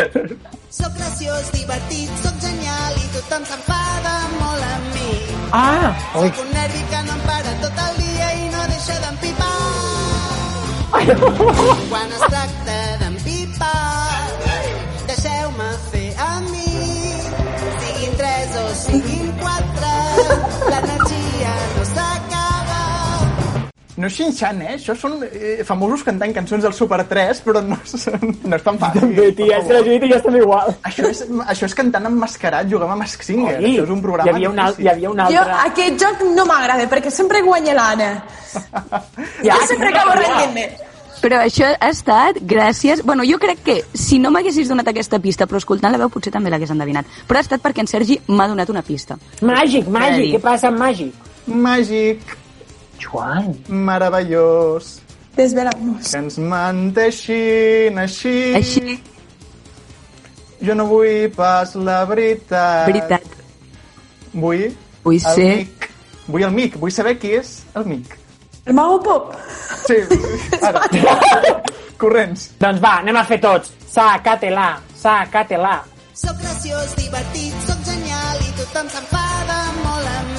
Soc 0.66 0.98
graciós, 0.98 1.54
divertit, 1.54 2.10
soc 2.26 2.42
genial 2.42 2.98
i 2.98 3.06
tothom 3.14 3.46
s'enfada 3.52 4.18
molt 4.34 4.66
amb 4.72 4.98
mi. 4.98 5.23
Ah! 5.56 5.94
Ui. 6.18 6.26
Soc 6.26 6.38
un 6.42 6.48
nervi 6.50 6.80
que 6.90 7.00
no 7.06 7.12
em 7.14 7.20
para 7.28 7.50
tot 7.62 7.76
el 7.82 7.98
dia 8.00 8.30
i 8.40 8.46
no 8.50 8.62
deixa 8.72 8.96
d'empipar. 9.04 9.50
Quan 11.92 12.14
es 12.16 12.24
tracta 12.32 12.78
d'empipar, 13.02 14.24
deixeu-me 15.12 15.68
fer 15.92 16.08
a 16.26 16.32
mi. 16.48 16.74
Siguin 17.78 18.18
tres 18.18 18.58
o 18.64 18.66
siguin 18.80 19.23
No 23.96 24.08
és 24.08 24.14
xinxant, 24.16 24.58
eh? 24.64 24.72
Això 24.74 24.96
són 24.98 25.20
eh, 25.22 25.62
famosos 25.66 26.02
cantant 26.02 26.32
cançons 26.34 26.64
del 26.66 26.72
Super 26.74 27.04
3, 27.06 27.42
però 27.46 27.60
no, 27.62 27.76
són, 27.92 28.18
no 28.42 28.56
és 28.58 28.64
tan 28.66 28.78
fàcil. 28.80 29.04
També, 29.04 29.28
tia, 29.38 29.60
és 29.60 29.68
que 29.68 29.76
la 29.76 29.82
Judit 29.86 30.06
i 30.08 30.10
jo 30.10 30.16
estem 30.18 30.38
igual. 30.40 30.72
Això 30.90 31.10
és, 31.12 31.20
això 31.54 31.68
és 31.70 31.76
cantant 31.78 32.08
emmascarat, 32.10 32.66
juguem 32.72 32.90
a 32.90 32.96
Mask 33.04 33.22
Singer. 33.22 33.58
Oi, 33.60 33.68
això 33.76 33.84
és 33.86 33.92
un 33.94 34.02
programa... 34.02 34.30
hi 34.32 34.34
havia 34.34 34.50
un 34.50 34.58
al- 34.64 34.80
hi 34.82 34.88
havia 34.90 35.12
un 35.14 35.22
Jo, 35.30 35.44
aquest 35.68 36.00
joc 36.02 36.24
no 36.34 36.46
m'agrada, 36.50 36.88
perquè 36.90 37.12
sempre 37.14 37.44
guanya 37.46 37.76
l'Anna. 37.78 38.10
Ja, 39.42 39.54
jo 39.54 39.62
sempre 39.70 39.88
acabo 39.94 40.18
rendint-me. 40.18 40.66
Però 41.24 41.38
això 41.40 41.70
ha 41.78 41.88
estat 41.88 42.42
gràcies... 42.44 43.00
Bueno, 43.06 43.22
jo 43.24 43.38
crec 43.40 43.62
que 43.64 43.76
si 43.96 44.18
no 44.20 44.28
m'haguessis 44.34 44.68
donat 44.68 44.90
aquesta 44.90 45.20
pista, 45.22 45.46
però 45.48 45.56
escoltant 45.62 45.94
la 45.94 46.00
veu 46.02 46.10
potser 46.12 46.32
també 46.34 46.50
l'hagués 46.52 46.74
endevinat. 46.74 47.06
Però 47.30 47.38
ha 47.40 47.44
estat 47.46 47.62
perquè 47.64 47.80
en 47.80 47.88
Sergi 47.88 48.18
m'ha 48.28 48.48
donat 48.50 48.68
una 48.74 48.82
pista. 48.84 49.16
Màgic, 49.40 49.86
màgic. 49.88 50.34
Què 50.34 50.42
passa 50.44 50.68
amb 50.68 50.82
màgic? 50.82 51.14
Màgic, 51.46 52.26
Joan. 53.04 53.52
meravellós, 53.68 55.00
Desvela'm-nos. 55.36 56.10
que 56.12 56.18
ens 56.18 56.38
menteixin 56.38 57.98
així. 57.98 58.36
Així. 58.56 58.98
Jo 60.64 60.74
no 60.78 60.86
vull 60.88 61.28
pas 61.36 61.74
la 61.76 62.04
veritat. 62.08 62.86
Veritat. 62.88 63.22
Vull 64.32 64.68
Vull 65.04 65.18
el 65.20 65.20
ser... 65.20 65.48
mic. 65.58 65.90
Vull 66.26 66.42
el 66.46 66.54
mic, 66.56 66.76
vull 66.80 66.92
saber 66.94 67.18
qui 67.20 67.34
és 67.36 67.58
el 67.76 67.84
mic. 67.84 68.14
El 68.64 68.72
Mago 68.78 68.96
Pop? 69.04 69.34
Sí, 69.84 69.98
ara. 70.64 70.80
Corrents. 72.00 72.46
Doncs 72.62 72.80
va, 72.80 72.94
anem 73.02 73.18
a 73.20 73.24
fer 73.28 73.36
tots. 73.42 73.74
Sacatela, 73.92 74.70
sacatela. 74.96 75.74
Soc 76.16 76.38
graciós, 76.40 76.94
divertit, 76.96 77.52
soc 77.68 77.84
genial 77.90 78.40
i 78.40 78.50
tothom 78.62 78.88
s'enfada 78.94 79.58
molt 79.82 80.08
amb 80.14 80.33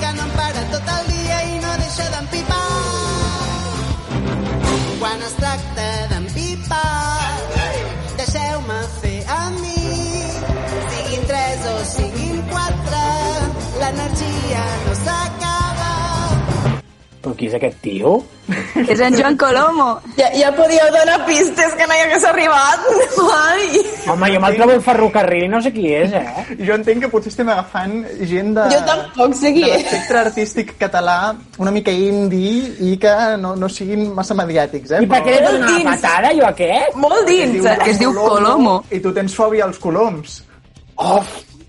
que 0.00 0.12
no 0.16 0.22
em 0.26 0.30
para 0.36 0.62
tot 0.72 0.92
el 0.96 1.08
dia 1.12 1.40
i 1.52 1.58
no 1.64 1.72
deixa 1.82 2.06
d'empipar. 2.14 2.60
Quan 5.00 5.26
es 5.28 5.34
tracta 5.40 5.88
d'empipar, 6.12 6.86
deixeu-me 8.22 8.80
fer 9.00 9.18
a 9.40 9.42
mi. 9.58 9.69
Però 17.20 17.34
qui 17.36 17.50
és 17.50 17.54
aquest 17.56 17.76
tio? 17.84 18.14
És 18.92 19.00
en 19.04 19.12
Joan 19.12 19.36
Colomo. 19.36 19.90
Ja, 20.16 20.30
ja 20.32 20.48
podíeu 20.56 20.88
donar 20.94 21.18
pistes 21.26 21.74
que 21.76 21.84
no 21.86 21.96
hi 21.96 22.04
hagués 22.06 22.24
arribat. 22.24 22.86
Ai. 23.34 23.82
Home, 24.08 24.30
jo 24.32 24.40
me'l 24.40 24.56
trobo 24.56 24.74
el 24.78 24.80
ferrocarril 24.86 25.44
i 25.44 25.50
no 25.52 25.60
sé 25.60 25.72
qui 25.74 25.90
és, 25.92 26.14
eh? 26.16 26.46
Jo 26.64 26.78
entenc 26.78 27.04
que 27.04 27.10
potser 27.12 27.28
estem 27.34 27.52
agafant 27.52 27.98
gent 28.30 28.54
de... 28.56 28.64
Jo 28.72 28.80
tampoc 28.88 29.36
sé 29.36 29.52
qui 29.52 29.66
de 29.66 29.74
és. 29.74 29.84
l'espectre 29.84 30.22
artístic 30.22 30.72
català 30.80 31.18
una 31.60 31.74
mica 31.76 31.92
indie 31.92 32.72
i 32.88 32.96
que 33.02 33.12
no, 33.44 33.52
no 33.60 33.68
siguin 33.68 34.08
massa 34.16 34.38
mediàtics, 34.40 34.96
eh? 34.96 35.04
I 35.04 35.10
per 35.12 35.20
què 35.26 35.36
li 35.36 35.44
dono 35.44 35.60
una 35.60 35.92
patada, 35.92 36.32
jo, 36.40 36.48
aquest? 36.48 36.96
Molt 37.04 37.28
dins. 37.28 37.58
diu 37.60 37.68
que 37.84 37.92
es 37.92 38.00
diu 38.00 38.16
Colomo. 38.16 38.78
I 38.88 39.04
tu 39.04 39.12
tens 39.12 39.36
fòbia 39.36 39.68
als 39.68 39.78
coloms. 39.82 40.40
Oh, 40.96 41.20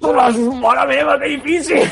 ostres, 0.01 0.37
mare 0.61 0.87
meva, 0.89 1.17
que 1.19 1.29
difícil! 1.35 1.85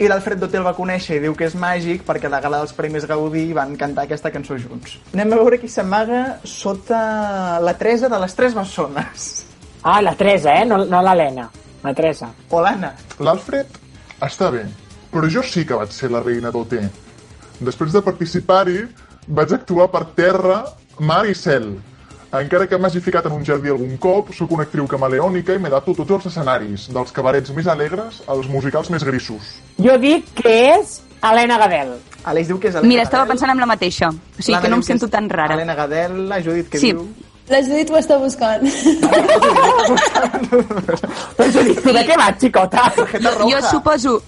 I 0.00 0.08
l'Alfred 0.08 0.40
Doté 0.40 0.58
el 0.58 0.64
va 0.64 0.72
conèixer 0.76 1.18
i 1.18 1.22
diu 1.24 1.34
que 1.36 1.46
és 1.48 1.56
màgic 1.58 2.06
perquè 2.08 2.28
a 2.28 2.32
la 2.32 2.40
gala 2.40 2.62
dels 2.62 2.72
Premis 2.76 3.04
Gaudí 3.08 3.50
van 3.56 3.76
cantar 3.80 4.06
aquesta 4.06 4.32
cançó 4.32 4.56
junts. 4.58 4.96
Anem 5.12 5.34
a 5.34 5.40
veure 5.42 5.60
qui 5.60 5.68
s'amaga 5.68 6.40
sota 6.44 7.60
la 7.60 7.76
Teresa 7.76 8.08
de 8.08 8.20
les 8.22 8.36
Tres 8.36 8.56
Bessones. 8.56 9.28
Ah, 9.82 10.00
la 10.02 10.14
Teresa, 10.16 10.54
eh? 10.56 10.64
No, 10.64 10.82
no 10.84 11.02
l'Helena. 11.04 11.50
La 11.84 11.94
Teresa. 11.96 12.30
O 12.50 12.60
l'Anna. 12.60 12.94
L'Alfred 13.20 13.78
està 14.20 14.50
bé, 14.52 14.66
però 15.12 15.28
jo 15.32 15.44
sí 15.44 15.64
que 15.68 15.76
vaig 15.76 15.92
ser 15.96 16.10
la 16.12 16.20
reina 16.24 16.52
té. 16.52 16.82
Després 17.60 17.92
de 17.92 18.02
participar-hi, 18.04 18.82
vaig 19.28 19.52
actuar 19.52 19.88
per 19.92 20.04
terra, 20.16 20.64
mar 20.98 21.26
i 21.28 21.34
cel. 21.34 21.74
Encara 22.30 22.66
que 22.70 22.78
m'hagi 22.78 23.00
ficat 23.02 23.26
en 23.26 23.32
un 23.34 23.44
jardí 23.44 23.68
algun 23.72 23.96
cop, 23.98 24.28
sóc 24.36 24.52
una 24.54 24.62
actriu 24.62 24.86
camaleònica 24.86 25.54
i 25.56 25.58
m'adapto 25.58 25.90
a 25.96 25.98
tots 25.98 26.12
els 26.20 26.26
escenaris, 26.30 26.84
dels 26.94 27.10
cabarets 27.12 27.50
més 27.56 27.66
alegres 27.66 28.20
als 28.30 28.46
musicals 28.46 28.90
més 28.94 29.02
grisos. 29.02 29.42
Jo 29.82 29.96
dic 29.98 30.28
que 30.38 30.52
és 30.76 31.00
Helena 31.26 31.58
Gadel. 31.58 31.96
Aleix 32.30 32.46
diu 32.52 32.60
que 32.60 32.68
és 32.70 32.78
Mira, 32.86 33.02
estava 33.02 33.26
pensant 33.26 33.50
en 33.50 33.58
la 33.58 33.66
mateixa. 33.66 34.08
O 34.12 34.42
sigui 34.42 34.60
que 34.62 34.68
no 34.70 34.76
em 34.78 34.82
sento 34.86 35.08
tan 35.10 35.26
rara. 35.28 35.54
Helena 35.58 35.74
Gadel, 35.74 36.28
la 36.28 36.38
Judit 36.44 36.68
que 36.70 36.78
Sí. 36.78 36.92
diu... 36.92 37.08
La 37.50 37.58
Judit 37.66 37.90
ho 37.90 37.96
està 37.98 38.14
buscant. 38.22 38.62
Però 41.36 41.50
Judit, 41.50 41.80
tu 41.82 41.92
de 41.92 42.02
què 42.06 42.16
vas, 42.16 42.36
xicota? 42.38 42.84
Jo 43.50 43.60
suposo, 43.68 44.22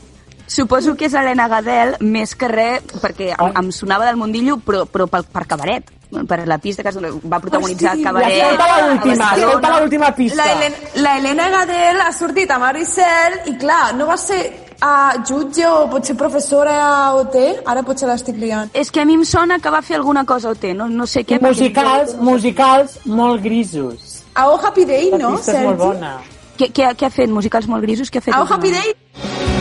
suposo 0.51 0.97
que 0.97 1.07
és 1.07 1.15
Helena 1.15 1.47
Gadel 1.49 1.97
més 2.01 2.35
que 2.35 2.49
res, 2.51 2.83
perquè 3.03 3.31
em, 3.37 3.53
em 3.62 3.71
sonava 3.73 4.09
del 4.09 4.19
mundillo, 4.19 4.59
però, 4.59 4.87
però 4.91 5.07
per, 5.07 5.23
per 5.31 5.47
cabaret. 5.47 5.93
Per 6.12 6.46
la 6.46 6.59
pista 6.59 6.83
que 6.83 6.90
va 7.25 7.38
protagonitzar 7.40 7.92
Hosti, 7.94 8.03
cabaret. 8.05 8.37
escolta 8.37 8.87
l'última, 8.87 9.31
a 9.31 9.37
escolta 9.38 9.81
l'última 9.81 10.11
pista. 10.14 10.37
La, 10.44 10.53
Helen, 10.53 10.75
la 10.96 11.16
Helena 11.18 11.48
Gadel 11.48 12.01
ha 12.03 12.12
sortit 12.12 12.51
a 12.51 12.59
Maricel 12.59 13.38
i 13.46 13.57
clar, 13.57 13.94
no 13.96 14.07
va 14.07 14.16
ser 14.20 14.42
a 14.85 15.14
jutge 15.25 15.64
o 15.66 15.88
potser 15.88 16.14
professora 16.16 16.75
a 16.85 17.14
OT, 17.14 17.37
ara 17.64 17.83
potser 17.83 18.09
l'estic 18.11 18.37
liant. 18.37 18.68
És 18.75 18.90
que 18.90 19.01
a 19.01 19.05
mi 19.07 19.14
em 19.14 19.25
sona 19.25 19.59
que 19.59 19.70
va 19.70 19.81
fer 19.81 19.96
alguna 19.96 20.27
cosa 20.27 20.51
o 20.51 20.55
té, 20.55 20.75
no, 20.75 20.88
no 20.88 21.07
sé 21.07 21.25
què. 21.25 21.38
perquè- 21.40 21.48
Musicals, 21.48 22.15
musicals 22.21 22.98
molt 23.06 23.42
grisos. 23.42 24.23
A 24.35 24.48
Oh 24.50 24.58
Happy 24.63 24.85
Day, 24.85 25.10
La 25.10 25.19
no, 25.19 25.31
pista 25.37 25.52
és 25.52 25.65
molt 25.65 25.79
Sergi? 25.81 25.94
bona. 25.94 26.19
Què, 26.58 26.73
què, 26.73 26.94
què 26.96 27.06
ha 27.06 27.10
fet? 27.10 27.31
Musicals 27.31 27.67
molt 27.69 27.83
grisos? 27.83 28.10
Què 28.10 28.19
ha 28.19 28.21
fet? 28.21 28.35
A 28.35 28.42
Oh 28.42 28.46
Happy 28.52 28.71
Day? 28.71 29.52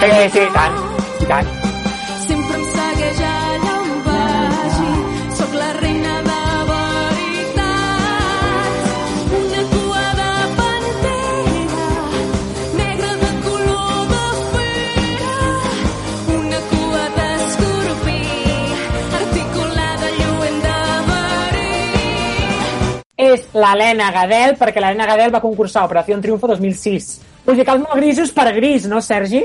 Sí, 0.00 0.06
sí, 0.32 0.40
i 0.40 0.52
tant, 0.54 0.76
i 1.20 1.26
tant. 1.28 1.48
Sempre 2.24 2.56
em 2.56 2.62
segueix 2.72 3.18
allà 3.20 3.74
on 3.82 3.90
vagi. 4.06 4.92
Sóc 5.36 5.52
la 5.60 5.68
reina 5.76 6.14
de 6.24 6.38
veritat. 6.70 7.66
Una 9.40 9.62
cua 9.74 10.06
de 10.20 10.30
pantera, 10.56 11.86
negra 12.80 13.12
de 13.22 13.30
color 13.44 14.00
de 14.14 14.24
fera. 14.56 15.38
Una 16.38 16.60
cua 16.72 17.04
d'escorpí, 17.20 18.20
articulada 19.22 20.12
lluent 20.18 20.60
de 20.64 20.78
verí. 21.12 21.72
És 23.30 23.50
l'Helena 23.52 24.08
Gadel, 24.16 24.56
perquè 24.56 24.80
l'Helena 24.80 25.12
Gadel 25.12 25.36
va 25.36 25.44
concursar 25.44 25.84
a 25.84 25.90
Operació 25.92 26.16
Triunfo 26.24 26.48
2006. 26.56 27.18
Musicals 27.46 27.82
molt 27.86 28.00
grisos 28.02 28.32
per 28.36 28.50
gris, 28.56 28.86
no, 28.90 29.00
Sergi? 29.04 29.44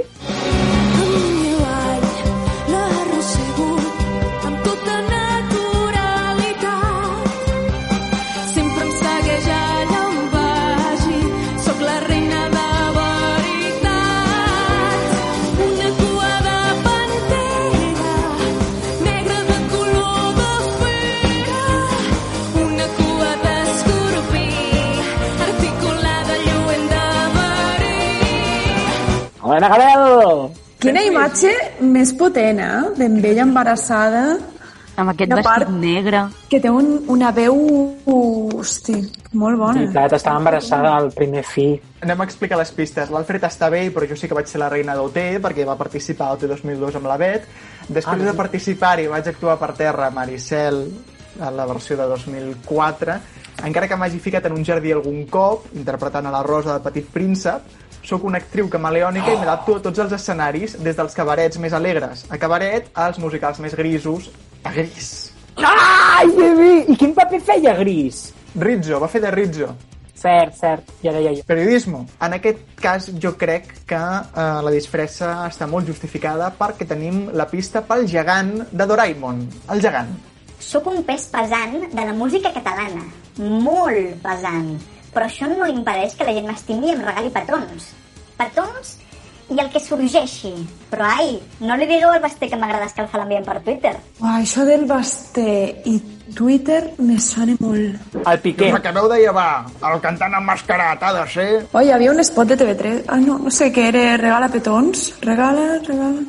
Helena 29.66 29.96
Gadel! 29.96 30.50
Quina 30.86 31.02
imatge 31.08 31.52
més 31.82 32.12
potent, 32.14 32.60
eh? 32.62 32.92
D'en 33.00 33.18
ella 33.24 33.46
embarassada. 33.48 34.26
Amb 34.96 35.12
aquest 35.12 35.32
vestit 35.34 35.48
part, 35.48 35.72
negre. 35.76 36.22
Que 36.52 36.60
té 36.64 36.70
un, 36.72 37.02
una 37.12 37.32
veu... 37.36 37.56
Hosti, 38.06 38.96
molt 39.36 39.58
bona. 39.60 39.82
Veritat, 39.82 40.14
estava 40.20 40.40
embarassada 40.40 40.94
al 40.96 41.10
primer 41.16 41.44
fill. 41.44 41.80
Anem 42.06 42.22
a 42.22 42.28
explicar 42.30 42.60
les 42.62 42.72
pistes. 42.76 43.10
L'Alfred 43.12 43.44
està 43.48 43.68
bé, 43.74 43.88
però 43.92 44.08
jo 44.08 44.16
sí 44.20 44.30
que 44.30 44.38
vaig 44.38 44.48
ser 44.52 44.62
la 44.62 44.70
reina 44.72 44.96
d'OT, 44.96 45.18
perquè 45.44 45.66
va 45.68 45.76
participar 45.80 46.30
a 46.30 46.38
OT 46.38 46.46
2002 46.54 47.00
amb 47.02 47.10
la 47.12 47.18
Bet. 47.20 47.50
Després 47.90 48.22
Ah, 48.22 48.24
de 48.24 48.32
sí. 48.32 48.38
participar-hi 48.38 49.08
vaig 49.12 49.28
actuar 49.34 49.58
per 49.60 49.74
terra 49.74 50.08
a 50.08 50.12
Maricel, 50.16 50.86
a 51.42 51.50
la 51.52 51.66
versió 51.68 51.98
de 51.98 52.06
2004, 52.08 53.18
encara 53.68 53.88
que 53.90 53.98
m'hagi 54.00 54.20
ficat 54.24 54.46
en 54.48 54.54
un 54.56 54.64
jardí 54.64 54.92
algun 54.96 55.26
cop, 55.28 55.66
interpretant 55.76 56.28
a 56.28 56.32
la 56.32 56.44
Rosa 56.44 56.72
del 56.78 56.82
Petit 56.86 57.10
Príncep, 57.12 57.62
sóc 58.06 58.24
una 58.30 58.40
actriu 58.42 58.70
camaleònica 58.70 59.34
i 59.34 59.40
m'adapto 59.40 59.80
a 59.80 59.84
tots 59.88 60.04
els 60.04 60.14
escenaris, 60.18 60.78
des 60.86 60.98
dels 60.98 61.18
cabarets 61.18 61.60
més 61.62 61.74
alegres 61.74 62.26
a 62.30 62.40
cabaret, 62.42 62.92
als 62.94 63.18
musicals 63.22 63.60
més 63.64 63.76
grisos, 63.78 64.30
a 64.64 64.74
gris. 64.76 65.12
Ai, 65.58 66.30
Bibi! 66.36 66.72
I 66.94 66.98
quin 67.00 67.14
paper 67.18 67.42
feia 67.42 67.76
gris? 67.80 68.30
Rizzo, 68.60 69.00
va 69.02 69.10
fer 69.12 69.22
de 69.24 69.32
Rizzo. 69.34 69.74
Cert, 70.16 70.56
cert, 70.58 70.92
ja 71.04 71.12
deia 71.14 71.34
jo. 71.36 71.44
Periodisme. 71.48 72.06
En 72.24 72.36
aquest 72.38 72.62
cas 72.82 73.10
jo 73.22 73.34
crec 73.38 73.68
que 73.90 74.00
eh, 74.00 74.46
la 74.66 74.72
disfressa 74.74 75.34
està 75.50 75.68
molt 75.70 75.90
justificada 75.92 76.48
perquè 76.56 76.88
tenim 76.88 77.28
la 77.36 77.50
pista 77.52 77.84
pel 77.86 78.08
gegant 78.10 78.56
de 78.72 78.88
Doraemon, 78.90 79.44
el 79.76 79.84
gegant. 79.84 80.16
Sóc 80.60 80.88
un 80.90 81.04
pes 81.06 81.28
pesant 81.30 81.78
de 81.92 82.08
la 82.08 82.16
música 82.16 82.54
catalana. 82.56 83.04
Molt 83.38 84.16
pesant. 84.24 84.78
Però 85.16 85.30
això 85.30 85.48
no 85.48 85.68
impedeix 85.72 86.18
que 86.20 86.28
la 86.28 86.36
gent 86.36 86.48
m'estimi 86.50 86.92
i 86.92 86.96
em 86.98 87.04
regali 87.08 87.32
petons. 87.34 87.90
Petons 88.36 88.96
i 89.54 89.60
el 89.62 89.70
que 89.72 89.80
sorgeixi. 89.80 90.52
Però 90.92 91.06
ai, 91.08 91.36
no 91.62 91.78
li 91.78 91.88
digueu 91.90 92.12
al 92.12 92.22
Basté 92.24 92.50
que 92.50 92.60
m'agrada 92.60 92.90
escalfar 92.90 93.22
l'ambient 93.22 93.46
per 93.46 93.60
Twitter. 93.64 93.94
Uah, 94.20 94.40
això 94.42 94.66
del 94.68 94.86
Basté 94.90 95.48
i 95.86 96.00
Twitter 96.36 96.82
me 96.98 97.20
sona 97.22 97.56
molt. 97.62 98.18
El 98.26 98.40
Piqué. 98.44 98.72
M'acabeu 98.74 99.08
de 99.12 99.22
llevar. 99.22 99.66
El 99.86 100.02
cantant 100.04 100.34
emmascarat 100.42 101.04
ha 101.04 101.14
de 101.20 101.28
ser... 101.32 101.50
Oh, 101.72 101.84
hi 101.84 101.94
havia 101.94 102.12
un 102.12 102.24
spot 102.26 102.52
de 102.54 102.60
TV3. 102.64 103.04
Ah, 103.08 103.22
no, 103.22 103.38
no 103.46 103.54
sé 103.54 103.72
què 103.76 103.92
era. 103.94 104.08
Regala 104.18 104.50
petons. 104.52 105.12
Regala, 105.24 105.76
regala. 105.86 106.26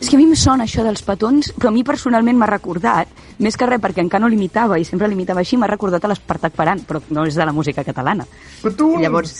És 0.00 0.08
que 0.08 0.16
a 0.16 0.18
mi 0.20 0.24
em 0.28 0.34
sona 0.36 0.64
això 0.64 0.84
dels 0.86 1.02
petons, 1.06 1.52
però 1.56 1.68
a 1.68 1.74
mi 1.74 1.82
personalment 1.84 2.36
m'ha 2.38 2.46
recordat, 2.50 3.08
més 3.38 3.56
que 3.56 3.66
res 3.66 3.80
perquè 3.82 4.02
encara 4.04 4.22
no 4.24 4.28
l'imitava 4.32 4.78
i 4.78 4.84
sempre 4.84 5.08
l'imitava 5.08 5.40
així, 5.40 5.56
m'ha 5.56 5.70
recordat 5.70 6.04
a 6.04 6.08
l'Espartac 6.12 6.52
Parant, 6.58 6.80
però 6.86 7.00
no 7.10 7.24
és 7.26 7.34
de 7.38 7.44
la 7.46 7.52
música 7.52 7.84
catalana. 7.84 8.26
Petons! 8.62 9.00
Llavors, 9.02 9.34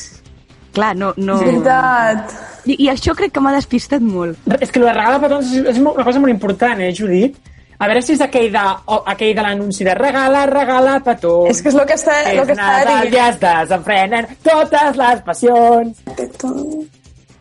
clar, 0.73 0.95
no... 0.97 1.13
no... 1.17 1.39
És 1.41 1.47
veritat. 1.51 2.37
I, 2.67 2.77
I 2.87 2.91
això 2.93 3.15
crec 3.19 3.33
que 3.35 3.41
m'ha 3.43 3.53
despistat 3.57 4.01
molt. 4.03 4.39
És 4.61 4.71
que 4.71 4.79
el 4.79 4.87
de 4.87 4.93
regalar 4.95 5.21
petons 5.21 5.51
és, 5.63 5.79
una 5.83 6.05
cosa 6.07 6.21
molt 6.23 6.31
important, 6.33 6.81
eh, 6.81 6.93
Judit? 6.95 7.41
A 7.83 7.89
veure 7.91 7.99
si 8.07 8.13
és 8.15 8.21
aquell 8.23 8.53
de, 8.55 8.61
o, 8.87 9.01
aquell 9.11 9.33
de 9.35 9.43
l'anunci 9.43 9.83
de 9.83 9.95
regala, 9.99 10.45
regala 10.47 11.01
petons. 11.03 11.51
És 11.51 11.63
que 11.65 11.73
és 11.73 11.75
el 11.75 11.87
que 11.89 11.97
està, 11.99 12.15
És 12.31 12.39
el 12.39 12.47
que 12.47 12.55
està 12.55 12.69
Nadal 12.77 13.09
dient. 13.09 13.17
ja 13.17 13.25
es 13.33 13.41
desenfrenen 13.43 14.29
totes 14.47 15.01
les 15.01 15.25
passions. 15.27 15.99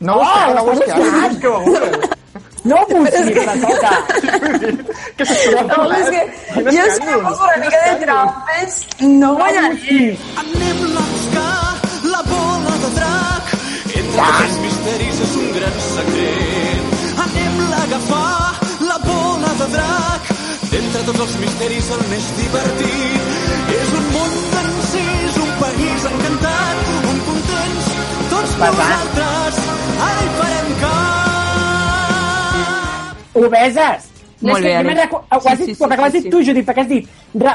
No 0.02 0.16
ho 0.18 0.26
Oh, 0.26 0.54
no 0.56 0.64
ho 0.64 0.72
busqueu, 0.72 0.98
no 0.98 1.04
buscant? 1.04 1.36
busqueu. 1.36 2.18
No 2.64 2.76
la 2.76 2.86
toca. 2.86 3.92
que 5.18 5.26
No, 5.26 5.92
és 5.98 6.10
que 6.14 6.22
jo 6.70 6.84
és 6.90 7.00
que 7.00 7.18
poso 7.24 7.44
una 7.44 7.58
mica 7.64 7.80
de 7.88 7.96
trampes, 8.06 8.76
no 9.02 9.34
guanyaré. 9.36 10.18
Anem-la 10.42 11.02
a 11.02 11.08
buscar, 11.14 11.56
la 12.14 12.22
bola 12.30 12.76
de 12.84 12.92
drac. 13.00 13.50
Entre 14.02 14.28
tots 14.28 14.46
els 14.46 14.60
misteris 14.68 15.24
és 15.26 15.36
un 15.42 15.50
gran 15.58 15.82
secret. 15.88 16.96
Anem-la 17.26 17.82
a 17.82 17.84
agafar, 17.90 18.54
la 18.92 18.98
bola 19.10 19.54
de 19.64 19.70
drac. 19.76 20.32
D'entre 20.72 21.04
tots 21.10 21.26
els 21.28 21.38
misteris 21.42 21.92
el 21.98 22.08
més 22.14 22.32
divertit. 22.38 23.30
És 23.82 23.94
un 24.02 24.10
món 24.14 24.40
d'encís, 24.54 25.44
un 25.48 25.54
país 25.66 26.10
encantat, 26.14 26.90
on 27.10 27.24
contents 27.32 27.94
tots 28.36 28.58
nosaltres. 28.66 29.64
Ara 30.12 30.20
hi 30.22 30.36
farem. 30.38 30.61
Obeses. 33.34 34.08
Molt 34.42 34.66
És 34.66 34.84
bé, 34.84 34.94
recu- 34.96 35.20
Ho 35.30 35.38
has 35.38 35.58
Sí, 35.60 35.66
dit, 35.68 35.76
sí, 35.78 35.84
ho 35.84 35.88
has 35.92 36.12
sí, 36.12 36.18
dit 36.18 36.24
sí. 36.24 36.30
tu, 36.32 36.40
Judit, 36.44 36.66
perquè 36.66 36.82
has 36.82 36.88
dit 36.90 37.08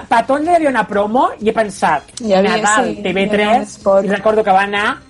Petons 0.09 0.47
hi 0.47 0.55
havia 0.55 0.69
una 0.71 0.85
promo 0.87 1.31
i 1.41 1.49
he 1.49 1.53
pensat 1.53 2.13
Hi 2.23 2.33
havia, 2.33 2.57
Nadal, 2.57 2.85
sí, 2.95 3.01
hi 3.03 3.09
havia 3.09 3.25
un 3.25 3.31
TV3 3.35 4.05
i 4.05 4.09
recordo 4.13 4.45
que 4.45 4.53
va 4.55 4.63
anar 4.63 5.03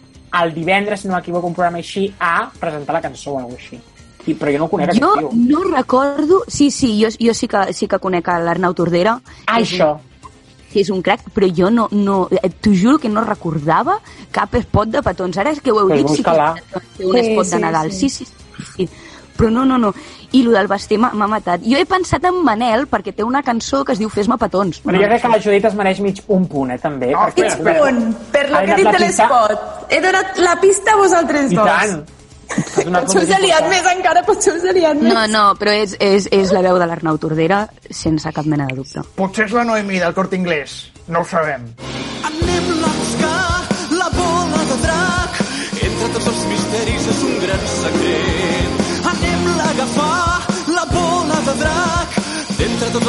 el 0.43 0.55
divendres, 0.55 1.01
si 1.01 1.09
no 1.09 1.15
m'equivoco, 1.15 1.47
un 1.47 1.55
programa 1.55 1.79
així 1.79 2.13
a 2.19 2.51
presentar 2.59 2.95
la 2.97 3.01
cançó 3.03 3.33
o 3.35 3.39
alguna 3.39 3.57
així. 3.57 3.79
I, 4.27 4.35
però 4.35 4.51
jo 4.53 4.59
no 4.59 4.69
conec 4.69 4.95
Jo 4.97 5.13
aquest 5.13 5.19
tio. 5.21 5.31
no 5.35 5.63
recordo... 5.77 6.43
Sí, 6.49 6.71
sí, 6.71 6.91
jo, 7.03 7.09
jo 7.21 7.33
sí, 7.35 7.47
que, 7.47 7.73
sí 7.73 7.87
que 7.87 7.99
conec 7.99 8.27
a 8.29 8.39
l'Arnau 8.41 8.75
Tordera. 8.75 9.21
Ah, 9.47 9.61
això. 9.61 9.99
que 10.73 10.81
és 10.81 10.91
un 10.91 11.01
crac, 11.01 11.21
però 11.33 11.47
jo 11.57 11.71
no, 11.71 11.87
no 11.93 12.29
eh, 12.31 12.51
t'ho 12.51 12.73
juro 12.75 12.99
que 12.99 13.09
no 13.09 13.23
recordava 13.25 14.01
cap 14.33 14.53
spot 14.57 14.89
de 14.89 15.01
petons. 15.03 15.39
Ara 15.39 15.53
és 15.53 15.61
que 15.61 15.71
ho 15.71 15.79
heu 15.81 15.89
Pues 15.89 16.03
dit, 16.05 16.17
sí 16.17 16.23
que 16.25 17.05
un 17.07 17.15
Sí, 17.17 17.31
spot 17.31 17.45
sí, 17.47 17.51
de 17.53 17.59
Nadal. 17.61 17.93
sí. 17.93 18.09
Sí, 18.11 18.25
sí, 18.27 18.33
sí. 18.77 18.89
Però 19.37 19.51
no, 19.53 19.65
no, 19.69 19.77
no. 19.79 19.93
I 20.33 20.43
el 20.43 20.53
del 20.53 20.67
Basté 20.69 20.99
m'ha 20.99 21.13
matat. 21.29 21.63
Jo 21.65 21.79
he 21.79 21.85
pensat 21.89 22.25
en 22.29 22.43
Manel 22.45 22.87
perquè 22.89 23.15
té 23.15 23.25
una 23.25 23.43
cançó 23.43 23.85
que 23.85 23.93
es 23.93 23.99
diu 24.01 24.09
Fes-me 24.11 24.37
petons. 24.41 24.83
Però 24.83 24.97
jo 24.99 25.07
crec 25.07 25.23
que 25.23 25.29
la 25.29 25.41
Judit 25.43 25.65
es 25.71 25.75
mereix 25.79 26.01
mig 26.01 26.23
un 26.29 26.47
punt, 26.49 26.71
eh, 26.73 26.79
també. 26.79 27.13
No, 27.13 27.27
perquè- 27.29 27.63
Mig 27.63 27.79
punt, 27.81 28.03
per 28.33 28.49
lo 28.51 28.57
Ha 28.57 28.65
que 28.65 28.73
he 28.73 28.77
dit 28.77 28.91
de 28.91 28.99
l'espot. 28.99 29.59
He 29.91 30.01
donat 30.01 30.39
la 30.39 30.57
pista 30.61 30.93
a 30.93 30.97
vosaltres 30.97 31.53
I 31.53 31.57
dos. 31.57 31.67
tant. 31.67 32.05
Has 32.49 32.85
donat 32.85 33.05
Potser 33.07 33.23
us 33.25 33.31
he 33.35 33.41
liat 33.43 33.69
més 33.69 33.87
encara, 33.93 34.23
potser 34.23 34.53
us 34.55 34.65
he 34.65 34.73
liat 34.73 34.95
més. 35.01 35.13
No, 35.13 35.27
no, 35.27 35.55
però 35.59 35.73
és, 35.75 35.97
és, 35.99 36.29
és 36.31 36.53
la 36.55 36.63
veu 36.63 36.79
de 36.79 36.87
l'Arnau 36.87 37.19
Tordera 37.19 37.69
sense 37.91 38.31
cap 38.33 38.47
mena 38.47 38.67
de 38.71 38.77
dubte. 38.77 39.03
Potser 39.17 39.47
és 39.47 39.53
la 39.53 39.65
Noemí 39.65 39.99
del 39.99 40.15
Corte 40.15 40.37
Inglés. 40.37 40.93
No 41.09 41.21
ho 41.21 41.25
sabem. 41.25 41.67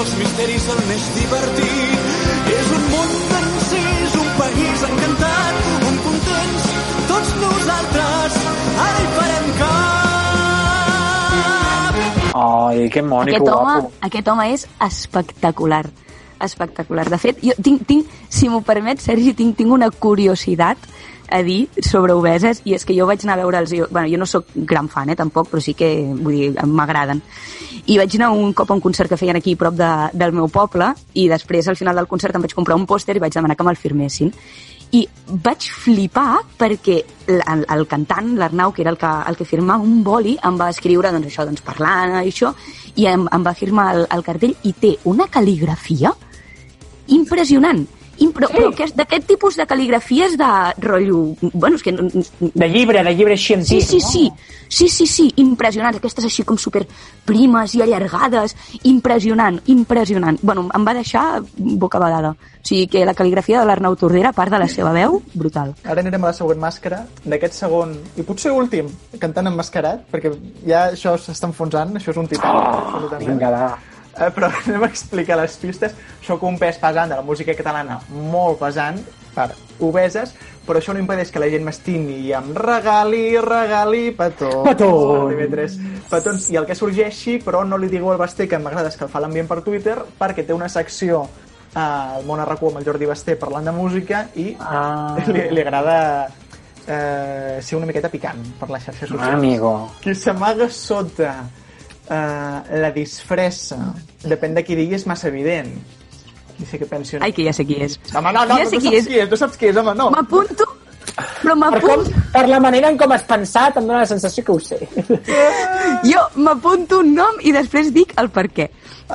Els 0.07 0.15
misteris 0.21 0.65
el 0.71 0.77
més 0.87 1.05
divertit. 1.17 2.05
És 2.53 2.67
un 2.77 2.83
món 2.93 3.09
d'encís, 3.31 4.13
un 4.21 4.29
país 4.37 4.83
encantat, 4.87 5.53
on 5.89 5.97
contents 6.05 6.67
tots 7.09 7.31
nosaltres. 7.41 8.37
Ara 8.85 8.99
hi 9.01 9.09
farem 9.17 9.47
cap. 9.61 9.91
Ai, 12.37 12.77
que 12.87 13.01
que 13.01 13.01
Aquest 13.01 13.47
home, 13.49 13.73
guapo. 13.73 13.91
aquest 14.09 14.27
home 14.31 14.45
és 14.53 14.67
espectacular. 14.87 15.85
Espectacular. 16.39 17.09
De 17.09 17.17
fet, 17.17 17.39
jo 17.43 17.53
tinc, 17.63 17.85
tinc 17.87 18.05
si 18.29 18.47
m'ho 18.47 18.61
permet, 18.61 19.01
Sergi, 19.01 19.33
tinc, 19.33 19.57
tinc 19.57 19.71
una 19.73 19.89
curiositat 19.89 20.77
a 21.29 21.41
dir 21.43 21.67
sobre 21.83 22.15
obeses 22.15 22.61
i 22.65 22.73
és 22.77 22.85
que 22.85 22.95
jo 22.95 23.07
vaig 23.07 23.23
anar 23.25 23.37
a 23.37 23.41
veure'ls, 23.43 23.73
jo, 23.73 23.87
bueno, 23.91 24.07
jo 24.11 24.17
no 24.17 24.25
sóc 24.25 24.47
gran 24.55 24.87
fan, 24.89 25.09
eh, 25.09 25.15
tampoc, 25.15 25.49
però 25.51 25.61
sí 25.63 25.73
que, 25.73 25.89
vull 26.13 26.35
dir, 26.35 26.49
m'agraden. 26.65 27.21
I 27.87 27.97
vaig 27.99 28.15
anar 28.17 28.31
un 28.35 28.53
cop 28.53 28.71
a 28.71 28.75
un 28.75 28.81
concert 28.81 29.09
que 29.09 29.19
feien 29.19 29.37
aquí 29.39 29.55
prop 29.55 29.75
de, 29.75 29.91
del 30.13 30.33
meu 30.35 30.47
poble 30.51 30.93
i 31.13 31.27
després 31.31 31.67
al 31.67 31.77
final 31.79 31.95
del 31.95 32.07
concert 32.07 32.35
em 32.35 32.43
vaig 32.43 32.55
comprar 32.55 32.77
un 32.79 32.87
pòster 32.87 33.15
i 33.15 33.23
vaig 33.23 33.35
demanar 33.35 33.55
que 33.55 33.67
me'l 33.67 33.79
firmessin. 33.79 34.31
I 34.95 35.03
vaig 35.43 35.65
flipar 35.67 36.39
perquè 36.57 37.01
el, 37.27 37.65
el, 37.67 37.87
cantant, 37.91 38.29
l'Arnau, 38.39 38.71
que 38.71 38.85
era 38.85 38.93
el 38.93 38.97
que, 38.97 39.09
el 39.27 39.35
que 39.35 39.47
firmava 39.47 39.83
un 39.83 39.99
boli, 40.03 40.37
em 40.47 40.55
va 40.59 40.69
escriure 40.71 41.11
doncs, 41.11 41.27
això, 41.27 41.43
doncs, 41.47 41.63
parlant 41.65 42.15
això, 42.21 42.53
i 42.95 43.07
em, 43.11 43.27
em 43.27 43.43
va 43.43 43.55
firmar 43.55 43.89
el, 43.95 44.07
el 44.15 44.23
cartell 44.23 44.55
i 44.63 44.71
té 44.79 44.95
una 45.11 45.27
cal·ligrafia 45.27 46.13
impressionant. 47.07 47.85
Però, 48.37 48.49
però 48.53 48.69
que 48.75 48.85
és 48.85 48.93
d'aquest 48.97 49.27
tipus 49.29 49.57
de 49.57 49.65
cal·ligrafies 49.69 50.37
de 50.37 50.49
rotllo... 50.83 51.23
Bueno, 51.53 51.77
és 51.77 51.83
que... 51.85 51.93
De 51.93 52.69
llibre, 52.69 53.03
de 53.03 53.13
llibre 53.15 53.37
científic, 53.37 53.87
Sí, 53.87 53.99
sí, 53.99 54.01
sí. 54.01 54.31
Sí, 54.69 54.89
sí, 54.89 55.07
sí, 55.07 55.33
impressionants. 55.37 55.97
Aquestes 55.97 56.25
així 56.27 56.43
com 56.43 56.57
super 56.59 56.83
primes 57.25 57.73
i 57.77 57.81
allargades. 57.81 58.55
Impressionant, 58.89 59.59
impressionant. 59.71 60.39
Bueno, 60.41 60.67
em 60.75 60.87
va 60.87 60.95
deixar 60.97 61.41
bocabadada. 61.57 62.33
O 62.33 62.67
sigui 62.67 62.87
que 62.91 63.05
la 63.07 63.15
cal·ligrafia 63.15 63.61
de 63.61 63.69
l'Arnau 63.69 63.95
Tordera, 63.95 64.33
a 64.33 64.37
part 64.37 64.51
de 64.51 64.59
la 64.59 64.67
seva 64.67 64.91
veu, 64.95 65.21
brutal. 65.33 65.73
Ara 65.85 66.03
anirem 66.03 66.25
a 66.25 66.33
la 66.33 66.35
següent 66.35 66.59
màscara, 66.59 67.05
d'aquest 67.23 67.55
segon, 67.63 67.95
i 68.19 68.25
potser 68.27 68.51
últim, 68.51 68.89
cantant 69.21 69.47
emmascarat, 69.53 70.03
perquè 70.11 70.33
ja 70.67 70.89
això 70.91 71.15
s'està 71.21 71.47
enfonsant, 71.47 71.95
això 71.95 72.11
és 72.11 72.19
un 72.19 72.27
tità. 72.27 72.51
absolutament. 72.51 73.29
Vinga, 73.29 73.53
va. 73.55 73.86
Eh, 74.19 74.31
però 74.33 74.49
anem 74.65 74.83
a 74.83 74.89
explicar 74.89 75.37
les 75.39 75.55
pistes. 75.61 75.95
Sóc 76.25 76.43
un 76.43 76.57
pes 76.59 76.77
pesant 76.81 77.09
de 77.11 77.15
la 77.19 77.25
música 77.25 77.53
catalana, 77.57 77.99
molt 78.09 78.59
pesant, 78.59 78.99
per 79.37 79.51
obeses, 79.85 80.31
però 80.65 80.79
això 80.81 80.95
no 80.95 80.99
impedeix 80.99 81.29
que 81.31 81.39
la 81.39 81.47
gent 81.53 81.61
m'estimi 81.63 82.15
i 82.25 82.31
em 82.33 82.47
regali, 82.57 83.37
regali 83.37 84.07
petons. 84.17 84.63
Petons. 84.65 85.35
TV3. 85.35 85.75
Petons. 86.09 86.47
I 86.49 86.57
el 86.57 86.65
que 86.65 86.75
sorgeixi, 86.75 87.37
però 87.45 87.61
no 87.63 87.77
li 87.77 87.87
digueu 87.91 88.09
al 88.15 88.17
Basté 88.17 88.47
que 88.49 88.57
m'agrada 88.57 88.89
escalfar 88.89 89.21
l'ambient 89.21 89.47
per 89.47 89.61
Twitter, 89.61 89.99
perquè 90.17 90.43
té 90.47 90.55
una 90.57 90.67
secció 90.73 91.21
eh, 91.27 91.77
al 91.77 92.25
món 92.25 92.41
arracó 92.41 92.71
amb 92.71 92.81
el 92.81 92.89
Jordi 92.89 93.05
Basté 93.05 93.37
parlant 93.37 93.69
de 93.69 93.75
música 93.77 94.25
i 94.35 94.49
Ah. 94.59 95.13
li, 95.27 95.45
li 95.53 95.61
agrada 95.61 96.27
eh, 96.87 97.59
ser 97.61 97.77
una 97.77 97.85
miqueta 97.85 98.09
picant 98.09 98.41
per 98.59 98.71
les 98.73 98.83
xarxes 98.89 99.09
socials. 99.13 99.35
Amigo. 99.37 99.91
Qui 100.01 100.15
s'amaga 100.15 100.67
sota 100.73 101.35
eh, 102.09 102.79
la 102.81 102.91
disfressa, 102.95 103.77
depèn 104.23 104.55
de 104.57 104.63
qui 104.63 104.75
digui, 104.79 104.95
és 104.95 105.05
massa 105.09 105.27
evident. 105.31 105.69
No 106.57 106.65
sé 106.65 106.79
què 106.81 106.87
pensi. 106.89 107.19
Ai, 107.21 107.31
que 107.37 107.43
ja 107.45 107.53
sé 107.53 107.65
qui 107.69 107.77
és. 107.83 107.99
Home, 108.15 108.31
no, 108.33 108.45
no, 108.49 108.57
Ja 108.57 108.63
no, 108.65 108.69
sé 108.69 108.79
no 108.79 108.81
qui 108.81 108.89
saps 108.89 108.97
és. 108.97 109.07
qui 109.07 109.19
és, 109.21 109.29
no 109.29 109.37
saps 109.37 109.57
qui 109.61 109.67
és, 109.69 109.77
home, 109.77 109.93
no. 109.99 110.09
M'apunto, 110.15 110.65
però 111.17 111.53
Per, 111.53 111.53
com, 111.53 111.59
m'apunto... 111.59 112.23
per 112.33 112.47
la 112.49 112.59
manera 112.59 112.89
en 112.89 112.97
com 112.97 113.11
has 113.13 113.23
pensat, 113.29 113.77
em 113.77 113.85
dóna 113.87 113.99
la 114.03 114.09
sensació 114.09 114.43
que 114.43 114.51
ho 114.51 114.59
sé. 114.59 114.79
Jo 116.05 116.23
m'apunto 116.35 116.99
un 117.03 117.13
nom 117.15 117.37
i 117.41 117.53
després 117.55 117.91
dic 117.93 118.13
el 118.21 118.29
per 118.33 118.47
què. 118.49 118.69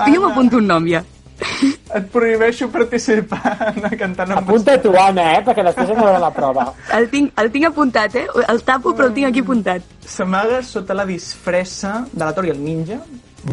Jo 0.09 0.22
m'apunto 0.22 0.59
un 0.62 0.66
nom, 0.70 0.86
ja. 0.88 1.03
Et 1.99 2.07
prohibeixo 2.12 2.68
participar 2.72 3.72
en 3.72 3.86
cantant 3.99 4.34
amb... 4.34 4.43
Apunta 4.43 4.76
tu, 4.82 4.93
Anna, 4.99 5.26
eh? 5.36 5.43
Perquè 5.47 5.64
després 5.66 5.93
hem 5.93 6.01
de 6.03 6.20
la 6.22 6.30
prova. 6.34 6.68
El 6.99 7.09
tinc, 7.12 7.32
el 7.40 7.51
tinc 7.55 7.68
apuntat, 7.68 8.16
eh? 8.20 8.26
El 8.49 8.62
tapo, 8.66 8.95
però 8.97 9.11
el 9.11 9.16
tinc 9.16 9.30
aquí 9.30 9.43
apuntat. 9.45 9.84
S'amaga 10.09 10.62
sota 10.66 10.97
la 10.97 11.07
disfressa 11.09 12.03
de 12.12 12.24
la 12.24 12.32
Tori 12.36 12.53
el 12.53 12.61
Ninja. 12.62 13.01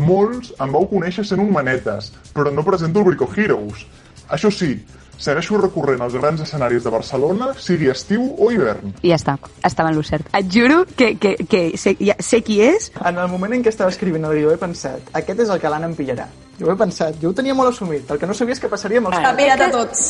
Molts 0.05 0.53
em 0.61 0.75
vau 0.75 0.85
conèixer 0.89 1.25
sent 1.25 1.41
un 1.41 1.51
manetes, 1.53 2.11
però 2.35 2.53
no 2.53 2.65
presento 2.65 3.01
el 3.01 3.09
Brico 3.09 3.29
Heroes. 3.35 3.85
Això 4.29 4.51
sí, 4.53 4.75
segueixo 5.19 5.57
recorrent 5.59 6.03
als 6.05 6.15
grans 6.15 6.43
escenaris 6.45 6.85
de 6.85 6.93
Barcelona, 6.93 7.51
sigui 7.59 7.89
estiu 7.91 8.27
o 8.37 8.51
hivern. 8.53 8.93
I 9.01 9.13
ja 9.13 9.17
està, 9.19 9.35
estava 9.65 9.91
en 9.91 9.97
lo 9.97 10.05
cert. 10.05 10.29
Et 10.37 10.51
juro 10.53 10.83
que, 10.95 11.15
que, 11.19 11.35
que 11.49 11.63
sé, 11.77 11.95
ja, 11.99 12.15
sé 12.23 12.43
qui 12.45 12.61
és. 12.63 12.91
En 13.01 13.17
el 13.17 13.31
moment 13.31 13.57
en 13.57 13.65
què 13.65 13.73
estava 13.73 13.91
escrivint 13.93 14.29
el 14.29 14.37
guió 14.37 14.53
he 14.53 14.61
pensat, 14.61 15.11
aquest 15.17 15.47
és 15.47 15.51
el 15.51 15.59
que 15.59 15.73
l'Anna 15.73 15.91
em 15.91 15.97
pillarà. 15.97 16.29
Jo 16.59 16.67
ho 16.67 16.73
he 16.73 16.77
pensat, 16.79 17.15
jo 17.21 17.31
ho 17.31 17.35
tenia 17.35 17.55
molt 17.55 17.71
assumit. 17.71 18.09
El 18.11 18.19
que 18.19 18.27
no 18.27 18.35
sabia 18.35 18.57
és 18.57 18.59
què 18.59 18.69
passaria 18.71 18.99
amb 18.99 19.09
els 19.11 19.21
T'ha 19.23 19.31
pillat 19.37 19.61
a 19.63 19.69
tots. 19.71 20.01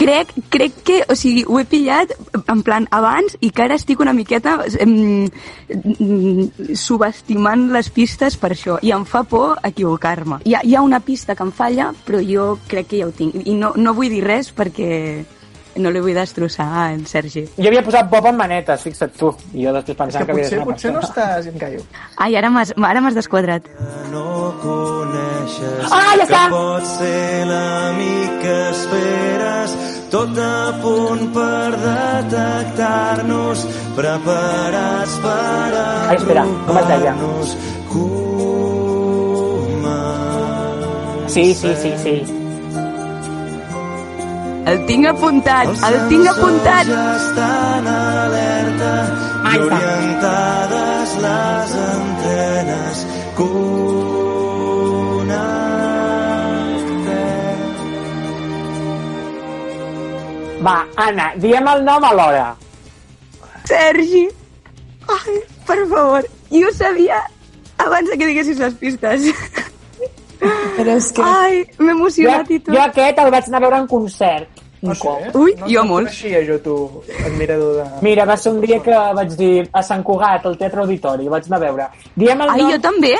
Crec, 0.00 0.34
crec 0.52 0.76
que, 0.86 0.98
o 1.12 1.16
sigui, 1.18 1.42
ho 1.48 1.58
he 1.60 1.64
pillat 1.68 2.12
en 2.40 2.62
plan 2.64 2.86
abans 2.94 3.34
i 3.40 3.50
que 3.52 3.64
ara 3.64 3.76
estic 3.80 4.00
una 4.00 4.14
miqueta 4.16 4.58
em, 4.80 4.94
mm, 5.72 6.76
subestimant 6.78 7.66
les 7.74 7.90
pistes 7.92 8.36
per 8.40 8.52
això 8.54 8.78
i 8.84 8.94
em 8.96 9.04
fa 9.08 9.24
por 9.28 9.58
equivocar-me. 9.66 10.40
Hi, 10.44 10.56
ha, 10.56 10.62
hi 10.64 10.76
ha 10.76 10.84
una 10.86 11.00
pista 11.04 11.36
que 11.36 11.44
em 11.44 11.52
falla, 11.52 11.90
però 12.06 12.22
jo 12.24 12.54
crec 12.68 12.92
que 12.92 13.02
ja 13.02 13.08
ho 13.08 13.12
tinc. 13.16 13.42
I 13.44 13.56
no, 13.56 13.74
no 13.76 13.96
vull 13.96 14.12
dir 14.12 14.24
res 14.24 14.52
perquè 14.56 14.90
no 15.76 15.90
li 15.90 16.00
vull 16.02 16.16
destrossar 16.16 16.66
a 16.66 16.86
en 16.94 17.04
Sergi. 17.06 17.44
Jo 17.56 17.68
havia 17.70 17.82
posat 17.86 18.10
Bob 18.10 18.26
en 18.30 18.36
manetes, 18.38 18.82
fixa't 18.86 19.14
tu. 19.18 19.30
I 19.54 19.66
jo 19.66 19.74
després 19.76 19.94
És 19.94 20.00
pensant 20.02 20.26
que 20.26 20.34
que, 20.34 20.42
potser, 20.42 20.64
potser 20.66 20.92
no 20.94 21.02
estàs 21.04 21.46
en 21.50 21.58
callo. 21.60 21.84
Ai, 22.16 22.36
ara 22.40 22.50
m'has 22.50 22.74
ara 22.76 23.00
m'has 23.04 23.14
desquadrat. 23.18 23.68
Ah, 25.90 26.14
ja 26.16 26.24
està! 26.26 26.42
Que 26.46 26.54
pot 26.54 26.84
ser 26.96 27.46
l'amic 27.50 28.40
que 28.42 28.56
esperes, 28.70 29.76
tot 30.10 30.38
a 30.42 30.72
punt 30.82 31.24
per 31.36 31.70
detectar-nos, 31.86 33.66
preparats 33.98 35.18
per 35.22 35.38
Ai, 36.10 36.16
espera, 36.16 36.44
com. 36.44 37.30
Sí, 41.30 41.54
sí, 41.54 41.74
sí, 41.76 41.92
sí. 42.02 42.39
El 44.68 44.84
tinc 44.86 45.06
apuntat, 45.08 45.68
el 45.88 46.08
tinc 46.10 46.26
apuntat. 46.28 46.86
ja 46.86 47.16
estan 47.16 47.86
alerta 47.92 48.92
i 49.52 49.58
orientades 49.66 51.14
les 51.24 51.70
antenes. 51.84 52.96
Connectem. 53.38 53.80
Va, 60.66 60.76
Anna, 61.06 61.32
diem 61.36 61.66
el 61.74 61.84
nom 61.88 62.04
alhora. 62.04 62.56
Sergi! 63.64 64.28
Ai, 65.08 65.36
per 65.66 65.80
favor. 65.88 66.22
Jo 66.50 66.68
ho 66.68 66.72
sabia 66.74 67.22
abans 67.78 68.10
que 68.10 68.26
diguessis 68.26 68.58
les 68.58 68.74
pistes. 68.74 69.20
Però 70.80 70.96
és 70.96 71.10
que... 71.12 71.22
Ai, 71.24 71.62
m'he 71.78 71.92
emocionat 71.92 72.48
jo, 72.48 72.56
i 72.56 72.60
tot. 72.64 72.74
jo 72.74 72.82
aquest 72.86 73.18
el 73.22 73.30
vaig 73.36 73.48
anar 73.50 73.60
a 73.60 73.64
veure 73.66 73.80
en 73.84 73.88
concert. 73.90 74.62
Un 74.80 74.94
sí? 74.96 75.00
cop. 75.02 75.34
Ui, 75.36 75.52
no, 75.60 75.66
jo 75.68 75.82
no 75.82 75.88
molts. 75.90 76.14
coneixia 76.16 76.40
jo 76.46 76.56
tu, 76.64 76.76
admirador 77.26 77.74
de... 77.76 77.84
Mira, 78.06 78.24
va 78.24 78.36
ser 78.40 78.54
un 78.54 78.62
dia 78.64 78.78
que 78.80 79.02
vaig 79.18 79.34
dir 79.36 79.68
a 79.76 79.82
Sant 79.84 80.02
Cugat, 80.06 80.46
al 80.48 80.56
Teatre 80.56 80.80
Auditori, 80.86 81.28
vaig 81.28 81.50
anar 81.50 81.58
a 81.60 81.64
veure. 81.66 81.88
Diem 82.16 82.40
el 82.46 82.54
Ai, 82.54 82.62
nom... 82.62 82.72
jo 82.72 82.80
també. 82.86 83.12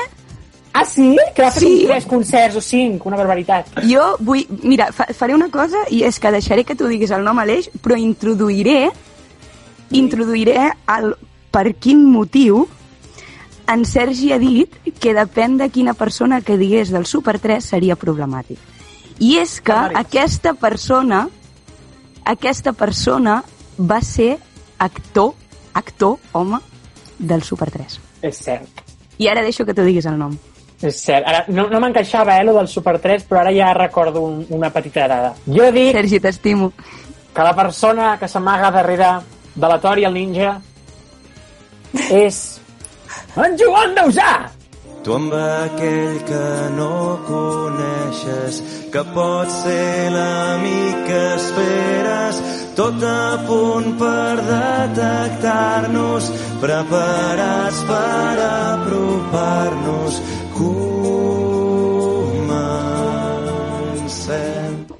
Ah, 0.73 0.85
sí? 0.87 1.11
Que 1.35 1.43
va 1.43 1.51
fer 1.51 1.61
Sí. 1.61 1.69
sí. 1.81 1.85
tres 1.85 2.05
concerts 2.09 2.55
o 2.57 2.61
cinc, 2.65 3.05
una 3.05 3.17
barbaritat. 3.19 3.69
Jo 3.85 4.15
vull... 4.25 4.41
Mira, 4.63 4.89
fa, 4.95 5.05
faré 5.13 5.35
una 5.37 5.51
cosa 5.53 5.83
i 5.91 6.01
és 6.07 6.17
que 6.17 6.31
deixaré 6.33 6.63
que 6.65 6.77
tu 6.79 6.87
diguis 6.89 7.11
el 7.11 7.23
nom 7.27 7.37
a 7.37 7.45
l'eix, 7.45 7.69
però 7.83 7.97
introduiré 7.99 8.89
introduiré 9.91 10.71
el 10.97 11.13
per 11.51 11.73
quin 11.83 12.05
motiu 12.07 12.63
en 13.71 13.85
Sergi 13.85 14.31
ha 14.33 14.39
dit 14.41 14.73
que 14.99 15.15
depèn 15.15 15.57
de 15.57 15.69
quina 15.71 15.93
persona 15.95 16.41
que 16.41 16.57
digués 16.59 16.91
del 16.91 17.05
Super 17.05 17.37
3 17.39 17.63
seria 17.63 17.95
problemàtic. 17.95 18.59
I 19.21 19.37
és 19.41 19.59
que 19.61 19.77
aquesta 19.95 20.53
persona 20.57 21.27
aquesta 22.25 22.73
persona 22.73 23.41
va 23.77 24.01
ser 24.01 24.37
actor, 24.77 25.33
actor, 25.73 26.17
home, 26.31 26.59
del 27.17 27.43
Super 27.43 27.69
3. 27.71 27.99
És 28.21 28.37
cert. 28.45 28.81
I 29.17 29.27
ara 29.29 29.43
deixo 29.45 29.65
que 29.65 29.73
tu 29.73 29.85
diguis 29.85 30.05
el 30.09 30.17
nom. 30.19 30.35
És 30.81 30.97
cert. 31.03 31.27
Ara, 31.27 31.45
no, 31.49 31.67
no 31.69 31.79
m'encaixava, 31.81 32.39
eh, 32.39 32.45
lo 32.45 32.55
del 32.57 32.67
Super 32.67 32.97
3, 32.99 33.25
però 33.29 33.41
ara 33.41 33.53
ja 33.53 33.73
recordo 33.77 34.21
un, 34.25 34.45
una 34.49 34.71
petita 34.73 35.07
dada. 35.07 35.35
Jo 35.45 35.69
dic 35.73 35.93
Sergi, 35.97 36.19
t'estimo. 36.19 36.71
que 37.33 37.43
la 37.43 37.55
persona 37.55 38.17
que 38.19 38.27
s'amaga 38.27 38.71
darrere 38.71 39.19
de 39.55 39.67
la 39.67 39.79
Tori 39.79 40.03
el 40.03 40.13
ninja 40.13 40.59
és 42.11 42.60
en 43.35 43.57
Joan 43.59 43.95
Dausà! 43.95 44.31
Tu 45.01 45.09
amb 45.15 45.33
aquell 45.33 46.17
que 46.27 46.69
no 46.75 47.17
coneixes, 47.25 48.59
que 48.93 49.01
pot 49.15 49.49
ser 49.49 50.11
l'amic 50.13 50.99
que 51.07 51.21
esperes, 51.39 52.41
tot 52.77 53.01
a 53.01 53.41
punt 53.47 53.97
per 53.97 54.35
detectar-nos, 54.45 56.29
preparats 56.61 57.81
per 57.89 58.37
apropar-nos. 58.45 60.21
Comencem. 60.53 61.81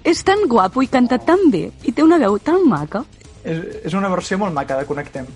És 0.02 0.26
tan 0.26 0.50
guapo 0.50 0.82
i 0.82 0.90
canta 0.90 1.22
tan 1.22 1.52
bé 1.54 1.70
i 1.86 1.94
té 1.94 2.02
una 2.02 2.18
veu 2.18 2.42
tan 2.42 2.66
maca. 2.66 3.06
És, 3.46 3.86
és 3.86 3.94
una 3.94 4.10
versió 4.10 4.42
molt 4.42 4.54
maca 4.58 4.82
de 4.82 4.86
Connectem. 4.90 5.30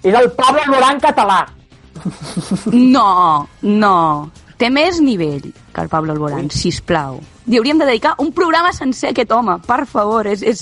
És 0.00 0.14
el 0.16 0.32
Pablo 0.32 0.64
Alborán 0.64 0.96
català. 1.00 1.61
No, 2.72 3.48
no. 3.62 4.30
Té 4.62 4.68
més 4.70 5.00
nivell 5.02 5.48
que 5.74 5.82
el 5.82 5.88
Pablo 5.90 6.12
Alborán, 6.12 6.50
sisplau. 6.54 7.16
Li 7.50 7.58
hauríem 7.58 7.80
de 7.80 7.86
dedicar 7.88 8.12
un 8.22 8.28
programa 8.30 8.70
sencer 8.72 9.08
a 9.08 9.10
aquest 9.10 9.32
home, 9.34 9.56
per 9.66 9.80
favor. 9.90 10.28
És, 10.30 10.44
és, 10.46 10.60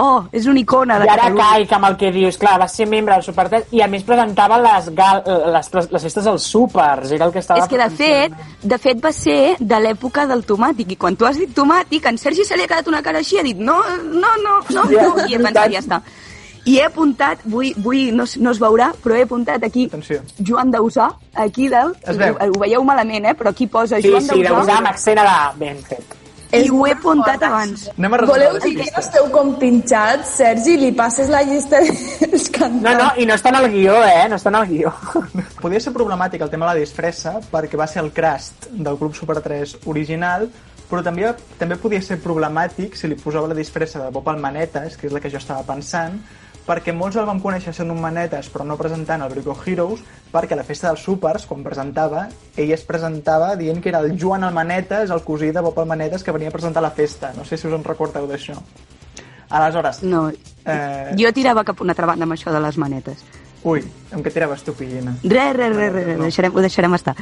oh, 0.00 0.22
és 0.32 0.46
una 0.48 0.62
icona 0.62 0.96
de 1.02 1.04
I 1.04 1.10
ara 1.12 1.26
Catalunya. 1.26 1.48
caic 1.50 1.74
amb 1.76 1.88
el 1.90 1.98
que 2.00 2.12
dius. 2.14 2.38
Clar, 2.40 2.54
va 2.62 2.68
ser 2.72 2.86
membre 2.88 3.18
del 3.18 3.26
Super 3.26 3.50
3 3.52 3.74
i 3.76 3.82
a 3.84 3.90
més 3.92 4.06
presentava 4.08 4.56
les, 4.62 4.88
gal, 4.96 5.20
les, 5.52 5.68
les 5.92 6.08
festes 6.08 6.30
dels 6.30 6.48
Supers. 6.54 7.12
Era 7.12 7.28
el 7.28 7.36
que 7.36 7.42
estava... 7.44 7.60
És 7.60 7.68
que, 7.68 7.76
de 7.76 7.90
fet, 8.00 8.40
de 8.72 8.80
fet 8.80 9.04
va 9.04 9.12
ser 9.12 9.38
de 9.60 9.84
l'època 9.84 10.24
del 10.30 10.46
tomàtic, 10.48 10.96
i 10.96 11.00
quan 11.04 11.20
tu 11.20 11.28
has 11.28 11.36
dit 11.36 11.52
tomàtic, 11.52 12.08
en 12.08 12.16
Sergi 12.22 12.48
se 12.48 12.56
li 12.56 12.64
ha 12.64 12.72
quedat 12.72 12.88
una 12.88 13.04
cara 13.04 13.20
així 13.20 13.36
i 13.36 13.42
ha 13.42 13.46
dit 13.50 13.60
no, 13.60 13.82
no, 14.08 14.32
no, 14.40 14.60
no, 14.72 14.88
no, 14.88 15.14
i 15.28 15.36
he 15.36 15.42
pensat, 15.42 15.68
ja 15.76 15.84
està. 15.84 16.00
I 16.64 16.76
he 16.78 16.84
apuntat, 16.86 17.40
vull, 17.44 17.72
vull 17.82 18.12
no, 18.14 18.24
no 18.38 18.50
es 18.54 18.60
veurà, 18.62 18.92
però 19.02 19.16
he 19.18 19.24
apuntat 19.26 19.64
aquí 19.66 19.88
Atenció. 19.90 20.20
Joan 20.38 20.70
Dausà, 20.70 21.08
aquí 21.34 21.68
dalt, 21.68 21.98
Es 22.06 22.16
veu. 22.20 22.36
ho, 22.38 22.50
ho 22.54 22.60
veieu 22.62 22.84
malament, 22.86 23.26
eh? 23.26 23.34
però 23.34 23.50
aquí 23.50 23.66
posa 23.66 23.98
Sí, 24.00 24.10
Joan 24.12 24.22
sí, 24.28 24.42
Dausà. 24.44 24.60
Dausà 24.60 24.76
amb 24.78 24.90
accent 24.92 25.18
a 25.18 25.24
la... 25.26 25.38
Ben 25.58 25.80
fet. 25.82 26.18
I 26.52 26.66
ho 26.68 26.82
he 26.84 26.92
apuntat 26.92 27.40
abans. 27.48 27.86
Anem 27.96 28.12
a 28.12 28.18
Voleu 28.28 28.58
dir 28.60 28.74
que 28.76 28.84
no 28.92 29.00
esteu 29.00 29.28
com 29.32 29.54
pinxats? 29.56 30.34
Sergi, 30.36 30.74
li 30.76 30.90
passes 30.92 31.30
la 31.32 31.40
llista 31.48 31.78
dels 31.80 32.50
cantants. 32.52 32.82
No, 32.84 32.92
no, 32.98 33.06
i 33.16 33.24
no 33.24 33.38
està 33.38 33.48
en 33.48 33.56
el 33.62 33.70
guió, 33.72 33.94
eh? 34.04 34.26
No 34.28 34.36
està 34.36 34.52
en 34.52 34.58
el 34.60 34.66
guió. 34.68 34.92
Podia 35.62 35.80
ser 35.80 35.94
problemàtic 35.96 36.44
el 36.44 36.50
tema 36.52 36.68
de 36.68 36.74
la 36.74 36.82
disfressa 36.84 37.38
perquè 37.50 37.80
va 37.80 37.86
ser 37.88 38.02
el 38.04 38.12
crast 38.12 38.68
del 38.70 39.00
Club 39.00 39.16
Super 39.16 39.40
3 39.40 39.78
original, 39.88 40.44
però 40.90 41.00
també, 41.02 41.32
també 41.56 41.80
podia 41.80 42.04
ser 42.04 42.20
problemàtic 42.20 43.00
si 43.00 43.08
li 43.08 43.16
posava 43.16 43.48
la 43.48 43.56
disfressa 43.56 44.04
de 44.04 44.12
Bob 44.12 44.28
al 44.28 44.38
Manetes, 44.44 44.98
que 45.00 45.08
és 45.08 45.16
la 45.16 45.24
que 45.24 45.32
jo 45.32 45.40
estava 45.40 45.64
pensant, 45.64 46.20
perquè 46.66 46.94
molts 46.94 47.18
el 47.18 47.26
van 47.26 47.40
conèixer 47.42 47.74
sent 47.74 47.90
un 47.90 48.00
Manetes 48.00 48.48
però 48.52 48.64
no 48.68 48.78
presentant 48.78 49.22
el 49.22 49.34
Brico 49.34 49.56
Heroes, 49.66 50.00
perquè 50.32 50.54
a 50.54 50.60
la 50.62 50.64
festa 50.68 50.88
dels 50.88 51.02
Supers, 51.02 51.46
quan 51.50 51.64
presentava, 51.66 52.28
ell 52.56 52.72
es 52.72 52.86
presentava 52.88 53.56
dient 53.56 53.82
que 53.82 53.90
era 53.90 54.00
el 54.00 54.16
Joan 54.20 54.44
Almanetes, 54.44 55.10
el 55.10 55.22
cosí 55.26 55.50
de 55.50 55.60
Bob 55.60 55.78
Almanetes, 55.78 56.22
que 56.22 56.32
venia 56.32 56.48
a 56.48 56.56
presentar 56.56 56.82
la 56.82 56.90
festa. 56.90 57.32
No 57.36 57.44
sé 57.44 57.56
si 57.56 57.68
us 57.68 57.74
en 57.74 57.84
recordeu 57.84 58.26
d'això. 58.30 58.56
Aleshores... 59.52 60.02
No, 60.02 60.30
Eh, 60.64 61.14
jo 61.18 61.32
tirava 61.34 61.64
cap 61.66 61.80
a 61.80 61.82
una 61.82 61.90
altra 61.90 62.06
banda 62.06 62.22
amb 62.22 62.36
això 62.36 62.52
de 62.54 62.60
les 62.62 62.76
manetes. 62.78 63.24
ui, 63.64 63.82
amb 64.10 64.24
què 64.26 64.30
tiraves 64.34 64.62
tu, 64.66 64.72
Pillina? 64.74 65.12
Re, 65.22 65.52
re, 65.54 65.68
re, 65.70 65.88
re, 65.90 66.04
re, 66.04 66.14
deixarem, 66.18 66.54
ho 66.54 66.62
deixarem 66.62 66.94
estar. 66.94 67.14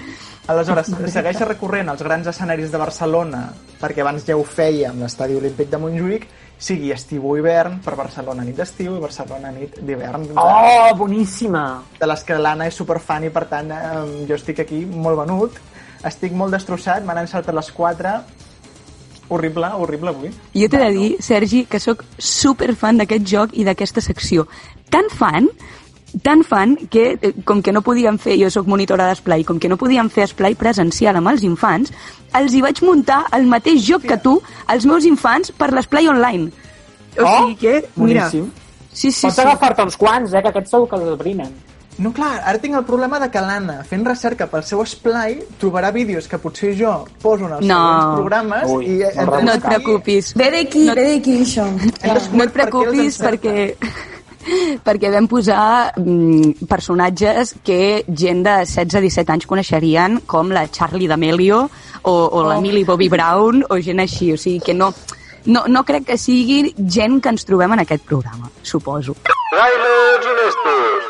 Aleshores, 0.48 0.88
segueix 1.16 1.40
recorrent 1.44 1.88
als 1.92 2.02
grans 2.02 2.26
escenaris 2.32 2.72
de 2.72 2.80
Barcelona, 2.80 3.42
perquè 3.80 4.00
abans 4.00 4.24
ja 4.24 4.36
ho 4.36 4.44
feia 4.44 4.90
amb 4.90 5.04
l'estadi 5.04 5.36
olímpic 5.36 5.68
de 5.72 5.80
Montjuïc, 5.80 6.24
sigui 6.60 6.92
estiu 6.92 7.24
o 7.26 7.36
hivern, 7.38 7.78
per 7.84 7.96
Barcelona 7.96 8.44
nit 8.44 8.58
d'estiu 8.60 8.98
i 8.98 9.00
Barcelona 9.02 9.50
nit 9.54 9.80
d'hivern. 9.80 10.28
Oh, 10.36 10.92
boníssima! 10.98 11.64
De 11.98 12.08
les 12.10 12.24
que 12.28 12.36
l'Anna 12.36 12.68
és 12.68 12.76
superfan 12.76 13.24
i, 13.24 13.32
per 13.32 13.46
tant, 13.48 13.72
eh, 13.72 14.04
jo 14.28 14.36
estic 14.36 14.60
aquí 14.66 14.84
molt 14.84 15.22
venut. 15.22 15.56
Estic 16.06 16.36
molt 16.36 16.52
destrossat, 16.56 17.04
m'han 17.04 17.24
encertat 17.24 17.56
les 17.56 17.72
4. 17.76 18.14
Horrible, 19.30 19.72
horrible 19.78 20.12
avui. 20.12 20.30
Jo 20.54 20.68
t'he 20.68 20.80
de 20.82 20.90
dir, 20.92 21.10
Sergi, 21.22 21.64
que 21.70 21.80
sóc 21.80 22.04
super 22.18 22.74
fan 22.76 23.00
d'aquest 23.00 23.28
joc 23.30 23.52
i 23.54 23.64
d'aquesta 23.64 24.02
secció. 24.04 24.48
Tan 24.90 25.08
fan 25.14 25.48
tan 26.22 26.42
fan 26.44 26.76
que, 26.90 27.18
eh, 27.22 27.32
com 27.44 27.62
que 27.62 27.72
no 27.72 27.82
podíem 27.82 28.18
fer, 28.18 28.36
jo 28.42 28.50
sóc 28.50 28.66
monitora 28.66 29.06
d'esplai, 29.08 29.44
com 29.44 29.58
que 29.58 29.68
no 29.68 29.76
podíem 29.78 30.10
fer 30.10 30.24
esplai 30.24 30.54
presencial 30.54 31.16
amb 31.16 31.28
els 31.28 31.42
infants, 31.46 31.92
els 32.34 32.52
hi 32.54 32.60
vaig 32.60 32.82
muntar 32.82 33.24
el 33.32 33.46
mateix 33.46 33.82
joc 33.86 34.02
que 34.02 34.18
tu, 34.18 34.40
als 34.66 34.84
meus 34.86 35.04
infants, 35.04 35.52
per 35.52 35.72
l'esplai 35.72 36.08
online. 36.08 36.50
O 37.18 37.22
Oh, 37.24 37.38
sigui 37.46 37.56
que, 37.56 37.88
mira... 37.96 38.28
boníssim. 38.30 38.50
Sí, 38.92 39.10
sí, 39.12 39.26
Pots 39.26 39.36
sí. 39.36 39.40
agafar-te 39.42 39.82
uns 39.82 39.96
quants, 39.96 40.32
eh, 40.34 40.42
que 40.42 40.48
aquests 40.48 40.70
segur 40.70 40.88
que 40.90 40.96
els 40.96 41.18
brinen. 41.18 41.52
No, 42.00 42.12
clar, 42.16 42.40
ara 42.48 42.58
tinc 42.58 42.74
el 42.78 42.84
problema 42.84 43.18
de 43.20 43.26
que 43.30 43.40
l'Anna, 43.44 43.82
fent 43.84 44.06
recerca 44.06 44.46
pel 44.48 44.62
seu 44.64 44.80
esplai, 44.82 45.34
trobarà 45.60 45.90
vídeos 45.92 46.26
que 46.26 46.38
potser 46.40 46.70
jo 46.78 47.04
poso 47.20 47.44
en 47.46 47.52
els 47.58 47.66
No. 47.66 47.76
següents 47.76 48.14
programes 48.16 48.70
Ui, 48.72 48.86
i... 48.86 49.02
eh, 49.02 49.26
no 49.44 49.52
et 49.52 49.62
preocupis. 49.62 50.32
Ve 50.34 50.50
d'aquí, 50.50 50.86
ve 50.88 51.04
d'aquí, 51.10 51.34
això. 51.42 51.66
No 52.32 52.44
et 52.44 52.52
preocupis 52.54 53.18
perquè 53.20 53.76
perquè 54.86 55.10
vam 55.12 55.28
posar 55.30 55.92
mm, 55.96 56.66
personatges 56.70 57.54
que 57.64 58.04
gent 58.08 58.44
de 58.46 58.56
16-17 58.64 59.34
anys 59.36 59.48
coneixerien 59.50 60.20
com 60.26 60.52
la 60.54 60.66
Charlie 60.72 61.08
D'Amelio 61.10 61.64
o, 62.02 62.12
o 62.12 62.42
la 62.46 62.58
Oh. 62.58 62.60
Millie 62.60 62.84
Bobby 62.84 63.08
Brown 63.08 63.64
o 63.68 63.80
gent 63.80 64.00
així, 64.00 64.32
o 64.32 64.38
sigui 64.40 64.60
que 64.64 64.74
no, 64.74 64.92
no, 65.46 65.64
no 65.68 65.84
crec 65.84 66.10
que 66.12 66.18
sigui 66.18 66.74
gent 66.76 67.20
que 67.22 67.32
ens 67.32 67.46
trobem 67.48 67.76
en 67.76 67.84
aquest 67.84 68.04
programa, 68.04 68.50
suposo. 68.62 69.16
Trailers 69.24 70.30
honestos. 70.34 71.09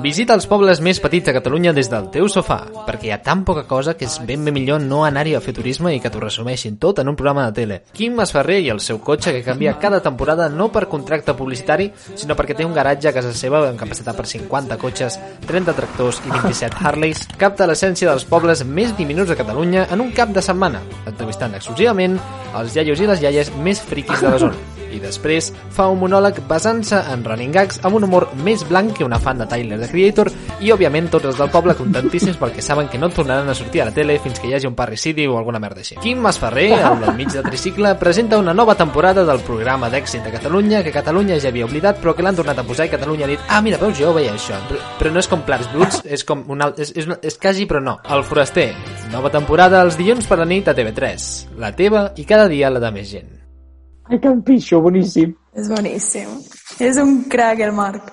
Visita 0.00 0.32
els 0.32 0.46
pobles 0.48 0.80
més 0.80 0.98
petits 1.02 1.26
de 1.28 1.34
Catalunya 1.36 1.72
des 1.76 1.90
del 1.92 2.06
teu 2.14 2.28
sofà, 2.32 2.58
perquè 2.86 3.08
hi 3.08 3.12
ha 3.12 3.18
tan 3.22 3.42
poca 3.44 3.66
cosa 3.68 3.92
que 3.98 4.06
és 4.08 4.14
ben 4.24 4.44
bé 4.46 4.52
millor 4.54 4.80
no 4.80 5.02
anar-hi 5.04 5.34
a 5.36 5.42
fer 5.44 5.52
turisme 5.54 5.92
i 5.92 6.00
que 6.00 6.10
t'ho 6.10 6.22
resumeixin 6.22 6.78
tot 6.80 7.02
en 7.02 7.10
un 7.12 7.18
programa 7.18 7.44
de 7.48 7.54
tele. 7.60 7.78
Quim 7.92 8.16
Masferrer 8.16 8.60
i 8.64 8.70
el 8.72 8.80
seu 8.80 9.02
cotxe 9.04 9.34
que 9.36 9.44
canvia 9.44 9.76
cada 9.82 10.00
temporada 10.00 10.48
no 10.48 10.70
per 10.72 10.86
contracte 10.88 11.36
publicitari, 11.36 11.90
sinó 12.14 12.36
perquè 12.38 12.56
té 12.56 12.64
un 12.64 12.74
garatge 12.74 13.10
a 13.10 13.14
casa 13.18 13.34
seva 13.36 13.60
amb 13.68 13.80
capacitat 13.80 14.16
per 14.16 14.26
50 14.26 14.78
cotxes, 14.80 15.18
30 15.46 15.76
tractors 15.76 16.22
i 16.24 16.30
27 16.30 16.80
Harleys, 16.86 17.26
capta 17.38 17.68
l'essència 17.68 18.08
dels 18.10 18.24
pobles 18.24 18.64
més 18.64 18.96
diminuts 18.96 19.34
de 19.34 19.38
Catalunya 19.38 19.88
en 19.90 20.00
un 20.00 20.14
cap 20.16 20.32
de 20.32 20.42
setmana, 20.42 20.80
entrevistant 21.04 21.58
exclusivament 21.58 22.16
els 22.56 22.78
iaios 22.78 23.02
i 23.02 23.10
les 23.12 23.26
iaies 23.26 23.52
més 23.60 23.82
friquis 23.82 24.24
de 24.24 24.30
la 24.32 24.40
zona. 24.48 24.81
I 24.92 25.00
després 25.00 25.52
fa 25.72 25.86
un 25.88 25.98
monòleg 26.00 26.40
basant-se 26.48 26.98
en 27.12 27.24
running 27.24 27.52
gags 27.54 27.80
amb 27.82 27.96
un 27.96 28.04
humor 28.04 28.28
més 28.44 28.62
blanc 28.68 28.92
que 28.96 29.04
una 29.04 29.18
fan 29.18 29.38
de 29.38 29.46
Tyler, 29.46 29.78
the 29.80 29.88
Creator, 29.88 30.30
i 30.60 30.72
òbviament 30.74 31.08
tots 31.10 31.26
els 31.30 31.38
del 31.40 31.50
poble 31.50 31.74
contentíssims 31.78 32.38
perquè 32.40 32.60
saben 32.62 32.88
que 32.92 32.98
no 33.00 33.08
tornaran 33.10 33.48
a 33.48 33.54
sortir 33.54 33.82
a 33.82 33.86
la 33.88 33.94
tele 33.94 34.18
fins 34.22 34.38
que 34.40 34.48
hi 34.48 34.54
hagi 34.54 34.66
un 34.68 34.74
parricidi 34.76 35.26
o 35.26 35.38
alguna 35.38 35.58
merda 35.62 35.80
així. 35.80 35.96
Quim 36.02 36.20
Masferrer, 36.22 36.70
el 36.78 37.00
del 37.00 37.14
mig 37.16 37.32
de 37.32 37.42
tricicle, 37.42 37.94
presenta 37.96 38.38
una 38.38 38.54
nova 38.54 38.74
temporada 38.76 39.24
del 39.24 39.40
programa 39.40 39.88
d'èxit 39.90 40.22
de 40.24 40.30
Catalunya 40.36 40.82
que 40.84 40.92
Catalunya 40.92 41.38
ja 41.40 41.48
havia 41.48 41.64
oblidat 41.66 41.98
però 42.02 42.14
que 42.14 42.22
l'han 42.22 42.36
tornat 42.36 42.58
a 42.58 42.64
posar 42.64 42.86
i 42.86 42.92
Catalunya 42.92 43.24
ha 43.26 43.32
dit 43.32 43.40
ah, 43.48 43.60
mira, 43.62 43.78
veus, 43.78 43.98
jo 43.98 44.12
veia 44.14 44.32
això, 44.34 44.58
però, 44.68 44.80
però 44.98 45.12
no 45.12 45.18
és 45.22 45.28
com 45.28 45.42
Plats 45.46 45.68
Bruts, 45.72 46.02
és 46.04 46.24
com 46.24 46.44
un 46.52 46.62
alt, 46.62 46.78
és, 46.78 46.92
és, 46.96 47.06
una- 47.06 47.18
és 47.22 47.38
quasi 47.38 47.66
però 47.66 47.80
no. 47.82 47.98
El 48.08 48.24
Foraster, 48.24 48.70
nova 49.12 49.30
temporada 49.30 49.82
els 49.82 49.96
dilluns 49.98 50.26
per 50.28 50.38
la 50.38 50.44
nit 50.48 50.68
a 50.68 50.74
TV3, 50.74 51.30
la 51.58 51.72
teva 51.76 52.10
i 52.16 52.24
cada 52.28 52.48
dia 52.48 52.70
la 52.70 52.80
de 52.82 52.90
més 52.94 53.10
gent. 53.10 53.41
Ai, 54.12 54.18
que 54.20 54.28
empitxo, 54.28 54.78
boníssim. 54.84 55.30
És 55.56 55.68
boníssim. 55.72 56.32
És 56.84 56.98
un 57.00 57.22
crack, 57.32 57.62
el 57.64 57.70
Marc. 57.72 58.10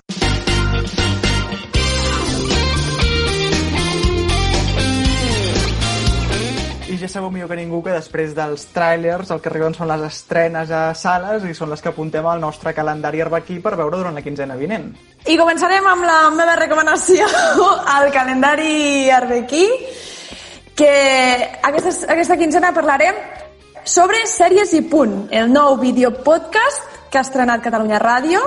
I 6.87 6.95
ja 7.01 7.09
sabeu 7.11 7.27
millor 7.33 7.49
que 7.51 7.57
ningú 7.59 7.81
que 7.83 7.91
després 7.91 8.31
dels 8.37 8.63
trailers 8.71 9.33
el 9.35 9.41
que 9.43 9.51
arriben 9.51 9.75
són 9.75 9.91
les 9.91 10.05
estrenes 10.07 10.71
a 10.71 10.93
sales 10.95 11.43
i 11.43 11.51
són 11.57 11.73
les 11.73 11.83
que 11.83 11.91
apuntem 11.91 12.29
al 12.31 12.39
nostre 12.39 12.71
calendari 12.77 13.19
arbequí 13.25 13.59
per 13.59 13.75
veure 13.75 13.99
durant 13.99 14.15
la 14.15 14.23
quinzena 14.23 14.55
vinent. 14.55 14.93
I 15.27 15.35
començarem 15.35 15.83
amb 15.83 16.07
la 16.07 16.21
meva 16.37 16.55
recomanació 16.61 17.27
al 17.97 18.07
calendari 18.15 19.11
arbequí, 19.19 19.67
que 20.79 20.95
aquesta, 21.59 22.07
aquesta 22.15 22.39
quinzena 22.39 22.71
parlarem 22.71 23.19
sobre 23.85 24.21
Sèries 24.27 24.73
i 24.77 24.83
Punt, 24.89 25.27
el 25.31 25.51
nou 25.51 25.77
videopodcast 25.81 27.09
que 27.09 27.19
ha 27.19 27.25
estrenat 27.25 27.63
Catalunya 27.65 27.99
Ràdio 28.01 28.41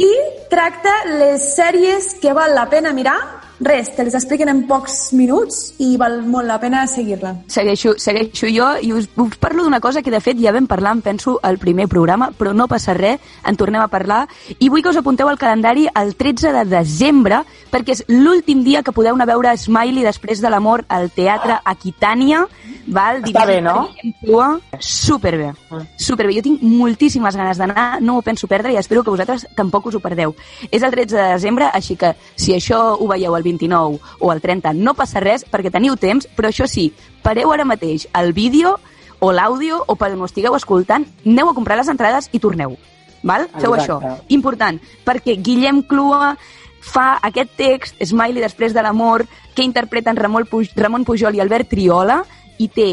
i 0.00 0.10
tracta 0.50 0.92
les 1.10 1.52
sèries 1.56 2.14
que 2.22 2.32
val 2.36 2.54
la 2.56 2.68
pena 2.70 2.94
mirar. 2.96 3.18
Res, 3.60 3.90
te 3.92 4.06
les 4.06 4.14
expliquen 4.16 4.48
en 4.48 4.62
pocs 4.64 5.10
minuts 5.12 5.74
i 5.84 5.90
val 6.00 6.22
molt 6.24 6.48
la 6.48 6.56
pena 6.62 6.86
seguir-la. 6.88 7.34
Segueixo, 7.52 7.92
segueixo 8.00 8.48
jo 8.48 8.70
i 8.80 8.94
us, 8.96 9.10
us 9.20 9.36
parlo 9.36 9.66
d'una 9.66 9.82
cosa 9.84 10.00
que 10.00 10.12
de 10.14 10.22
fet 10.24 10.40
ja 10.40 10.54
vam 10.56 10.64
parlar, 10.64 10.94
em 10.96 11.02
penso, 11.04 11.34
al 11.44 11.58
primer 11.60 11.84
programa, 11.92 12.30
però 12.32 12.54
no 12.56 12.70
passa 12.72 12.94
res, 12.96 13.20
en 13.44 13.60
tornem 13.60 13.84
a 13.84 13.90
parlar, 13.92 14.22
i 14.56 14.70
vull 14.72 14.80
que 14.80 14.88
us 14.94 15.00
apunteu 15.02 15.28
al 15.28 15.36
calendari 15.36 15.84
el 15.92 16.14
13 16.16 16.54
de 16.56 16.64
desembre, 16.72 17.42
perquè 17.68 17.98
és 17.98 18.04
l'últim 18.08 18.64
dia 18.64 18.80
que 18.80 18.96
podeu 18.96 19.12
anar 19.12 19.28
a 19.28 19.32
veure 19.34 19.52
Smiley 19.52 20.08
després 20.08 20.40
de 20.40 20.48
l'amor 20.48 20.86
al 20.88 21.10
Teatre 21.12 21.60
Aquitània, 21.60 22.46
val? 22.86 23.22
Està 23.24 23.44
bé, 23.46 23.60
no? 23.60 23.88
Clua. 24.20 24.48
Superbé, 24.78 25.52
superbé. 25.96 26.36
Jo 26.38 26.44
tinc 26.44 26.62
moltíssimes 26.62 27.36
ganes 27.36 27.58
d'anar, 27.60 28.00
no 28.00 28.16
m'ho 28.16 28.22
penso 28.26 28.48
perdre 28.50 28.72
i 28.74 28.78
espero 28.80 29.02
que 29.04 29.12
vosaltres 29.12 29.46
tampoc 29.56 29.86
us 29.90 29.98
ho 29.98 30.02
perdeu. 30.04 30.34
És 30.70 30.82
el 30.82 30.94
13 30.94 31.16
de 31.16 31.26
desembre, 31.34 31.70
així 31.72 31.96
que 31.96 32.14
si 32.36 32.54
això 32.56 32.80
ho 32.98 33.08
veieu 33.10 33.36
el 33.36 33.46
29 33.46 33.98
o 34.20 34.32
el 34.32 34.40
30 34.40 34.74
no 34.78 34.94
passa 34.94 35.20
res 35.20 35.44
perquè 35.44 35.72
teniu 35.72 35.96
temps, 35.96 36.28
però 36.36 36.48
això 36.48 36.68
sí, 36.70 36.90
pareu 37.22 37.52
ara 37.52 37.68
mateix 37.68 38.08
el 38.14 38.32
vídeo 38.32 38.78
o 39.20 39.32
l'àudio 39.32 39.82
o 39.86 39.96
per 40.00 40.14
on 40.14 40.22
ho 40.22 40.30
estigueu 40.30 40.56
escoltant, 40.56 41.04
aneu 41.26 41.50
a 41.50 41.54
comprar 41.54 41.76
les 41.78 41.88
entrades 41.92 42.30
i 42.32 42.40
torneu. 42.40 42.78
Val? 43.22 43.48
Feu 43.58 43.74
Exacte. 43.74 43.92
això. 43.92 44.24
Important, 44.32 44.80
perquè 45.04 45.36
Guillem 45.36 45.82
Clua 45.82 46.36
fa 46.80 47.18
aquest 47.22 47.52
text, 47.56 48.00
Smiley 48.00 48.40
després 48.40 48.72
de 48.72 48.82
l'amor, 48.82 49.26
que 49.54 49.62
interpreten 49.62 50.16
Ramon, 50.16 50.46
Puj 50.48 50.72
Ramon 50.76 51.04
Pujol 51.04 51.36
i 51.36 51.40
Albert 51.40 51.68
Triola, 51.68 52.22
i 52.60 52.68
té 52.68 52.90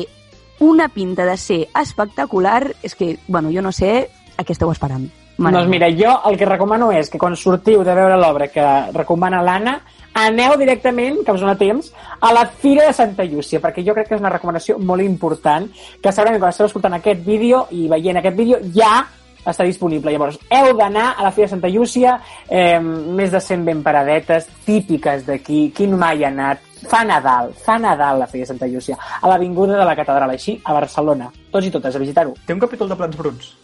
una 0.64 0.88
pinta 0.90 1.26
de 1.28 1.38
ser 1.38 1.68
espectacular, 1.76 2.64
és 2.82 2.96
que, 2.96 3.18
bueno, 3.28 3.52
jo 3.54 3.62
no 3.62 3.72
sé 3.72 4.10
a 4.38 4.44
què 4.44 4.56
esteu 4.56 4.72
esperant. 4.74 5.06
Mare 5.38 5.54
Doncs 5.54 5.70
mira, 5.70 5.90
jo 5.94 6.16
el 6.26 6.38
que 6.38 6.48
recomano 6.50 6.90
és 6.92 7.12
que 7.14 7.20
quan 7.22 7.36
sortiu 7.38 7.84
de 7.86 7.94
veure 7.94 8.18
l'obra 8.18 8.48
que 8.50 8.66
recomana 8.96 9.44
l'Anna, 9.46 9.76
aneu 10.18 10.56
directament, 10.58 11.20
que 11.22 11.36
us 11.36 11.44
dona 11.44 11.54
temps, 11.60 11.92
a 12.20 12.32
la 12.34 12.48
Fira 12.48 12.88
de 12.88 12.96
Santa 12.98 13.26
Llúcia, 13.28 13.62
perquè 13.62 13.84
jo 13.86 13.94
crec 13.94 14.10
que 14.10 14.18
és 14.18 14.24
una 14.24 14.34
recomanació 14.34 14.80
molt 14.80 15.06
important, 15.06 15.70
que 16.02 16.14
segurament 16.14 16.42
quan 16.42 16.56
esteu 16.56 16.66
escoltant 16.66 16.98
aquest 16.98 17.22
vídeo 17.26 17.68
i 17.70 17.86
veient 17.92 18.18
aquest 18.18 18.40
vídeo 18.40 18.58
ja 18.74 18.96
està 19.48 19.64
disponible. 19.64 20.12
Llavors, 20.12 20.40
heu 20.50 20.74
d'anar 20.76 21.12
a 21.14 21.28
la 21.28 21.32
Fira 21.32 21.46
de 21.46 21.54
Santa 21.54 21.70
Llúcia, 21.70 22.18
eh, 22.50 22.80
més 22.82 23.30
de 23.32 23.40
100 23.40 23.64
ben 23.66 23.84
paradetes, 23.86 24.50
típiques 24.66 25.26
d'aquí, 25.30 25.68
qui 25.70 25.86
no 25.88 26.02
mai 26.02 26.26
ha 26.26 26.34
anat, 26.34 26.66
fa 26.88 27.04
Nadal, 27.04 27.54
fa 27.54 27.78
Nadal 27.80 28.20
la 28.20 28.28
Fira 28.28 28.44
de 28.44 28.52
Santa 28.54 28.68
Llúcia, 28.68 28.98
a 29.22 29.28
l'Avinguda 29.28 29.78
de 29.78 29.86
la 29.86 29.96
Catedral, 29.96 30.30
així, 30.36 30.60
a 30.64 30.74
Barcelona. 30.74 31.32
Tots 31.52 31.66
i 31.66 31.72
totes, 31.72 31.96
a 31.96 32.00
visitar-ho. 32.00 32.36
Té 32.46 32.54
un 32.54 32.60
capítol 32.60 32.90
de 32.90 32.96
plats 33.00 33.18
bruts. 33.18 33.56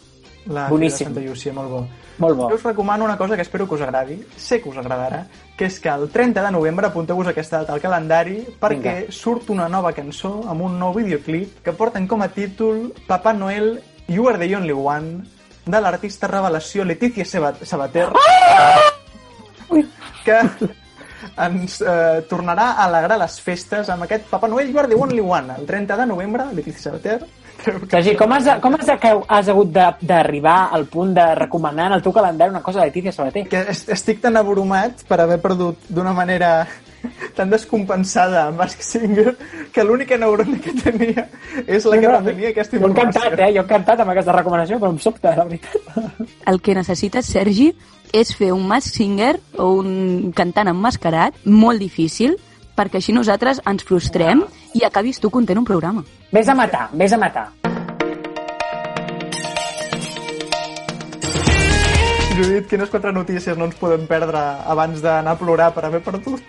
La 0.46 0.68
Boníssim. 0.68 1.08
De 1.08 1.14
Santa 1.14 1.20
Llúcia, 1.24 1.52
molt 1.56 1.70
bo. 1.70 1.86
Molt 2.18 2.36
bo. 2.36 2.48
Jo 2.50 2.56
us 2.56 2.62
recomano 2.62 3.04
una 3.04 3.16
cosa 3.16 3.34
que 3.34 3.42
espero 3.42 3.66
que 3.66 3.74
us 3.74 3.80
agradi, 3.80 4.18
sé 4.36 4.60
que 4.62 4.68
us 4.68 4.76
agradarà, 4.76 5.24
que 5.56 5.66
és 5.66 5.80
que 5.80 5.88
el 5.88 6.08
30 6.10 6.42
de 6.44 6.50
novembre 6.52 6.86
apunteu-vos 6.86 7.26
aquesta 7.30 7.62
data 7.62 7.72
al 7.74 7.80
calendari 7.82 8.36
perquè 8.60 8.94
Vinga. 9.00 9.12
surt 9.12 9.50
una 9.50 9.68
nova 9.68 9.92
cançó 9.92 10.42
amb 10.46 10.62
un 10.62 10.78
nou 10.78 10.94
videoclip 10.94 11.62
que 11.64 11.72
porten 11.72 12.06
com 12.06 12.22
a 12.22 12.28
títol 12.28 12.92
Papà 13.08 13.32
Noel 13.34 13.80
You 14.06 14.28
Are 14.28 14.38
the 14.38 14.54
Only 14.56 14.72
One 14.72 15.24
de 15.64 15.80
l'artista 15.80 16.28
revelació 16.28 16.84
Letícia 16.84 17.24
Sabater 17.24 18.10
que 20.24 20.40
ens 21.46 21.80
eh, 21.82 22.24
tornarà 22.28 22.72
a 22.74 22.84
alegrar 22.88 23.18
les 23.18 23.40
festes 23.40 23.88
amb 23.90 24.02
aquest 24.06 24.28
Papà 24.30 24.48
Noel 24.48 24.70
You 24.70 24.78
Are 24.82 24.88
the 24.88 24.94
Only 25.00 25.20
One 25.20 25.54
el 25.58 25.66
30 25.66 25.96
de 25.96 26.06
novembre, 26.06 26.44
Letícia 26.54 26.90
Sabater 26.90 27.20
Sergi, 27.88 28.14
com 28.18 28.32
has, 28.34 28.48
com 28.60 28.74
has, 28.74 28.88
has 29.28 29.48
hagut 29.48 29.70
de- 29.72 29.94
d'arribar 30.02 30.68
al 30.72 30.84
punt 30.86 31.14
de 31.16 31.24
recomanar 31.34 31.86
en 31.86 31.92
el 31.94 32.02
teu 32.02 32.12
calendari 32.12 32.50
una 32.50 32.60
cosa 32.62 32.80
de 32.80 32.86
Letícia 32.86 33.12
Sabater? 33.12 33.46
que 33.48 33.60
est- 33.70 33.88
estic 33.88 34.20
tan 34.20 34.36
abrumat 34.36 35.04
per 35.08 35.20
haver 35.22 35.40
perdut 35.40 35.78
d'una 35.88 36.12
manera 36.12 36.66
tan 37.36 37.48
descompensada 37.50 38.46
amb 38.48 38.58
Mask 38.58 38.80
Singer 38.82 39.36
que 39.72 39.84
l'única 39.84 40.16
neurona 40.18 40.58
que 40.60 40.72
tenia 40.72 41.28
és 41.66 41.84
la 41.84 41.98
que 42.00 42.08
retenia 42.08 42.48
aquesta 42.50 42.76
Jo 42.76 42.84
he 42.84 42.88
informació. 42.90 43.20
encantat, 43.22 43.38
eh? 43.40 43.52
Jo 43.54 43.60
he 43.60 43.64
encantat 43.64 44.00
amb 44.00 44.10
aquesta 44.14 44.32
recomanació, 44.32 44.78
però 44.80 44.90
em 44.90 44.98
sobta, 44.98 45.34
la 45.36 45.44
veritat. 45.44 45.74
El 46.46 46.60
que 46.60 46.74
necessites, 46.74 47.26
Sergi, 47.26 47.70
és 48.14 48.30
fer 48.38 48.52
un 48.54 48.62
mask 48.70 48.94
singer 48.94 49.34
o 49.58 49.72
un 49.80 50.30
cantant 50.38 50.70
emmascarat 50.70 51.40
molt 51.50 51.82
difícil 51.82 52.36
perquè 52.78 53.00
així 53.00 53.14
nosaltres 53.14 53.60
ens 53.66 53.82
frustrem 53.86 54.44
i 54.74 54.84
acabis 54.86 55.18
tu 55.22 55.30
content 55.34 55.58
un 55.58 55.66
programa. 55.66 56.04
Vés 56.30 56.48
a 56.48 56.54
matar, 56.54 56.88
vés 56.94 57.12
a 57.12 57.18
matar. 57.18 57.48
Judit, 62.34 62.66
quines 62.70 62.90
quatre 62.90 63.12
notícies 63.14 63.58
no 63.58 63.68
ens 63.68 63.76
podem 63.78 64.06
perdre 64.10 64.40
abans 64.66 65.02
d'anar 65.02 65.34
a 65.34 65.38
plorar 65.38 65.68
per 65.74 65.84
haver 65.86 66.02
perdut? 66.02 66.42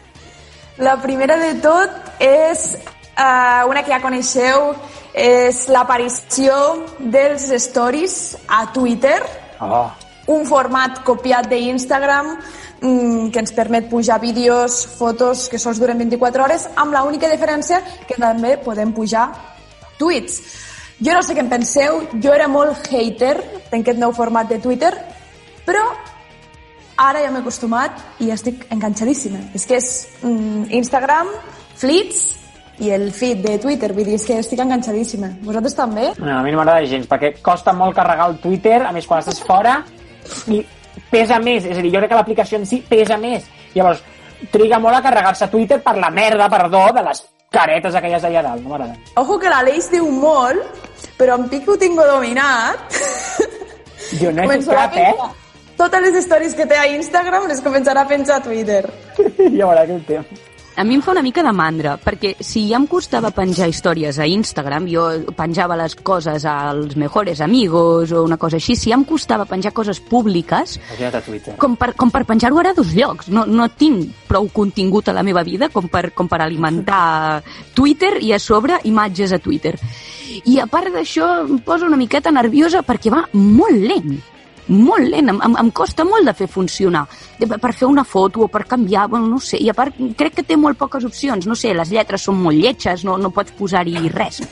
La 0.86 0.98
primera 1.02 1.38
de 1.40 1.54
tot 1.62 2.22
és 2.22 2.68
uh, 2.76 3.64
una 3.70 3.82
que 3.82 3.90
ja 3.94 4.02
coneixeu, 4.02 4.74
és 5.16 5.64
l'aparició 5.72 6.54
dels 7.00 7.48
stories 7.64 8.36
a 8.46 8.66
Twitter, 8.74 9.18
Oh. 9.60 9.88
Un 10.26 10.46
format 10.46 11.02
copiat 11.06 11.48
d'Instagram 11.50 12.32
mm, 12.80 13.30
que 13.30 13.42
ens 13.42 13.54
permet 13.54 13.88
pujar 13.90 14.20
vídeos, 14.20 14.84
fotos 14.98 15.48
que 15.48 15.58
sols 15.58 15.80
duren 15.80 15.98
24 15.98 16.44
hores, 16.44 16.68
amb 16.76 16.94
la 16.94 17.04
única 17.06 17.30
diferència 17.30 17.80
que 18.06 18.18
també 18.18 18.56
podem 18.62 18.92
pujar 18.96 19.28
tuits. 19.98 20.40
Jo 20.98 21.12
no 21.12 21.22
sé 21.22 21.36
què 21.36 21.44
en 21.44 21.52
penseu, 21.52 22.02
jo 22.22 22.32
era 22.32 22.48
molt 22.48 22.88
hater 22.88 23.36
d'aquest 23.70 24.00
nou 24.00 24.14
format 24.16 24.48
de 24.48 24.58
Twitter, 24.64 24.94
però 25.66 25.84
ara 26.96 27.20
ja 27.20 27.30
m'he 27.30 27.42
acostumat 27.44 28.22
i 28.24 28.30
estic 28.32 28.64
enganxadíssima. 28.72 29.42
És 29.54 29.66
que 29.68 29.76
és 29.76 29.90
mm, 30.22 30.72
Instagram, 30.80 31.30
Fleets 31.76 32.24
i 32.80 32.90
el 32.92 33.10
feed 33.12 33.42
de 33.44 33.58
Twitter, 33.60 33.92
vull 33.96 34.08
dir, 34.08 34.16
és 34.16 34.24
que 34.24 34.38
estic 34.40 34.60
enganxadíssima. 34.64 35.30
Vosaltres 35.44 35.76
també? 35.76 36.10
No, 36.18 36.32
a 36.38 36.42
mi 36.44 36.52
no 36.52 36.60
m'agrada 36.60 36.88
gens, 36.88 37.08
perquè 37.08 37.34
costa 37.44 37.72
molt 37.76 37.96
carregar 37.96 38.30
el 38.30 38.40
Twitter, 38.40 38.80
a 38.84 38.92
més 38.96 39.08
quan 39.08 39.20
estàs 39.20 39.40
fora, 39.44 39.78
i 40.52 40.60
pesa 41.10 41.38
més, 41.42 41.64
és 41.64 41.78
a 41.78 41.84
dir, 41.84 41.92
jo 41.92 42.02
crec 42.02 42.12
que 42.12 42.18
l'aplicació 42.18 42.60
en 42.60 42.66
si 42.66 42.80
pesa 42.88 43.18
més. 43.20 43.46
Llavors, 43.74 44.02
triga 44.52 44.78
molt 44.82 44.98
a 44.98 45.02
carregar-se 45.04 45.48
Twitter 45.52 45.80
per 45.84 45.96
la 46.00 46.10
merda, 46.10 46.48
perdó, 46.52 46.86
de 46.96 47.04
les 47.06 47.22
caretes 47.52 47.94
aquelles 47.94 48.22
d'allà 48.22 48.42
dalt, 48.44 48.62
no 48.62 48.72
m'agrada. 48.72 48.96
Ojo 49.22 49.38
que 49.40 49.50
l'Aleix 49.52 49.90
diu 49.92 50.08
molt, 50.10 50.84
però 51.18 51.38
en 51.40 51.48
Pico 51.52 51.74
ho 51.74 51.80
tinc 51.80 51.98
dominat. 52.00 52.98
Jo 54.20 54.30
no 54.32 54.42
he 54.42 54.46
Començarà 54.46 54.86
eh? 55.02 55.12
Totes 55.76 56.04
les 56.06 56.24
stories 56.24 56.54
que 56.56 56.64
té 56.68 56.76
a 56.78 56.86
Instagram 56.88 57.48
les 57.50 57.60
començarà 57.64 58.04
a 58.04 58.08
penjar 58.08 58.40
a 58.40 58.44
Twitter. 58.44 58.84
Ja 59.58 59.66
veurà 59.66 59.84
que 59.88 59.96
ho 59.96 60.04
té. 60.08 60.20
A 60.76 60.84
mi 60.84 60.94
em 60.94 61.00
fa 61.00 61.14
una 61.14 61.22
mica 61.24 61.40
de 61.40 61.52
mandra, 61.56 61.94
perquè 61.96 62.34
si 62.44 62.66
ja 62.68 62.76
em 62.76 62.84
costava 62.84 63.30
penjar 63.32 63.64
històries 63.70 64.18
a 64.20 64.26
Instagram, 64.28 64.84
jo 64.92 65.06
penjava 65.32 65.78
les 65.80 65.94
coses 65.96 66.44
als 66.44 66.98
mejores 67.00 67.40
amigos 67.40 68.12
o 68.12 68.20
una 68.26 68.36
cosa 68.36 68.60
així, 68.60 68.76
si 68.76 68.92
ja 68.92 68.98
em 68.98 69.06
costava 69.08 69.46
penjar 69.48 69.72
coses 69.72 70.02
públiques, 70.04 70.76
com 71.56 71.78
per, 71.80 71.94
com 71.96 72.12
per 72.12 72.26
penjar-ho 72.28 72.60
ara 72.60 72.74
a 72.74 72.76
dos 72.76 72.92
llocs. 72.92 73.32
No, 73.32 73.46
no 73.48 73.70
tinc 73.72 74.12
prou 74.28 74.50
contingut 74.52 75.08
a 75.08 75.16
la 75.16 75.24
meva 75.24 75.46
vida 75.48 75.70
com 75.72 75.88
per, 75.88 76.10
com 76.12 76.28
per 76.28 76.42
alimentar 76.44 77.40
Twitter 77.72 78.18
i 78.20 78.34
a 78.36 78.38
sobre 78.38 78.76
imatges 78.84 79.32
a 79.32 79.40
Twitter. 79.40 79.78
I 80.44 80.60
a 80.60 80.68
part 80.68 80.92
d'això 80.92 81.46
em 81.46 81.56
posa 81.64 81.88
una 81.88 81.96
miqueta 81.96 82.28
nerviosa 82.28 82.84
perquè 82.84 83.16
va 83.16 83.24
molt 83.32 83.80
lent 83.80 84.18
molt 84.68 85.06
lent, 85.08 85.28
em, 85.28 85.40
em, 85.44 85.56
em 85.60 85.70
costa 85.70 86.04
molt 86.04 86.24
de 86.26 86.34
fer 86.34 86.48
funcionar 86.48 87.06
de, 87.38 87.46
per 87.46 87.72
fer 87.72 87.86
una 87.86 88.04
foto 88.04 88.42
o 88.42 88.48
per 88.48 88.64
canviar, 88.66 89.06
bueno, 89.08 89.26
no 89.26 89.38
sé, 89.40 89.58
i 89.62 89.68
a 89.70 89.74
part 89.74 89.94
crec 90.16 90.34
que 90.40 90.42
té 90.42 90.56
molt 90.56 90.78
poques 90.78 91.04
opcions, 91.04 91.46
no 91.46 91.54
sé, 91.54 91.74
les 91.74 91.90
lletres 91.90 92.22
són 92.22 92.40
molt 92.42 92.56
lletges, 92.56 93.04
no, 93.04 93.16
no 93.18 93.30
pots 93.30 93.52
posar-hi 93.52 94.08
res 94.08 94.42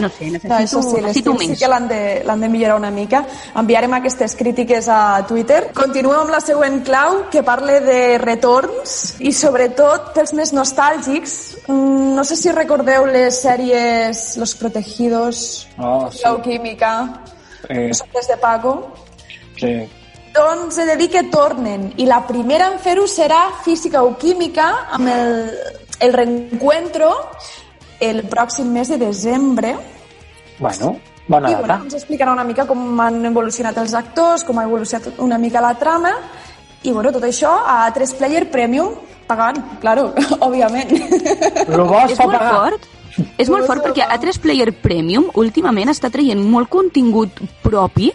no 0.00 0.08
sé, 0.08 0.30
necessito, 0.30 0.48
No, 0.48 0.54
això 0.60 0.80
sí, 0.82 1.00
necessito 1.02 1.32
l'estil 1.32 1.38
sí 1.40 1.48
més 1.50 1.58
que 1.58 1.68
l'han 1.68 1.88
de, 1.88 2.00
l'han 2.24 2.40
de 2.40 2.48
millorar 2.48 2.76
una 2.78 2.90
mica. 2.94 3.24
Enviarem 3.58 3.92
aquestes 3.98 4.36
crítiques 4.38 4.86
a 4.88 5.24
Twitter. 5.26 5.72
Continuem 5.74 6.20
amb 6.20 6.30
la 6.30 6.38
següent 6.40 6.84
clau, 6.86 7.24
que 7.32 7.42
parla 7.42 7.80
de 7.82 8.16
retorns 8.22 9.16
i 9.20 9.32
sobretot 9.34 10.12
pels 10.14 10.32
més 10.38 10.52
nostàlgics. 10.54 11.34
Mm, 11.66 12.14
No 12.14 12.22
sé 12.24 12.36
si 12.36 12.52
recordeu 12.52 13.06
les 13.06 13.42
sèries 13.42 14.36
Los 14.38 14.54
Protegidos, 14.54 15.66
Oh, 15.78 16.08
sí. 16.12 16.20
Clau 16.22 16.40
Química, 16.42 17.22
Eh, 17.68 17.88
Los 17.88 18.00
Hombres 18.02 18.28
de 18.28 18.36
Paco. 18.36 18.92
Sí. 19.62 19.72
Doncs 20.32 20.78
he 20.80 20.86
de 20.88 20.96
dir 20.96 21.10
que 21.12 21.26
tornen 21.28 21.90
i 22.00 22.06
la 22.08 22.22
primera 22.24 22.70
en 22.72 22.78
fer-ho 22.80 23.04
serà 23.10 23.42
Física 23.64 24.00
o 24.02 24.14
Química 24.16 24.68
amb 24.96 25.10
el, 25.12 25.34
el 26.00 26.14
reencuentro 26.16 27.10
el 28.00 28.22
pròxim 28.32 28.70
mes 28.72 28.88
de 28.88 28.98
desembre 28.98 29.74
Bueno, 30.58 30.96
bona 31.28 31.50
i 31.50 31.52
data. 31.52 31.66
bueno, 31.66 31.84
ens 31.84 31.98
explicarà 31.98 32.32
una 32.32 32.46
mica 32.48 32.64
com 32.66 33.00
han 33.00 33.20
evolucionat 33.28 33.76
els 33.82 33.92
actors, 33.98 34.44
com 34.44 34.58
ha 34.58 34.64
evolucionat 34.64 35.20
una 35.20 35.38
mica 35.38 35.60
la 35.60 35.74
trama 35.78 36.14
i 36.82 36.90
bueno, 36.90 37.12
tot 37.12 37.28
això 37.28 37.52
a 37.66 37.84
3 37.92 38.16
Player 38.18 38.48
Premium 38.50 38.96
pagant, 39.28 39.60
claro, 39.80 40.10
òbviament. 40.46 40.90
Lo 41.68 41.86
bo 41.86 42.02
és 42.08 42.18
molt 42.18 42.40
fort 42.40 42.90
és 43.36 43.50
molt 43.52 43.66
fort 43.68 43.84
perquè 43.84 44.06
A3 44.08 44.40
Player 44.40 44.70
Premium 44.72 45.28
últimament 45.36 45.90
està 45.92 46.08
traient 46.12 46.40
molt 46.40 46.70
contingut 46.72 47.42
propi 47.62 48.08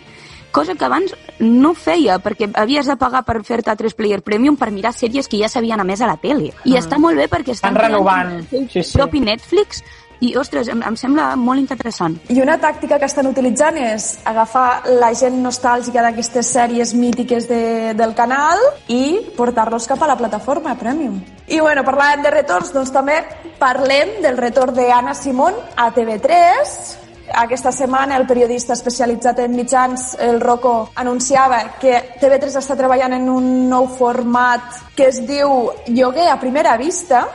cosa 0.57 0.73
que 0.75 0.85
abans 0.87 1.13
no 1.39 1.73
feia, 1.77 2.17
perquè 2.23 2.49
havies 2.57 2.87
de 2.89 2.95
pagar 2.97 3.21
per 3.27 3.37
fer-te 3.45 3.69
A3 3.75 3.93
Player 3.93 4.21
Premium 4.25 4.57
per 4.57 4.71
mirar 4.73 4.91
sèries 4.97 5.27
que 5.29 5.37
ja 5.37 5.49
s'havien 5.53 5.79
emès 5.85 6.01
a 6.01 6.07
la 6.09 6.17
tele. 6.17 6.51
I 6.65 6.75
Ah. 6.75 6.79
està 6.81 6.97
molt 6.97 7.15
bé 7.17 7.29
perquè 7.29 7.53
estan 7.53 7.75
Estan 7.75 7.91
renovant. 7.91 8.33
el 8.51 8.69
Sí, 8.73 8.83
sí. 8.83 8.97
propi 8.97 9.19
Netflix 9.21 9.83
i, 10.19 10.31
ostres, 10.35 10.67
em, 10.73 10.81
em 10.81 10.95
sembla 10.97 11.35
molt 11.37 11.59
interessant. 11.61 12.15
I 12.33 12.41
una 12.41 12.55
tàctica 12.57 12.97
que 12.97 13.05
estan 13.05 13.27
utilitzant 13.29 13.77
és 13.77 14.17
agafar 14.25 14.81
la 14.99 15.11
gent 15.13 15.43
nostàlgica 15.45 16.01
d'aquestes 16.01 16.47
sèries 16.55 16.95
mítiques 16.95 17.45
de, 17.47 17.93
del 17.93 18.15
canal 18.15 18.57
i 18.87 19.19
portar-los 19.37 19.85
cap 19.87 20.01
a 20.01 20.07
la 20.07 20.17
plataforma 20.17 20.73
Premium. 20.75 21.21
I 21.47 21.59
bueno, 21.59 21.83
parlàvem 21.85 22.23
de 22.23 22.31
retorns, 22.31 22.73
doncs 22.73 22.91
també 22.91 23.19
parlem 23.59 24.17
del 24.23 24.37
retorn 24.37 24.73
d'Anna 24.73 25.13
Simón 25.13 25.53
a 25.75 25.91
TV3. 25.93 27.05
Aquesta 27.33 27.73
setmana 27.75 28.15
el 28.15 28.25
periodista 28.25 28.71
especialitzat 28.73 29.39
en 29.43 29.55
mitjans, 29.55 30.13
el 30.19 30.39
Rocco, 30.39 30.91
anunciava 30.95 31.59
que 31.79 31.97
TV3 32.21 32.55
està 32.61 32.77
treballant 32.79 33.17
en 33.17 33.27
un 33.29 33.49
nou 33.67 33.89
format 33.91 34.93
que 34.95 35.09
es 35.11 35.19
diu 35.27 35.71
Lloguer 35.91 36.29
a 36.31 36.39
primera 36.39 36.77
vista, 36.79 37.25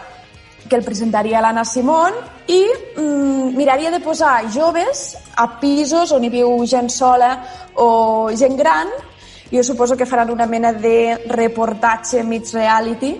que 0.68 0.78
el 0.78 0.84
presentaria 0.84 1.42
l'Anna 1.44 1.64
Simón 1.68 2.16
i 2.48 2.62
mm, 2.96 3.52
miraria 3.56 3.90
de 3.92 4.00
posar 4.00 4.46
joves 4.54 5.18
a 5.36 5.46
pisos 5.60 6.12
on 6.16 6.24
hi 6.24 6.30
viu 6.32 6.54
gent 6.64 6.88
sola 6.88 7.34
o 7.76 8.30
gent 8.32 8.56
gran. 8.56 8.88
Jo 9.52 9.62
suposo 9.62 9.96
que 9.96 10.08
faran 10.08 10.30
una 10.32 10.46
mena 10.46 10.72
de 10.72 11.20
reportatge 11.28 12.22
mig 12.24 12.48
reality 12.54 13.18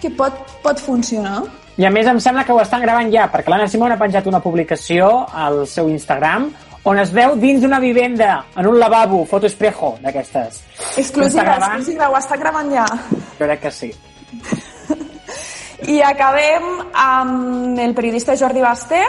que 0.00 0.10
pot, 0.10 0.60
pot 0.62 0.80
funcionar. 0.80 1.42
I 1.76 1.84
a 1.84 1.90
més 1.92 2.06
em 2.08 2.18
sembla 2.22 2.44
que 2.44 2.54
ho 2.56 2.60
estan 2.62 2.80
gravant 2.80 3.10
ja, 3.12 3.26
perquè 3.28 3.52
l'Anna 3.52 3.68
Simón 3.68 3.92
ha 3.92 4.00
penjat 4.00 4.26
una 4.30 4.40
publicació 4.40 5.10
al 5.28 5.66
seu 5.68 5.90
Instagram 5.92 6.48
on 6.86 7.00
es 7.02 7.10
veu 7.12 7.34
dins 7.36 7.60
d'una 7.60 7.80
vivenda, 7.82 8.44
en 8.56 8.68
un 8.70 8.78
lavabo, 8.78 9.24
foto 9.26 9.48
espejo 9.50 9.96
d'aquestes. 10.00 10.60
Exclusiva, 11.02 11.56
exclusiva, 11.58 12.08
ho 12.08 12.16
està 12.16 12.38
gravant 12.38 12.70
ja. 12.70 12.86
Jo 13.10 13.48
crec 13.48 13.64
que 13.64 13.72
sí. 13.74 13.90
I 15.96 15.98
acabem 16.06 16.68
amb 16.94 17.80
el 17.82 17.92
periodista 17.94 18.36
Jordi 18.38 18.62
Basté, 18.62 19.02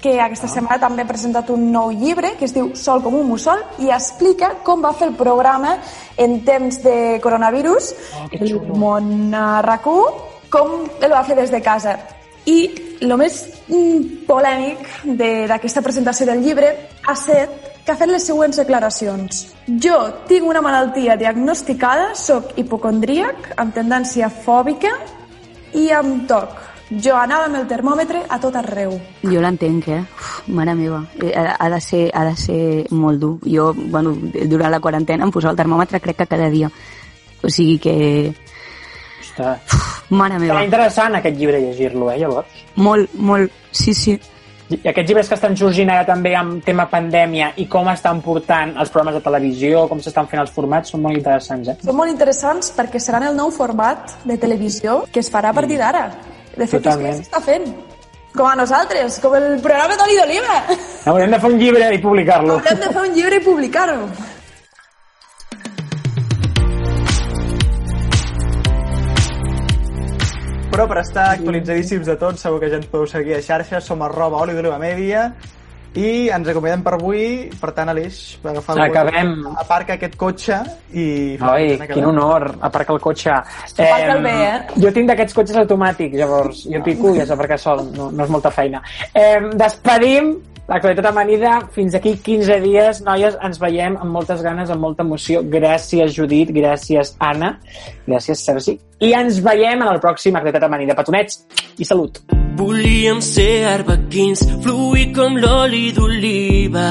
que 0.00 0.16
aquesta 0.20 0.48
setmana 0.48 0.80
també 0.82 1.04
ha 1.04 1.08
presentat 1.08 1.52
un 1.54 1.68
nou 1.72 1.92
llibre 1.92 2.32
que 2.40 2.46
es 2.48 2.54
diu 2.56 2.70
Sol 2.76 3.02
com 3.04 3.18
un 3.18 3.28
mussol 3.28 3.60
i 3.84 3.90
explica 3.92 4.54
com 4.64 4.82
va 4.82 4.94
fer 4.96 5.10
el 5.10 5.16
programa 5.16 5.76
en 6.16 6.38
temps 6.44 6.80
de 6.82 7.20
coronavirus, 7.22 7.92
el 8.32 8.56
món 8.80 9.34
a 9.36 9.60
RAC1, 9.64 10.29
com 10.50 10.86
el 11.00 11.12
va 11.12 11.24
fer 11.24 11.36
des 11.38 11.52
de 11.52 11.62
casa. 11.62 11.96
I 12.46 12.58
el 13.00 13.16
més 13.20 13.42
mm, 13.68 14.24
polèmic 14.28 14.86
d'aquesta 15.18 15.82
presentació 15.84 16.26
del 16.28 16.42
llibre 16.44 16.72
ha 17.06 17.16
set 17.16 17.70
que 17.84 17.92
ha 17.92 17.98
fet 17.98 18.10
les 18.10 18.26
següents 18.26 18.58
declaracions. 18.60 19.44
Jo 19.82 19.96
tinc 20.28 20.48
una 20.48 20.62
malaltia 20.64 21.16
diagnosticada, 21.20 22.14
sóc 22.14 22.52
hipocondríac, 22.60 23.54
amb 23.60 23.74
tendència 23.76 24.28
fòbica 24.30 24.92
i 25.74 25.88
amb 25.94 26.26
TOC. 26.28 26.58
Jo 26.90 27.14
anava 27.14 27.46
amb 27.46 27.54
el 27.60 27.68
termòmetre 27.70 28.24
a 28.28 28.40
tot 28.42 28.56
arreu. 28.58 28.96
Jo 29.22 29.40
l'entenc, 29.40 29.88
eh? 29.94 30.00
Uf, 30.02 30.40
mare 30.50 30.74
meva, 30.74 31.04
eh, 31.22 31.30
ha, 31.38 31.54
ha, 31.54 31.68
de 31.70 31.80
ser, 31.80 32.08
ha 32.12 32.24
de 32.26 32.34
ser 32.36 32.62
molt 32.90 33.20
dur. 33.22 33.36
Jo, 33.46 33.70
bueno, 33.74 34.16
durant 34.50 34.74
la 34.74 34.80
quarantena 34.82 35.24
em 35.24 35.30
posava 35.30 35.54
el 35.54 35.60
termòmetre 35.62 36.00
crec 36.02 36.18
que 36.24 36.30
cada 36.34 36.50
dia. 36.50 36.70
O 37.42 37.48
sigui 37.48 37.78
que... 37.78 38.34
Ostres. 39.30 39.78
Mare 40.10 40.38
meva. 40.38 40.56
Serà 40.56 40.66
interessant 40.66 41.16
aquest 41.20 41.38
llibre 41.38 41.60
llegir-lo, 41.62 42.10
eh, 42.10 42.18
llavors. 42.18 42.60
Molt, 42.76 43.14
molt, 43.14 43.52
sí, 43.70 43.94
sí. 43.94 44.18
I 44.70 44.86
aquests 44.86 45.08
llibres 45.08 45.28
que 45.28 45.34
estan 45.34 45.56
sorgint 45.58 45.90
ara 45.90 46.04
també 46.06 46.30
amb 46.38 46.62
tema 46.62 46.84
pandèmia 46.90 47.48
i 47.58 47.66
com 47.66 47.88
estan 47.90 48.20
portant 48.22 48.76
els 48.78 48.90
programes 48.90 49.16
de 49.18 49.22
televisió, 49.24 49.86
com 49.90 49.98
s'estan 49.98 50.28
fent 50.30 50.42
els 50.44 50.52
formats, 50.54 50.92
són 50.94 51.02
molt 51.02 51.18
interessants, 51.18 51.72
eh? 51.72 51.76
Són 51.82 51.98
molt 51.98 52.10
interessants 52.12 52.70
perquè 52.76 53.02
seran 53.02 53.26
el 53.26 53.34
nou 53.38 53.50
format 53.50 54.14
de 54.24 54.38
televisió 54.38 55.04
que 55.10 55.24
es 55.24 55.30
farà 55.30 55.50
a 55.50 55.58
partir 55.58 55.78
d'ara. 55.78 56.04
De 56.56 56.66
fet, 56.66 56.84
Totalment. 56.84 57.18
és 57.18 57.18
que 57.18 57.26
s'està 57.26 57.42
fent. 57.42 57.66
Com 58.30 58.46
a 58.46 58.54
nosaltres, 58.54 59.18
com 59.18 59.34
el 59.34 59.58
programa 59.58 59.96
d'Oli 59.98 60.20
d'Oliva. 60.20 60.60
Haurem 61.10 61.32
de 61.34 61.40
fer 61.40 61.50
un 61.50 61.58
llibre 61.58 61.94
i 61.94 61.98
publicar-lo. 61.98 62.60
Haurem 62.60 62.78
de 62.78 62.92
fer 62.94 63.08
un 63.08 63.16
llibre 63.16 63.40
i 63.40 63.44
publicar-ho. 63.48 64.06
Però 70.80 70.88
per 70.88 71.02
estar 71.02 71.26
actualitzadíssims 71.34 72.06
de 72.08 72.14
tot, 72.16 72.38
segur 72.40 72.56
que 72.62 72.70
ja 72.72 72.78
ens 72.80 72.86
podeu 72.88 73.04
seguir 73.04 73.34
a 73.36 73.40
xarxes, 73.44 73.84
som 73.84 74.00
arroba 74.00 74.38
oli 74.40 74.54
d'oliva 74.56 74.78
media, 74.80 75.26
i 75.92 76.30
ens 76.32 76.48
acomiadem 76.48 76.80
per 76.86 76.94
avui, 76.96 77.50
per 77.60 77.74
tant, 77.76 77.90
Aleix, 77.92 78.38
va 78.40 78.54
agafar 78.54 78.78
el 78.78 78.82
Acabem. 78.86 79.34
aparca 79.60 79.98
aquest 79.98 80.16
cotxe 80.16 80.62
i... 80.96 81.36
Ai, 81.36 81.76
quin 81.90 82.08
honor, 82.08 82.46
aparcar 82.64 82.96
el 82.96 83.02
cotxe. 83.04 83.36
Aparca'l 83.74 84.24
bé, 84.24 84.34
eh? 84.46 84.80
Jo 84.86 84.94
tinc 84.96 85.12
d'aquests 85.12 85.36
cotxes 85.36 85.60
automàtics, 85.66 86.16
llavors 86.16 86.64
jo 86.72 86.80
pico 86.88 87.12
i 87.12 87.20
has 87.20 87.28
d'aparcar 87.34 87.60
sol, 87.60 87.84
no, 87.98 88.08
no 88.08 88.24
és 88.24 88.32
molta 88.32 88.48
feina. 88.48 88.80
Eh, 89.12 89.36
despedim 89.60 90.32
l'actualitat 90.70 91.10
amanida. 91.10 91.56
Fins 91.74 91.94
aquí 91.98 92.14
15 92.16 92.60
dies, 92.62 93.02
noies, 93.06 93.36
ens 93.42 93.58
veiem 93.60 93.98
amb 94.00 94.14
moltes 94.14 94.42
ganes, 94.46 94.70
amb 94.70 94.86
molta 94.86 95.04
emoció. 95.06 95.42
Gràcies, 95.42 96.14
Judit, 96.16 96.54
gràcies, 96.54 97.14
Anna, 97.18 97.56
gràcies, 98.06 98.44
Sergi. 98.46 98.78
I 99.00 99.12
ens 99.18 99.40
veiem 99.44 99.82
en 99.82 99.88
el 99.90 100.00
pròxim 100.02 100.36
actualitat 100.38 100.68
amanida. 100.68 100.96
Petonets 100.98 101.42
i 101.78 101.88
salut. 101.88 102.22
Volíem 102.60 103.20
ser 103.24 103.66
arbequins, 103.74 104.44
fluir 104.62 105.10
com 105.16 105.38
l'oli 105.40 105.90
d'oliva. 105.96 106.88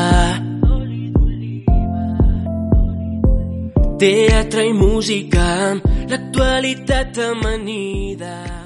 Teatre 3.99 4.63
i 4.63 4.71
música 4.73 5.75
l'actualitat 6.07 7.19
amanida. 7.19 8.58